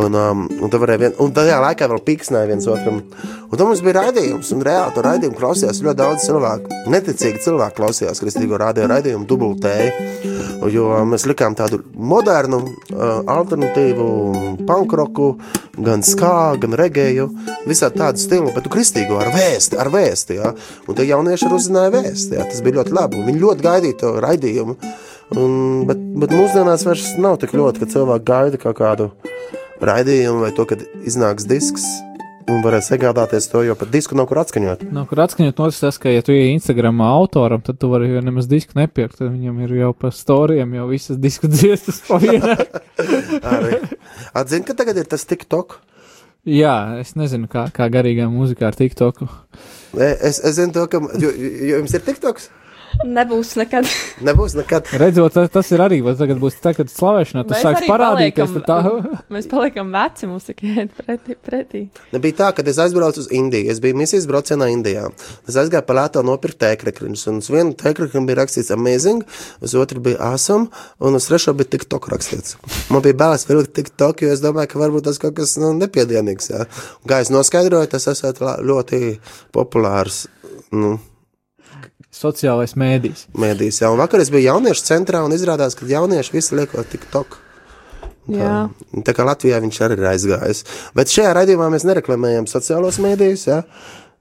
un, 0.00 0.18
um, 0.18 0.48
un, 0.58 0.76
vien, 0.96 1.14
un 1.22 1.36
tajā 1.36 1.60
laikā 1.62 1.90
vēl 1.92 2.02
piksnēja 2.08 2.50
viens 2.50 2.68
otram. 2.70 3.02
Un 3.52 3.58
tad 3.60 3.68
mums 3.68 3.82
bija 3.84 3.98
raidījums, 3.98 4.48
un 4.54 4.62
reāli 4.64 4.94
to 4.96 5.02
raidījumu 5.04 5.36
klausījās 5.36 5.82
ļoti 5.84 5.98
daudz 5.98 6.22
cilvēku. 6.24 6.76
Neticīgi 6.88 7.40
cilvēki 7.44 7.76
klausījās 7.76 8.20
kristīgo 8.22 8.56
radio 8.56 8.86
raidījumu 8.88 9.26
dubultēji, 9.28 9.90
jo 10.72 10.86
mēs 11.04 11.26
likām 11.28 11.52
tādu 11.58 11.82
modernu, 11.92 12.62
uh, 12.62 13.10
alternatīvu 13.28 14.06
pankroku, 14.64 15.26
gan 15.84 16.00
skā, 16.00 16.54
gan 16.62 16.76
regēju, 16.80 17.26
visā 17.68 17.90
tādu 17.92 18.22
stilu, 18.22 18.54
bet 18.56 18.70
kristīgo 18.72 19.18
ar 19.20 19.28
vēsti, 19.34 19.76
ar 19.84 19.90
vēsti, 19.92 20.38
jā. 20.38 20.54
Un 20.88 20.96
tie 20.96 21.06
jaunieši 21.10 21.44
arī 21.50 21.58
uzzināja 21.58 21.92
vēsti, 21.98 22.38
jā. 22.38 22.46
Tas 22.48 22.62
bija 22.64 22.78
ļoti 22.78 22.96
labi, 22.96 23.18
un 23.20 23.28
viņi 23.28 23.42
ļoti 23.42 23.66
gaidīja 23.66 23.98
to 24.00 24.14
raidījumu. 24.24 24.78
Un, 25.36 25.52
bet, 25.90 26.00
bet 26.24 26.32
mūsdienās 26.32 26.86
vairs 26.88 27.12
nav 27.20 27.36
tik 27.44 27.52
ļoti, 27.58 27.84
ka 27.84 27.90
cilvēki 27.98 28.26
gaida 28.32 28.62
kaut 28.64 28.80
kādu 28.80 29.10
raidījumu 29.84 30.46
vai 30.46 30.54
to, 30.56 30.64
kad 30.72 30.88
iznāks 31.04 31.44
disks 31.52 31.84
un 32.50 32.62
varēs 32.64 32.90
iegādāties 32.94 33.48
to, 33.52 33.62
jo 33.66 33.76
pat 33.78 33.90
disku 33.92 34.16
nav 34.18 34.26
kur 34.30 34.40
atskaņot. 34.42 34.84
Nav 34.94 35.06
kur 35.10 35.22
atskaņot 35.24 35.60
notis 35.62 35.80
tas, 35.82 35.98
ka, 36.02 36.10
ja 36.12 36.24
tu 36.24 36.34
ej 36.34 36.52
Instagramā 36.54 37.10
autoram, 37.14 37.62
tad 37.64 37.78
tu 37.82 37.90
vari 37.92 38.10
jau 38.10 38.22
nemaz 38.24 38.48
disku 38.50 38.78
nepirkt, 38.78 39.18
tad 39.20 39.30
viņam 39.32 39.60
ir 39.66 39.76
jau 39.82 39.92
pa 39.96 40.10
storijiem 40.14 40.74
jau 40.78 40.88
visas 40.90 41.20
disku 41.22 41.50
dziestas 41.52 42.02
pa 42.08 42.18
vienai. 42.22 42.58
Arī. 43.54 43.78
Atzini, 44.32 44.66
ka 44.68 44.76
tagad 44.78 45.02
ir 45.02 45.10
tas 45.10 45.26
TikTok. 45.28 45.78
Jā, 46.48 46.98
es 46.98 47.14
nezinu, 47.14 47.46
kā, 47.50 47.68
kā 47.74 47.86
garīgā 47.92 48.26
mūzikā 48.32 48.66
ar 48.72 48.78
TikToku. 48.78 49.28
E, 49.94 50.08
Es, 50.24 50.40
es 50.40 50.56
zinu 50.56 50.72
to, 50.74 50.88
ka 50.90 50.98
jums 51.20 51.94
ir 51.94 52.02
TikToks. 52.02 52.48
Nebūs 53.04 53.54
nekad. 53.58 53.86
Nebūs 54.24 54.54
nekad. 54.58 54.86
Redzot, 55.00 55.32
tas, 55.34 55.48
tas 55.50 55.70
ir 55.74 55.80
arī, 55.84 55.98
bet 56.04 56.18
tagad 56.20 56.38
būs 56.42 56.58
tagad 56.62 56.90
slavēšanā, 56.92 57.42
tas 57.48 57.62
sāks 57.64 57.86
parādīties, 57.88 58.52
paliekam- 58.52 58.66
tad 58.66 58.68
tā, 58.68 59.22
Mēs 59.32 59.48
paliekam 59.50 59.90
veci, 59.94 60.28
mums 60.30 60.44
tikai 60.48 60.72
iet 60.82 60.92
pretī. 60.98 61.36
pretī. 61.46 61.82
Nebija 62.12 62.36
tā, 62.42 62.50
ka 62.56 62.62
es 62.68 62.78
aizbraucu 62.82 63.24
uz 63.24 63.28
Indiju. 63.32 63.70
Es 63.72 63.80
biju 63.80 63.96
misijas 63.96 64.26
braucienā 64.30 64.68
Indijā. 64.72 65.08
Es 65.48 65.56
aizgāju 65.56 65.86
pa 65.88 65.94
lēto 65.98 66.22
nopirkt 66.26 66.58
tēkrekriņus. 66.62 67.26
Un 67.32 67.40
uz 67.42 67.48
vienu 67.52 67.74
tēkrekriņu 67.80 68.26
bija 68.28 68.40
rakstīts 68.42 68.70
amazing, 68.74 69.24
uz 69.60 69.74
otru 69.74 70.00
bija 70.00 70.20
awesome, 70.32 70.68
un 71.00 71.14
uz 71.18 71.26
trešo 71.30 71.54
bija 71.58 71.72
TikTok 71.76 72.08
rakstīts. 72.12 72.56
Man 72.90 73.02
bija 73.02 73.14
bēlas 73.24 73.46
vilkt 73.48 73.72
TikTok, 73.74 74.22
jo 74.26 74.32
es 74.36 74.40
domāju, 74.44 74.68
ka 74.74 74.78
varbūt 74.84 75.04
tas 75.08 75.18
kaut 75.22 75.34
kas 75.40 75.56
nu, 75.58 75.72
nepiedienīgs. 75.80 76.50
Jā. 76.52 76.66
Un 77.02 77.08
Kā 77.12 77.20
es 77.24 77.30
noskaidroju, 77.34 77.88
tas 77.92 78.06
esat 78.12 78.38
ļoti 78.42 79.18
populārs. 79.52 80.26
Nu, 80.72 80.98
sociālais 82.22 82.76
mēdījis. 82.78 83.28
Mēdīs, 83.38 83.82
jā, 83.82 83.90
un 83.92 84.00
vakar 84.00 84.22
es 84.22 84.30
biju 84.32 84.48
jauniešu 84.52 84.86
centrā 84.88 85.24
un 85.26 85.34
izrādās, 85.36 85.76
ka 85.78 85.88
jaunieši 85.90 86.36
visi 86.36 86.58
lieko 86.58 86.84
TikTok. 86.86 87.40
Jā. 88.30 88.68
Tā 89.02 89.14
kā 89.16 89.26
Latvijā 89.26 89.58
viņš 89.62 89.80
arī 89.82 89.98
ir 89.98 90.06
aizgājis. 90.12 90.62
Bet 90.94 91.10
šajā 91.10 91.32
raidījumā 91.40 91.66
mēs 91.72 91.86
nereklamējam 91.88 92.46
sociālos 92.50 93.00
mēdījus. 93.02 93.48
Ja? 93.50 93.62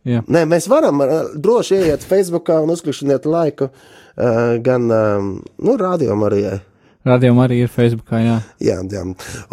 Jā. 0.10 0.24
Nē, 0.26 0.48
mēs 0.50 0.66
varam 0.72 1.04
droši 1.38 1.78
ieiet 1.78 2.06
Facebook 2.10 2.50
un 2.56 2.74
uzklikšķināt 2.74 3.28
laiku 3.30 3.70
ā, 3.70 4.32
gan 4.66 4.90
ā, 4.90 5.04
nu, 5.22 5.78
radio 5.78 6.18
Marijai. 6.18 6.58
Radio 7.06 7.34
arī 7.42 7.64
ir 7.66 7.70
Facebookā, 7.74 8.20
jā. 8.22 8.40
Jā, 8.62 8.80
jā. 8.90 9.04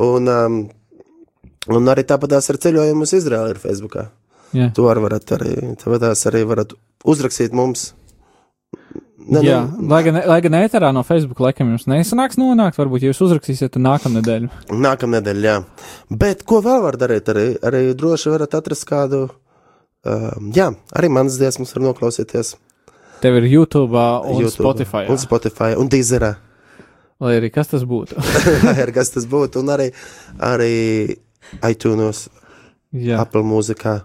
Un, 0.04 0.28
um, 0.28 0.58
un 1.76 1.92
arī 1.92 2.04
tāpatās 2.08 2.48
ar 2.52 2.58
ceļojumu 2.60 3.04
uz 3.04 3.14
Izraēlu 3.16 3.54
ir 3.54 3.60
Facebook. 3.62 3.96
jā. 4.56 4.72
To 4.76 4.88
arī 4.88 5.04
varat 5.04 5.32
arī, 5.36 5.54
arī 5.84 6.44
varat 6.48 6.74
uzrakstīt 7.04 7.52
mums. 7.56 7.92
Ne, 9.28 9.42
jā, 9.44 9.58
nu, 9.68 9.88
lai 9.90 10.00
gan, 10.06 10.16
lai 10.30 10.38
gan 10.40 10.54
ēterā 10.56 10.88
no 10.94 11.02
Facebook 11.04 11.40
laikam 11.44 11.68
jums 11.74 11.84
nesanāks 11.90 12.38
nonākt, 12.40 12.78
varbūt 12.80 13.04
jūs 13.04 13.18
uzrakstīsiet 13.26 13.76
nākamnedēļ. 13.82 14.46
Nākamnedēļ, 14.72 15.42
jā. 15.44 15.56
Bet 16.08 16.46
ko 16.48 16.62
vēl 16.64 16.80
var 16.86 16.96
darīt? 17.00 17.28
Arī, 17.32 17.44
arī 17.68 17.82
droši 17.98 18.32
varat 18.32 18.56
atrast 18.56 18.86
kādu. 18.88 19.26
Um, 20.08 20.48
jā, 20.56 20.70
arī 20.96 21.10
manas 21.12 21.36
dziesmas 21.36 21.74
var 21.76 21.84
noklausīties. 21.90 22.54
Tev 23.20 23.36
ir 23.40 23.48
YouTube 23.50 23.98
un 23.98 24.40
YouTube, 24.40 24.54
Spotify. 24.54 25.04
Un 25.10 25.18
jā. 25.18 25.24
Spotify, 25.26 25.74
un 25.76 25.92
Dīzerā. 25.92 26.32
Lai 27.20 27.34
arī 27.40 27.52
kas 27.52 27.74
tas 27.74 27.84
būtu. 27.90 28.16
Lai 28.68 28.76
arī 28.78 28.96
kas 28.96 29.12
tas 29.12 29.28
būtu, 29.28 29.60
un 29.60 29.74
arī, 29.74 29.90
arī 30.38 30.72
iTunes, 31.66 32.28
jā, 32.94 33.20
Apple 33.20 33.44
mūzikā, 33.44 33.98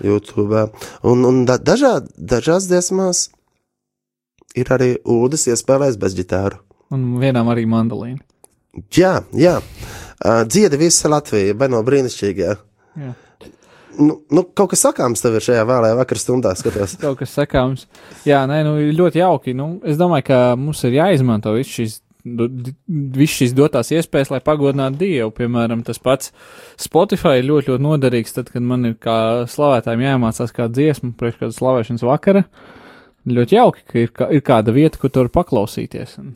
YouTube. 0.00 0.64
Un, 1.04 1.28
un 1.28 1.44
da, 1.50 1.58
dažād, 1.60 2.08
dažās 2.16 2.70
dziesmās 2.70 3.26
ir 4.58 4.70
arī 4.74 4.90
ūdens 5.04 5.46
iespēlējis 5.52 5.98
bez 6.02 6.14
ģitāru. 6.18 6.60
un 6.92 7.06
vienam 7.22 7.48
arī 7.48 7.64
mandolīna. 7.66 8.20
Jā, 8.96 9.22
jā. 9.36 9.58
Uh, 10.22 10.42
dziedi 10.48 10.78
visa 10.80 11.08
Latvija, 11.12 11.54
vai 11.58 11.68
no 11.72 11.80
brīnišķīgā. 11.84 12.52
Jā. 13.00 13.12
Nu, 13.98 14.14
nu, 14.32 14.42
kaut 14.56 14.70
kas 14.72 14.80
sakāms 14.86 15.20
tev 15.20 15.34
ir 15.36 15.44
šajā 15.44 15.64
vēlējā 15.68 15.96
vakar 15.98 16.16
stundā, 16.20 16.54
skatos. 16.56 16.94
Kaut 17.02 17.18
kas 17.20 17.34
sakāms. 17.36 17.82
Jā, 18.24 18.38
nē, 18.48 18.62
nu, 18.64 18.78
ļoti 18.96 19.20
jauki. 19.20 19.52
Nu, 19.56 19.74
es 19.84 19.98
domāju, 20.00 20.24
ka 20.30 20.38
mums 20.56 20.80
ir 20.88 20.96
jāizmanto 20.96 21.52
viss 21.58 21.98
di- 22.24 22.72
Viss 23.18 23.34
šīs 23.40 23.52
dotās 23.58 23.90
iespējas, 23.92 24.30
lai 24.30 24.38
pagodinātu 24.40 25.00
Dievu. 25.02 25.32
Piemēram, 25.36 25.82
tas 25.84 25.98
pats 26.00 26.30
Spotify 26.80 27.40
ir 27.42 27.48
ļoti, 27.50 27.72
ļoti 27.74 27.82
noderīgs. 27.84 28.32
Tad, 28.38 28.48
kad 28.54 28.62
man 28.62 28.84
ir 28.92 28.94
kā 29.02 29.16
slavētājiem 29.50 30.04
jāmācās 30.06 30.54
kāda 30.56 30.72
dziesma 30.78 31.12
priekš 31.18 31.40
kāda 31.42 31.56
slavēšanas 31.58 32.06
vakara, 32.06 32.44
ļoti 33.28 33.58
jauki, 33.58 33.84
ka 33.86 33.98
ir, 34.00 34.12
kā, 34.14 34.28
ir 34.34 34.44
kāda 34.46 34.74
vieta, 34.74 34.98
kur 35.00 35.12
tur 35.14 35.30
paklausīties. 35.32 36.18
Un, 36.22 36.34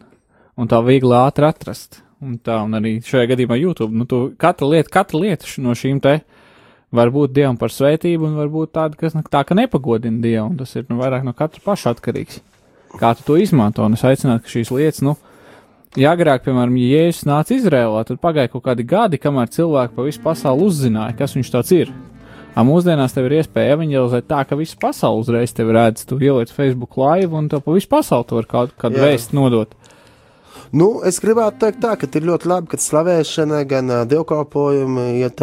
un 0.57 0.71
tā 0.71 0.81
viegli 0.87 1.15
ātri 1.19 1.49
atrast. 1.49 2.03
Un 2.25 2.39
tā, 2.41 2.63
un 2.65 2.73
arī 2.79 2.97
šajā 3.05 3.33
gadījumā 3.35 3.59
YouTube. 3.61 3.93
Nu, 3.93 4.07
tu, 4.09 4.31
katra 4.41 4.71
lieta, 4.71 4.93
katra 4.93 5.21
lieta 5.21 5.49
no 5.61 5.75
šīm 5.77 6.01
te 6.05 6.21
var 6.97 7.11
būt 7.13 7.35
dievam 7.37 7.59
par 7.61 7.73
svētību, 7.75 8.29
un 8.29 8.39
varbūt 8.41 8.73
tāda, 8.77 8.97
kas 8.97 9.17
tā, 9.29 9.43
ka 9.45 9.57
nepagodina 9.59 10.23
dievu. 10.23 10.47
un 10.49 10.57
Tas 10.57 10.73
ir 10.79 10.87
nu, 10.89 11.01
vairāk 11.03 11.27
no 11.27 11.35
katra 11.37 11.61
paša 11.65 11.97
atkarīgs. 11.97 12.41
Kā 12.97 13.13
tu 13.19 13.27
to 13.27 13.37
izmanto? 13.37 13.85
Un 13.85 13.99
es 13.99 14.05
aicinātu, 14.07 14.47
ka 14.47 14.55
šīs 14.55 14.73
lietas, 14.73 15.03
nu, 15.05 15.17
ja 16.01 16.15
agrāk, 16.17 16.47
piemēram, 16.47 16.79
ja 16.81 17.03
Jēzus 17.03 17.27
nāca 17.29 17.57
Izrēlā, 17.57 18.05
tad 18.09 18.23
pagāja 18.23 18.55
kaut 18.55 18.65
kādi 18.65 18.87
gadi, 18.89 19.21
kamēr 19.21 19.53
cilvēki 19.53 19.97
pa 19.97 20.07
visu 20.07 20.23
pasauli 20.25 20.65
uzzināja, 20.71 21.17
kas 21.19 21.37
viņš 21.37 21.53
tāds 21.53 21.75
ir. 21.77 21.93
A 22.57 22.65
mūsdienās 22.65 23.13
tev 23.13 23.29
ir 23.29 23.39
iespēja 23.43 23.77
evanģelizēt 23.77 24.31
tā, 24.31 24.41
ka 24.49 24.57
visa 24.57 24.79
pasaule 24.81 25.21
uzreiz 25.21 25.53
tevi 25.53 25.75
redz, 25.77 26.07
tu 26.09 26.17
ieliec 26.17 26.53
Facebook 26.57 26.97
live 26.97 27.37
un 27.37 27.51
tev 27.53 27.61
pa 27.67 27.75
visu 27.77 27.91
pasauli 27.93 28.25
tu 28.29 28.39
vari 28.39 28.49
kādu, 28.49 28.73
kādu 28.81 29.03
vēstu 29.03 29.37
nodot. 29.37 29.77
Nu, 30.75 30.89
es 31.07 31.21
gribētu 31.23 31.61
teikt, 31.63 31.79
tā, 31.85 31.93
ka 32.01 32.09
ir 32.19 32.25
ļoti 32.27 32.49
labi, 32.51 32.71
ka 32.73 32.81
slavēšana, 32.81 33.61
gan 33.71 33.93
uh, 33.93 34.01
dievkalpojumi 34.09 35.05
iet, 35.21 35.43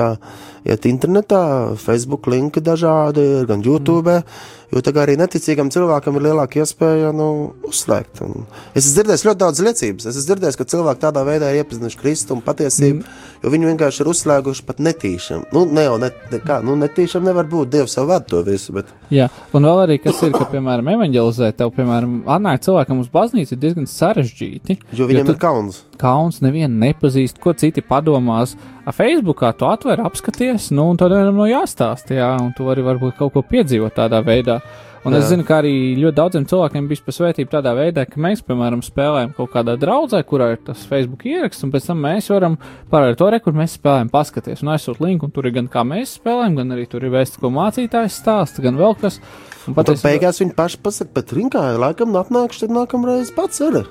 iet 0.68 0.88
internetā, 0.90 1.44
Facebook 1.80 2.28
linki 2.34 2.64
dažādi, 2.66 3.46
gan 3.48 3.64
YouTube. 3.64 4.20
Mm. 4.20 4.74
Jo 4.74 4.82
kā 4.82 5.04
arī 5.04 5.14
neticīgam 5.20 5.70
cilvēkam 5.74 6.16
ir 6.18 6.26
lielāka 6.28 6.64
iespēja 6.64 7.12
nu, 7.14 7.28
uzslēgt. 7.70 8.24
Un 8.26 8.48
es 8.74 8.88
esmu 8.88 8.96
dzirdējis 8.98 9.26
ļoti 9.28 9.42
daudz 9.44 9.62
liecības. 9.68 10.08
Es 10.10 10.18
esmu 10.18 10.32
dzirdējis, 10.32 10.58
ka 10.58 10.70
cilvēki 10.74 11.04
tādā 11.04 11.22
veidā 11.28 11.52
ir 11.54 11.62
iepazinuši 11.62 12.00
Kristu 12.02 12.34
un 12.34 12.42
patiesību, 12.46 13.04
mm. 13.04 13.23
Jo 13.44 13.52
viņi 13.52 13.68
vienkārši 13.68 14.02
ir 14.04 14.10
uzslēguši 14.14 14.64
pat 14.68 14.80
netīšām. 14.84 15.46
Nu, 15.56 15.66
ne 15.68 15.84
jau 15.86 15.98
ne, 16.02 16.10
ne, 16.32 16.40
kā, 16.44 16.62
nu, 16.66 16.76
netīšām 16.80 17.26
nevar 17.28 17.48
būt. 17.52 17.72
Dievs 17.74 17.98
jau 17.98 18.06
vada 18.10 18.26
to 18.30 18.42
visu. 18.48 18.74
Bet... 18.78 18.90
Jā, 19.14 19.28
un 19.54 19.68
vēl 19.68 19.82
arī, 19.84 19.98
kas 20.04 20.22
ir, 20.24 20.32
ka, 20.36 20.48
piemēram, 20.52 20.90
evanģelizēt, 20.96 21.58
tev, 21.60 21.74
piemēram, 21.76 22.22
atnāk 22.38 22.64
cilvēkam 22.66 23.02
uz 23.04 23.12
baznīcu 23.14 23.56
ir 23.56 23.62
diezgan 23.62 23.90
sarežģīti. 23.90 24.78
Jo 24.96 25.10
viņam 25.12 25.30
tu- 25.30 25.36
ir 25.36 25.42
kauns. 25.44 25.82
kauns, 26.02 26.40
nevienu 26.44 26.80
nepazīst, 26.86 27.42
ko 27.44 27.54
citi 27.60 27.84
padomās. 27.86 28.56
A 28.88 28.92
Facebookā 28.96 29.54
tu 29.58 29.68
atver, 29.70 30.02
apskaties, 30.04 30.72
nu, 30.76 30.90
un 30.92 30.98
tad 31.00 31.14
vienam 31.16 31.38
no 31.40 31.46
jāstāsta, 31.48 32.18
jā, 32.18 32.32
un 32.42 32.52
tu 32.56 32.66
vari 32.68 32.84
varbūt 32.84 33.20
kaut 33.20 33.36
ko 33.36 33.44
piedzīvot 33.48 33.96
tādā 33.96 34.24
veidā. 34.26 34.62
Un 35.04 35.14
es 35.18 35.26
zinu, 35.28 35.44
ka 35.44 35.58
arī 35.60 35.72
ļoti 36.00 36.16
daudziem 36.16 36.46
cilvēkiem 36.48 36.86
bija 36.88 37.04
pasvētība 37.04 37.52
tādā 37.58 37.74
veidā, 37.76 38.06
ka 38.08 38.22
mēs, 38.24 38.40
piemēram, 38.48 38.80
spēlējam 38.86 39.34
kaut 39.36 39.50
kādā 39.52 39.74
draudzē, 39.80 40.22
kurā 40.24 40.54
ir 40.54 40.62
tas 40.64 40.86
Facebook 40.88 41.26
ieraksts, 41.28 41.64
un 41.66 41.74
pēc 41.74 41.90
tam 41.90 42.00
mēs 42.06 42.30
varam 42.32 42.56
parādīt 42.92 43.18
to, 43.20 43.28
re, 43.34 43.40
kur 43.44 43.52
mēs 43.58 43.76
spēlējam, 43.76 44.10
paskaties, 44.14 44.64
un 44.64 44.72
aizsūt 44.72 45.02
linku, 45.04 45.28
un 45.28 45.32
tur 45.36 45.50
ir 45.50 45.56
gan 45.58 45.68
kā 45.68 45.84
mēs 45.84 46.16
spēlējam, 46.22 46.56
gan 46.62 46.72
arī 46.78 46.86
tur 46.88 47.04
ir 47.04 47.12
vēsts, 47.12 47.36
ko 47.42 47.52
mācītājs 47.52 48.16
stāsta, 48.24 48.64
gan 48.64 48.80
vēl 48.80 48.96
kas. 49.02 49.20
Un 49.68 49.74
Un 49.74 49.76
tad 49.76 49.86
patiesībā- 49.92 50.10
beigās 50.14 50.40
viņi 50.40 50.56
paši 50.56 50.78
pasakā, 50.84 51.14
bet 51.20 51.36
rinkā 51.36 51.66
laikam 51.80 52.16
atnākšu, 52.24 52.60
tad 52.64 52.70
nākamreiz 52.80 53.34
pats 53.36 53.60
arī. 53.64 53.84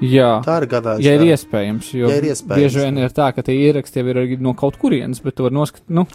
Jā. 0.00 0.42
Tā 0.44 0.58
ir 0.62 0.66
gadājusi. 0.68 1.04
Ja 1.04 1.14
ir 1.16 1.24
iespējams, 1.36 1.92
jo 1.96 2.08
Ja 2.08 2.16
ir 2.16 2.24
iespējams. 2.32 2.56
bieži 2.60 2.80
vien 2.84 2.98
ir 2.98 3.08
tā, 3.16 3.30
ka 3.34 3.42
tie 3.42 3.54
ieraksti 3.60 3.96
jau 4.00 4.08
ir 4.08 4.16
arī 4.16 4.38
no 4.40 4.52
kaut 4.52 4.76
kurienes, 4.80 5.20
bet 5.24 5.36
tu 5.36 5.42
vari 5.44 5.54
noskatīt, 5.56 5.88
nu, 5.88 6.06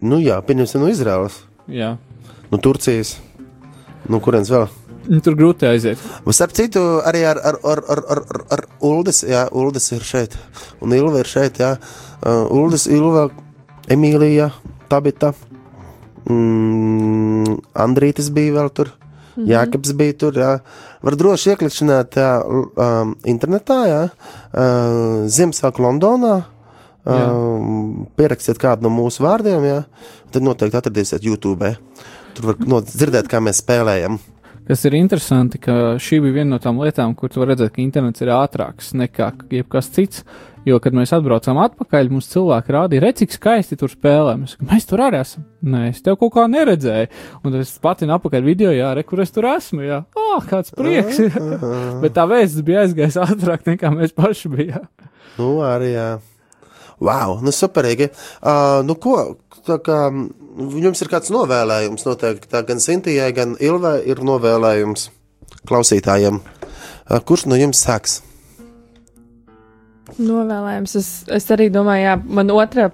Nu 0.00 0.16
jā, 0.20 0.36
pieņemsim 0.44 0.80
no 0.80 0.88
Izraels, 0.88 1.42
jā. 1.68 1.96
no 2.52 2.58
Turcijas, 2.58 3.18
no 4.08 4.20
kurienes 4.22 4.50
vēl. 4.52 4.66
Nu, 5.06 5.20
Tur 5.22 5.36
grūti 5.38 5.66
aiziet. 5.68 6.00
Un 6.26 6.34
starp 6.34 6.54
citu, 6.56 6.82
arī 7.06 7.22
ar, 7.28 7.38
ar, 7.38 7.58
ar, 7.62 7.82
ar, 7.92 8.02
ar, 8.10 8.22
ar, 8.34 8.44
ar 8.56 8.62
Uldis, 8.86 9.22
jā, 9.26 9.44
Uldis 9.54 9.86
ir 9.94 10.06
šeit, 10.06 10.34
un 10.82 10.94
Ilva 10.96 11.22
ir 11.22 11.30
šeit, 11.30 11.60
jā. 11.62 11.76
Uh, 12.18 12.46
Uldis, 12.54 12.88
Ilva, 12.90 13.28
Emīlija, 13.92 14.50
Tabita, 14.90 15.30
mm, 16.26 17.54
Andrītis 17.86 18.32
bija 18.34 18.56
vēl 18.58 18.72
tur, 18.74 18.90
mm 18.90 19.44
-hmm. 19.44 19.52
Jākaps 19.52 19.94
bija 19.94 20.18
tur, 20.18 20.34
jā. 20.34 20.58
Var 21.02 21.16
droši 21.16 21.50
ieklikšķināt 21.50 22.16
jā, 22.16 22.32
um, 22.42 23.14
internetā, 23.24 23.80
jā, 23.86 24.02
uh, 24.10 25.26
Ziemassvētku 25.26 25.82
Londonā. 25.82 26.42
Um, 27.06 28.08
pierakstiet 28.16 28.58
kādu 28.58 28.82
no 28.82 28.90
mūsu 28.90 29.22
vārdiem, 29.22 29.62
jā, 29.62 29.84
tad 30.32 30.42
noteikti 30.42 30.76
atradīsiet 30.76 31.22
YouTube. 31.22 31.76
Tur 32.36 32.52
var 32.52 32.64
no, 32.68 32.80
dzirdēt, 32.84 33.30
kā 33.32 33.40
mēs 33.42 33.62
spēlējam. 33.64 34.20
Kas 34.66 34.82
ir 34.88 34.96
interesanti, 34.98 35.60
ka 35.62 35.94
šī 36.02 36.18
bija 36.24 36.40
viena 36.40 36.56
no 36.56 36.58
tām 36.62 36.80
lietām, 36.82 37.12
kur 37.14 37.30
tu 37.30 37.44
redzēt, 37.46 37.70
ka 37.74 37.78
internets 37.84 38.22
ir 38.24 38.32
ātrāks 38.34 38.90
nekā 38.98 39.30
jebkas 39.54 39.92
cits. 39.94 40.24
Jo, 40.66 40.80
kad 40.82 40.96
mēs 40.98 41.12
atbraucām 41.14 41.60
atpakaļ, 41.62 42.08
mums 42.10 42.26
cilvēki 42.32 42.74
rādīja, 42.74 43.02
redz, 43.04 43.20
cik 43.20 43.36
skaisti 43.36 43.76
tur 43.78 43.92
spēlē. 43.92 44.32
Mēs, 44.66 44.88
tur 44.90 45.04
arī 45.06 45.20
esam. 45.22 45.44
Nē, 45.62 45.84
es 45.92 46.02
tev 46.02 46.16
kaut 46.18 46.32
kā 46.34 46.48
neredzēju. 46.50 47.06
Un 47.46 47.54
es 47.60 47.76
patinu 47.78 48.16
apakaļ 48.16 48.42
video, 48.42 48.72
jā, 48.74 48.90
re, 48.98 49.06
kur 49.06 49.22
es 49.22 49.30
tur 49.30 49.46
esmu. 49.52 49.84
Jā, 49.86 50.00
oh, 50.18 50.40
kāds 50.50 50.74
prieks. 50.74 51.22
Bet 52.02 52.18
tā 52.18 52.26
vēsts 52.26 52.66
bija 52.66 52.82
aizgājis 52.82 53.20
ātrāk 53.22 53.62
nekā 53.70 53.94
mēs 53.94 54.16
paši 54.18 54.50
bijām. 54.56 54.90
Nu, 55.38 55.60
arī 55.62 55.94
jā. 55.94 56.08
Wow, 57.02 57.36
nu 57.44 57.52
superīgi. 57.52 58.08
Uh, 58.40 58.80
nu, 58.86 58.96
ko, 58.96 59.36
tā 59.66 59.76
kā 59.84 60.06
mm, 60.08 60.76
jums 60.80 61.02
ir 61.04 61.10
kāds 61.12 61.32
novēlējums 61.34 62.06
noteikti, 62.08 62.48
tā 62.52 62.62
gan 62.68 62.80
Sintijai, 62.80 63.28
gan 63.36 63.56
Ilvai 63.60 63.98
ir 64.08 64.22
novēlējums 64.24 65.10
klausītājiem. 65.68 66.40
Uh, 66.40 67.20
kurš 67.20 67.44
no 67.50 67.58
jums 67.60 67.82
sāks? 67.84 68.22
Novēlējums. 70.16 70.96
Es, 70.96 71.10
es 71.36 71.50
arī 71.52 71.68
domāju, 71.74 72.06
jā, 72.06 72.16
man 72.38 72.54
otrā 72.54 72.88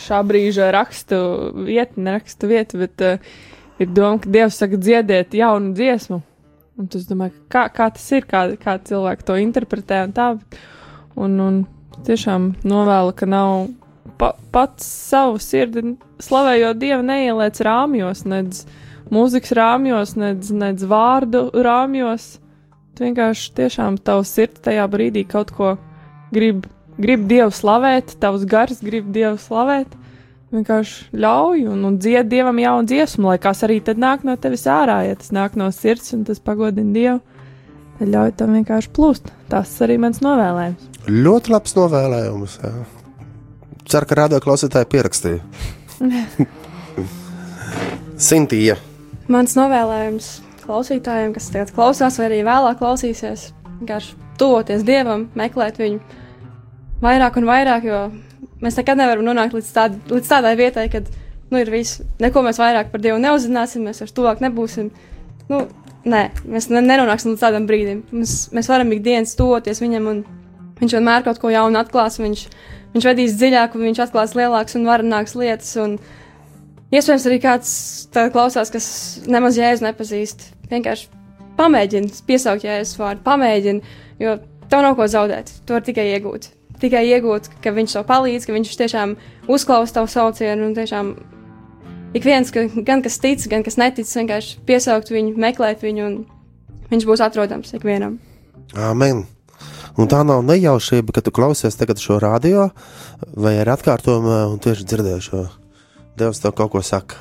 šā 0.00 0.20
brīža 0.26 0.72
rakstu 0.74 1.20
vieta, 1.68 2.00
nerakstu 2.00 2.50
vieta, 2.50 2.80
bet 2.80 3.06
uh, 3.06 3.32
ir 3.78 3.94
doma, 3.94 4.18
ka 4.18 4.32
Dievs 4.32 4.58
saka 4.58 4.80
dziediet 4.80 5.38
jaunu 5.38 5.74
dziesmu. 5.78 6.22
Un 6.80 6.88
tas, 6.90 7.04
domāju, 7.06 7.36
kā, 7.52 7.68
kā 7.70 7.90
tas 7.94 8.06
ir, 8.16 8.24
kā, 8.26 8.48
kā 8.58 8.78
cilvēki 8.88 9.26
to 9.28 9.36
interpretē 9.38 10.06
un 10.08 10.16
tā. 10.16 10.32
Un, 11.20 11.36
un 11.44 11.60
tiešām 12.06 12.54
novēlu, 12.66 13.14
ka 13.16 13.28
nav 13.28 13.68
pa, 14.20 14.34
pats 14.52 14.86
savu 15.10 15.40
sirdi 15.42 15.96
slavējot 16.22 16.80
Dievu 16.80 17.04
neieliec 17.06 17.60
rāmjos, 17.64 18.24
nedz 18.28 18.64
mūzikas 19.12 19.54
rāmjos, 19.56 20.16
nedz, 20.20 20.50
nedz 20.54 20.84
vārdu 20.88 21.48
rāmjos. 21.54 22.36
Tu 22.94 23.06
vienkārši 23.06 23.54
tiešām 23.56 23.96
tavu 24.04 24.26
sirdi 24.28 24.60
tajā 24.66 24.84
brīdī 24.92 25.24
kaut 25.28 25.54
ko 25.56 25.74
grib, 26.34 26.66
grib 27.00 27.24
Dievu 27.30 27.54
slavēt, 27.54 28.16
tavs 28.22 28.44
gars 28.48 28.84
grib 28.84 29.10
Dievu 29.14 29.38
slavēt. 29.40 29.96
Vienkārši 30.50 31.14
ļauj 31.22 31.68
un, 31.70 31.84
un 31.86 31.98
dzied 32.02 32.26
Dievam 32.30 32.58
jaunu 32.58 32.90
dziesmu, 32.90 33.30
lai 33.30 33.38
kas 33.42 33.62
arī 33.66 33.78
tad 33.86 34.02
nāk 34.02 34.26
no 34.26 34.34
tevis 34.34 34.66
ārā, 34.66 35.04
ja 35.06 35.18
tas 35.18 35.30
nāk 35.34 35.54
no 35.58 35.70
sirds 35.74 36.10
un 36.16 36.26
tas 36.26 36.42
pagodina 36.42 36.96
Dievu. 36.96 37.20
Tad 38.00 38.10
ļauj 38.10 38.32
tam 38.40 38.56
vienkārši 38.58 38.94
plūst. 38.96 39.30
Tas 39.52 39.76
arī 39.84 40.00
mans 40.02 40.24
novēlējums. 40.24 40.89
Ļoti 41.08 41.52
labs 41.54 41.76
novēlējums. 41.78 42.58
Jā. 42.60 42.72
Ceru, 43.88 44.06
ka 44.06 44.18
radio 44.18 44.40
klausītāji 44.44 44.88
pierakstīja. 44.92 45.40
Sintija. 48.30 48.76
Mans 49.32 49.56
novēlējums 49.56 50.28
klausītājiem, 50.64 51.32
kas 51.34 51.48
tagad 51.54 51.72
klausās, 51.74 52.18
vai 52.20 52.28
arī 52.28 52.40
vēlāk 52.46 52.78
klausīsies, 52.82 53.48
vienkārši 53.80 54.16
tuvoties 54.40 54.84
Dievam, 54.86 55.28
meklēt 55.38 55.80
viņu 55.80 56.00
vairāk 57.00 57.38
un 57.40 57.48
vairāk, 57.48 57.86
jo 57.88 58.02
mēs 58.60 58.76
nekad 58.78 59.00
nevaram 59.00 59.24
nonākt 59.24 59.56
līdz, 59.56 59.70
tād, 59.74 59.96
līdz 60.10 60.30
tādai 60.30 60.52
vietai, 60.60 60.86
kad 60.92 61.08
nu, 61.50 61.60
ir 61.60 61.72
viss, 61.72 62.02
neko 62.20 62.44
mēs 62.46 62.60
vairāk 62.60 62.92
par 62.92 63.02
Dievu 63.02 63.20
neuzzināsim, 63.22 63.86
mēs 63.88 64.02
vairs 64.04 64.14
tuvāk 64.16 64.44
nebūsim. 64.44 64.90
Nu, 65.50 65.64
nē, 66.04 66.26
mēs 66.44 66.68
ne, 66.70 66.84
nenonāksim 66.84 67.32
līdz 67.32 67.42
tādam 67.42 67.66
brīdim. 67.70 68.04
Mēs, 68.14 68.36
mēs 68.54 68.70
varam 68.70 68.92
ikdienas 68.94 69.34
tuvoties 69.38 69.82
viņam, 69.82 70.10
un 70.12 70.22
viņš 70.80 70.96
vienmēr 70.96 71.24
kaut 71.26 71.40
ko 71.42 71.52
jaunu 71.52 71.80
atklās. 71.80 72.18
Viņš, 72.22 72.44
viņš 72.94 73.08
vedīs 73.10 73.36
dziļāk, 73.38 73.76
un 73.76 73.86
viņš 73.88 74.02
atklās 74.06 74.36
lielākas 74.38 74.78
un 74.78 74.86
varenākas 74.88 75.36
lietas. 75.38 75.72
Un 75.80 75.96
iespējams, 76.90 77.26
arī 77.30 77.40
kāds 77.42 77.72
klausās, 78.34 78.72
kas 78.74 78.86
nemaz 79.30 79.58
jēzu 79.60 79.86
nepazīst. 79.88 80.46
Vienkārši 80.70 81.10
pamēģini 81.58 82.22
piesaukt 82.28 82.64
jēzus 82.64 82.98
vārdu, 83.00 83.24
pamēģini, 83.26 83.98
jo 84.22 84.38
tev 84.70 84.86
nav 84.86 84.96
ko 84.98 85.08
zaudēt. 85.10 85.52
Tu 85.66 85.76
vari 85.76 85.88
tikai 85.90 86.06
iegūt. 86.14 86.50
Tikai 86.80 87.04
iegūt, 87.10 87.50
ka 87.60 87.74
viņš 87.76 87.98
tev 87.98 88.06
palīdz, 88.08 88.46
ka 88.48 88.54
viņš 88.56 88.76
tiešām 88.80 89.18
uzklausa 89.52 89.98
tavu 89.98 90.08
saucienu 90.08 90.70
un 90.70 90.76
tiešām 90.78 91.12
ik 92.16 92.24
viens, 92.24 92.50
ka, 92.54 92.64
gan 92.86 93.04
kas 93.04 93.18
tic, 93.22 93.44
gan 93.50 93.66
kas 93.66 93.76
netic, 93.80 94.08
vienkārši 94.08 94.62
piesaukt 94.68 95.12
viņu, 95.12 95.36
meklēt 95.40 95.84
viņu, 95.84 96.06
un 96.06 96.88
viņš 96.90 97.08
būs 97.10 97.24
atrodams 97.26 97.74
ikvienam. 97.76 98.18
Amen. 98.78 99.26
Un 100.00 100.08
tā 100.10 100.20
nav 100.24 100.44
nejaušība, 100.46 101.12
ka 101.16 101.22
tu 101.24 101.32
klausies 101.34 101.76
tagad 101.76 102.00
šo 102.00 102.20
radio 102.22 102.68
vai 103.36 103.56
ar 103.60 103.72
atkārtojumu 103.74 104.36
un 104.52 104.60
tieši 104.62 104.86
dzirdēji 104.86 105.26
šo. 105.26 105.42
Dievs 106.20 106.40
tev 106.42 106.54
kaut 106.56 106.72
ko 106.72 106.82
saka. 106.84 107.18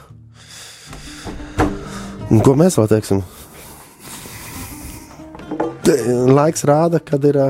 Un 2.29 2.43
ko 2.45 2.53
mēs 2.59 2.77
vēl 2.77 2.89
teiksim? 2.91 3.23
Te, 5.85 5.95
Laiks 6.29 6.63
rāda, 6.69 6.99
kad 7.01 7.23
ir 7.25 7.39
ā, 7.41 7.47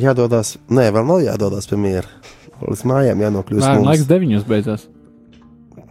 jādodas. 0.00 0.54
Nē, 0.72 0.88
vēl 0.94 1.04
nav 1.04 1.20
jādodas 1.24 1.68
pie 1.68 1.78
miera. 1.80 2.08
Līdz 2.62 2.86
mājām 2.88 3.20
jānokļūst. 3.26 3.66
Bērnu 3.66 3.82
mums. 3.82 3.90
laiks 3.90 4.08
deviņos 4.08 4.46
beidzās. 4.48 4.86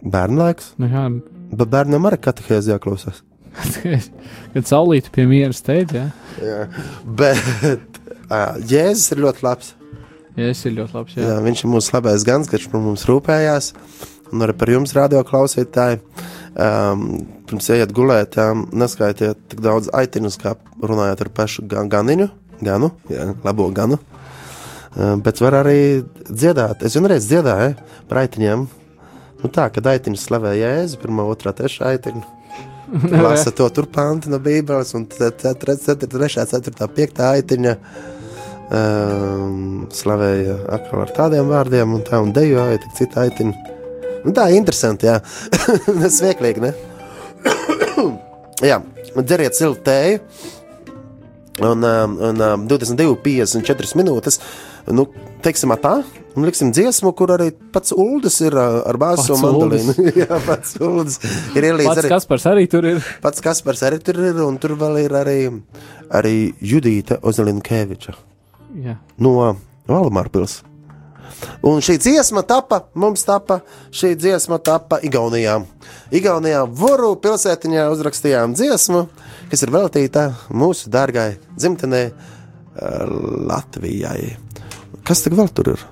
Bērnu 0.02 0.42
laiks. 0.42 0.72
Nu, 0.82 0.90
jā, 0.90 1.06
Bet 1.56 1.70
bērnam 1.70 2.08
arī 2.08 2.18
katehēzi 2.26 2.72
jāklausās. 2.72 3.22
kad 4.54 4.68
saulīte 4.68 5.12
pie 5.14 5.26
miera 5.30 5.54
steidz, 5.56 5.96
jā. 5.96 6.06
Jā. 6.42 6.60
Bet 7.04 8.00
ā, 8.28 8.40
Jēzus 8.68 9.14
ir 9.14 9.22
ļoti 9.24 9.46
labs. 9.46 9.72
Es 10.36 10.60
ir 10.68 10.74
ļoti 10.76 10.98
labs, 10.98 11.16
jā. 11.16 11.24
Jā, 11.30 11.38
viņš 11.44 11.64
ir 11.64 11.72
mūsu 11.72 11.94
labais 11.94 12.26
gans, 12.28 12.50
kurš 12.50 12.68
par 12.72 12.82
mums 12.84 13.06
rūpējās. 13.08 13.72
Un 14.34 14.42
arī 14.42 14.56
par 14.58 14.72
jums, 14.72 14.92
radio 14.96 15.22
klausītāji. 15.26 16.00
Um, 16.56 17.06
pirms 17.46 17.68
ejiet 17.72 17.92
gulēt, 17.94 18.36
um, 18.40 18.64
neskaitiet 18.74 19.38
tik 19.52 19.60
daudz 19.64 19.90
aitinus, 19.94 20.38
kā 20.40 20.54
runājot 20.80 21.22
ar 21.26 21.30
pašu 21.36 21.66
gan, 21.68 21.90
ganiņu, 21.92 22.30
ganu, 22.64 22.90
jā, 23.12 23.28
labo 23.44 23.68
ganu. 23.76 24.00
Um, 24.96 25.20
bet 25.24 25.40
var 25.44 25.58
arī 25.60 26.02
dziedāt. 26.26 26.84
Es 26.84 26.96
vienreiz 26.96 27.28
dziedāju 27.28 27.76
par 28.08 28.24
aitiņiem. 28.24 28.64
Nu 29.42 29.52
tā, 29.52 29.68
kad 29.72 29.88
aitiņus 29.92 30.24
slavē 30.30 30.56
Jēzu, 30.56 31.00
pirmā, 31.02 31.28
otrā, 31.28 31.52
trešā 31.56 31.92
aitiņa. 31.92 32.35
Lasa 33.24 33.50
to 33.50 33.68
tur 33.74 33.88
pantu 33.90 34.30
no 34.30 34.38
Bībeles, 34.42 34.92
un 34.98 35.06
3, 35.10 35.32
4, 35.42 35.76
4, 35.82 36.88
5 36.98 37.22
aitiņa 37.30 37.72
um, 38.70 39.86
slavēja 39.92 40.58
atkal 40.76 41.04
ar 41.04 41.14
tādiem 41.16 41.50
vārdiem, 41.50 41.96
un 41.96 42.04
tā 42.06 42.20
un 42.22 42.34
dejoja, 42.36 42.80
tik 42.82 42.98
cita 42.98 43.24
aitiņa. 43.26 43.72
Nu, 44.26 44.34
tā 44.34 44.48
ir 44.50 44.58
interesanti, 44.60 45.06
jā. 45.06 45.20
Sveiklīgi, 46.18 46.62
ne? 46.62 46.72
jā, 48.70 48.80
dzeriet 49.16 49.58
siltu 49.58 49.84
tēju. 49.86 50.22
Un, 51.66 51.84
um, 51.88 52.16
un 52.20 52.42
um, 52.44 52.64
22, 52.68 53.16
54 53.24 53.96
minūtes. 53.96 54.40
Nu, 54.92 55.06
teiksim, 55.44 55.72
tā. 55.80 55.94
Un 56.36 56.44
liksim 56.44 56.68
dziesmu, 56.76 57.14
kur 57.16 57.30
arī 57.32 57.48
pats 57.72 57.94
Uldis 57.96 58.36
ir 58.44 58.54
ar 58.60 58.98
bāzu 59.00 59.32
un 59.38 59.40
mandolīnu. 59.40 59.94
jā, 60.22 60.40
pats 60.44 60.76
Uldis 60.84 61.16
ir 61.56 61.64
ielīdz 61.70 61.88
Pats 61.88 62.02
arī. 62.02 62.12
Kaspars 62.12 62.46
arī 62.50 62.66
tur 62.68 62.88
ir. 62.90 63.00
Pats 63.24 63.44
Kaspars 63.44 63.84
arī 63.88 64.02
tur 64.04 64.20
ir, 64.20 64.42
un 64.44 64.60
tur 64.60 64.76
vēl 64.76 65.00
ir 65.06 65.16
arī, 65.16 65.38
arī 66.12 66.36
Judīta 66.60 67.22
Ozelinkeviča 67.24 68.16
Jā. 68.84 68.98
no 69.16 69.36
Valmārpils. 69.88 70.60
Un 71.64 71.80
šī 71.84 71.96
dziesma 72.00 72.44
tapa, 72.46 72.82
mums 72.94 73.24
tapa, 73.26 73.62
šī 73.96 74.12
dziesma 74.20 74.60
tapa 74.62 75.00
Igaunijā. 75.04 75.56
Igaunijā 76.14 76.62
Voru 76.68 77.14
pilsētiņā 77.22 77.88
uzrakstījām 77.96 78.54
dziesmu, 78.56 79.06
kas 79.50 79.64
ir 79.64 79.72
veltīta 79.74 80.28
mūsu 80.52 80.92
dārgai 80.92 81.30
dzimtenei 81.56 82.06
eh, 82.12 83.18
Latvijai. 83.48 84.36
Kas 85.06 85.24
tad 85.24 85.36
vēl 85.38 85.52
tur 85.56 85.76
ir? 85.76 85.86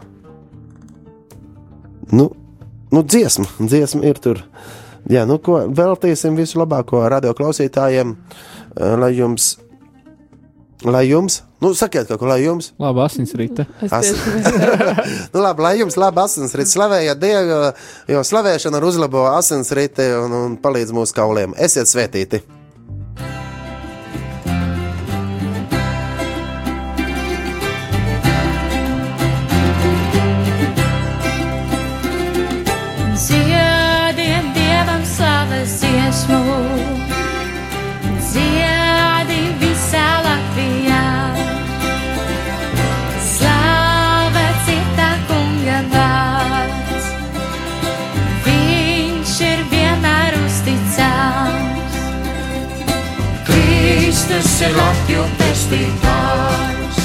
Nu, 2.14 2.28
nu 2.94 3.02
dziesma, 3.02 3.46
dziesma 3.58 4.04
ir 4.06 4.20
tur. 4.22 4.40
Jā, 5.10 5.26
nu 5.28 5.36
ko, 5.42 5.64
veltīsim 5.68 6.36
visu 6.38 6.60
labāko 6.62 7.02
radio 7.12 7.34
klausītājiem, 7.36 8.14
eh, 8.14 8.94
lai 9.00 9.10
jums, 9.18 9.50
lai 10.84 11.02
jums, 11.10 11.42
nu 11.64 11.72
sakiet 11.76 12.08
kaut 12.08 12.20
ko, 12.22 12.28
lai 12.30 12.38
jums, 12.44 12.70
Labi, 12.80 13.02
asins 13.04 13.34
rīta. 13.36 13.66
Es 13.84 13.92
As- 13.92 14.14
Nu, 15.34 15.42
labi, 15.42 15.64
lai 15.64 15.74
jums 15.82 15.96
labi 16.00 16.22
asinsrites, 16.24 16.72
slavējiet 16.76 17.20
Dievu, 17.20 17.60
jo, 18.14 18.24
slavēšana 18.30 18.80
ar 18.80 18.88
uzlabo 18.88 19.26
asinsriti 19.34 20.08
un, 20.22 20.32
un 20.44 20.56
palīdz 20.64 20.92
mūsu 20.96 21.16
kauliem. 21.16 21.56
Esiet 21.58 21.90
svētīti! 21.90 22.42
Kristus 54.25 54.55
ir 54.64 54.72
lapju 54.72 55.22
pestītājs. 55.37 57.01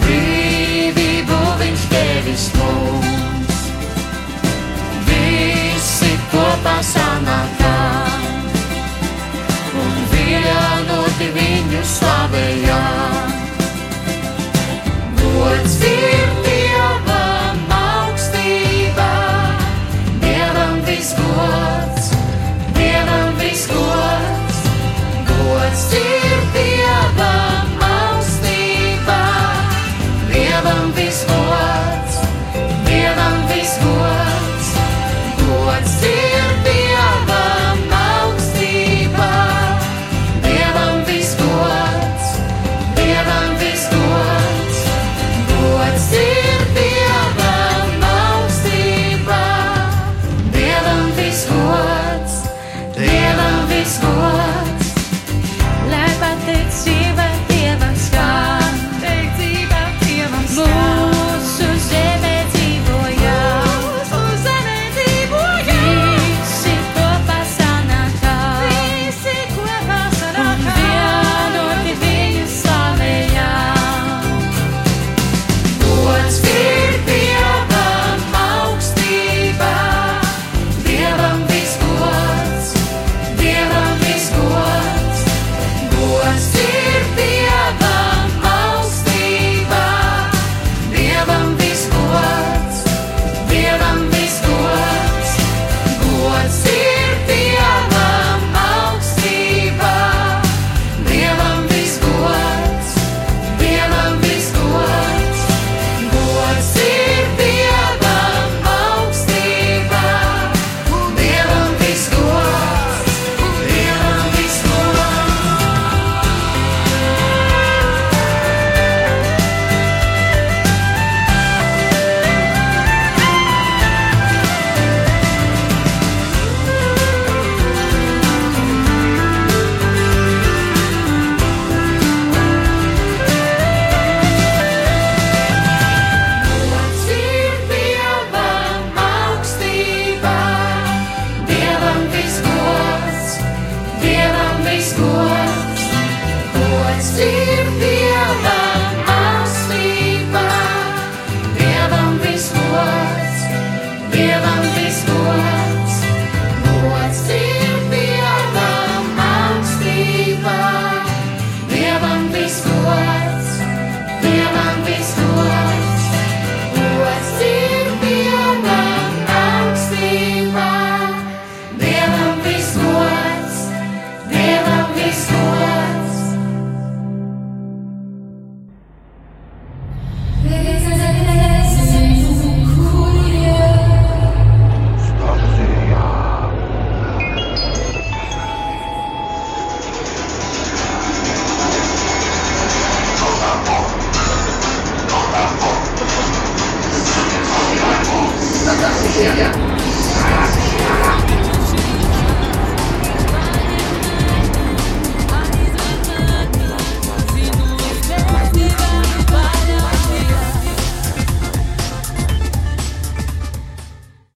Brīvību 0.00 1.36
viņš 1.60 1.84
devis 1.92 2.46
mums, 2.56 3.60
visi 5.06 6.10
kopā 6.32 6.74
sanākā, 6.90 7.76
un 9.84 9.94
vienoti 10.16 11.30
viņu 11.38 11.84
slavējām. 11.92 13.38
Gods 15.22 15.78
ir 15.92 16.29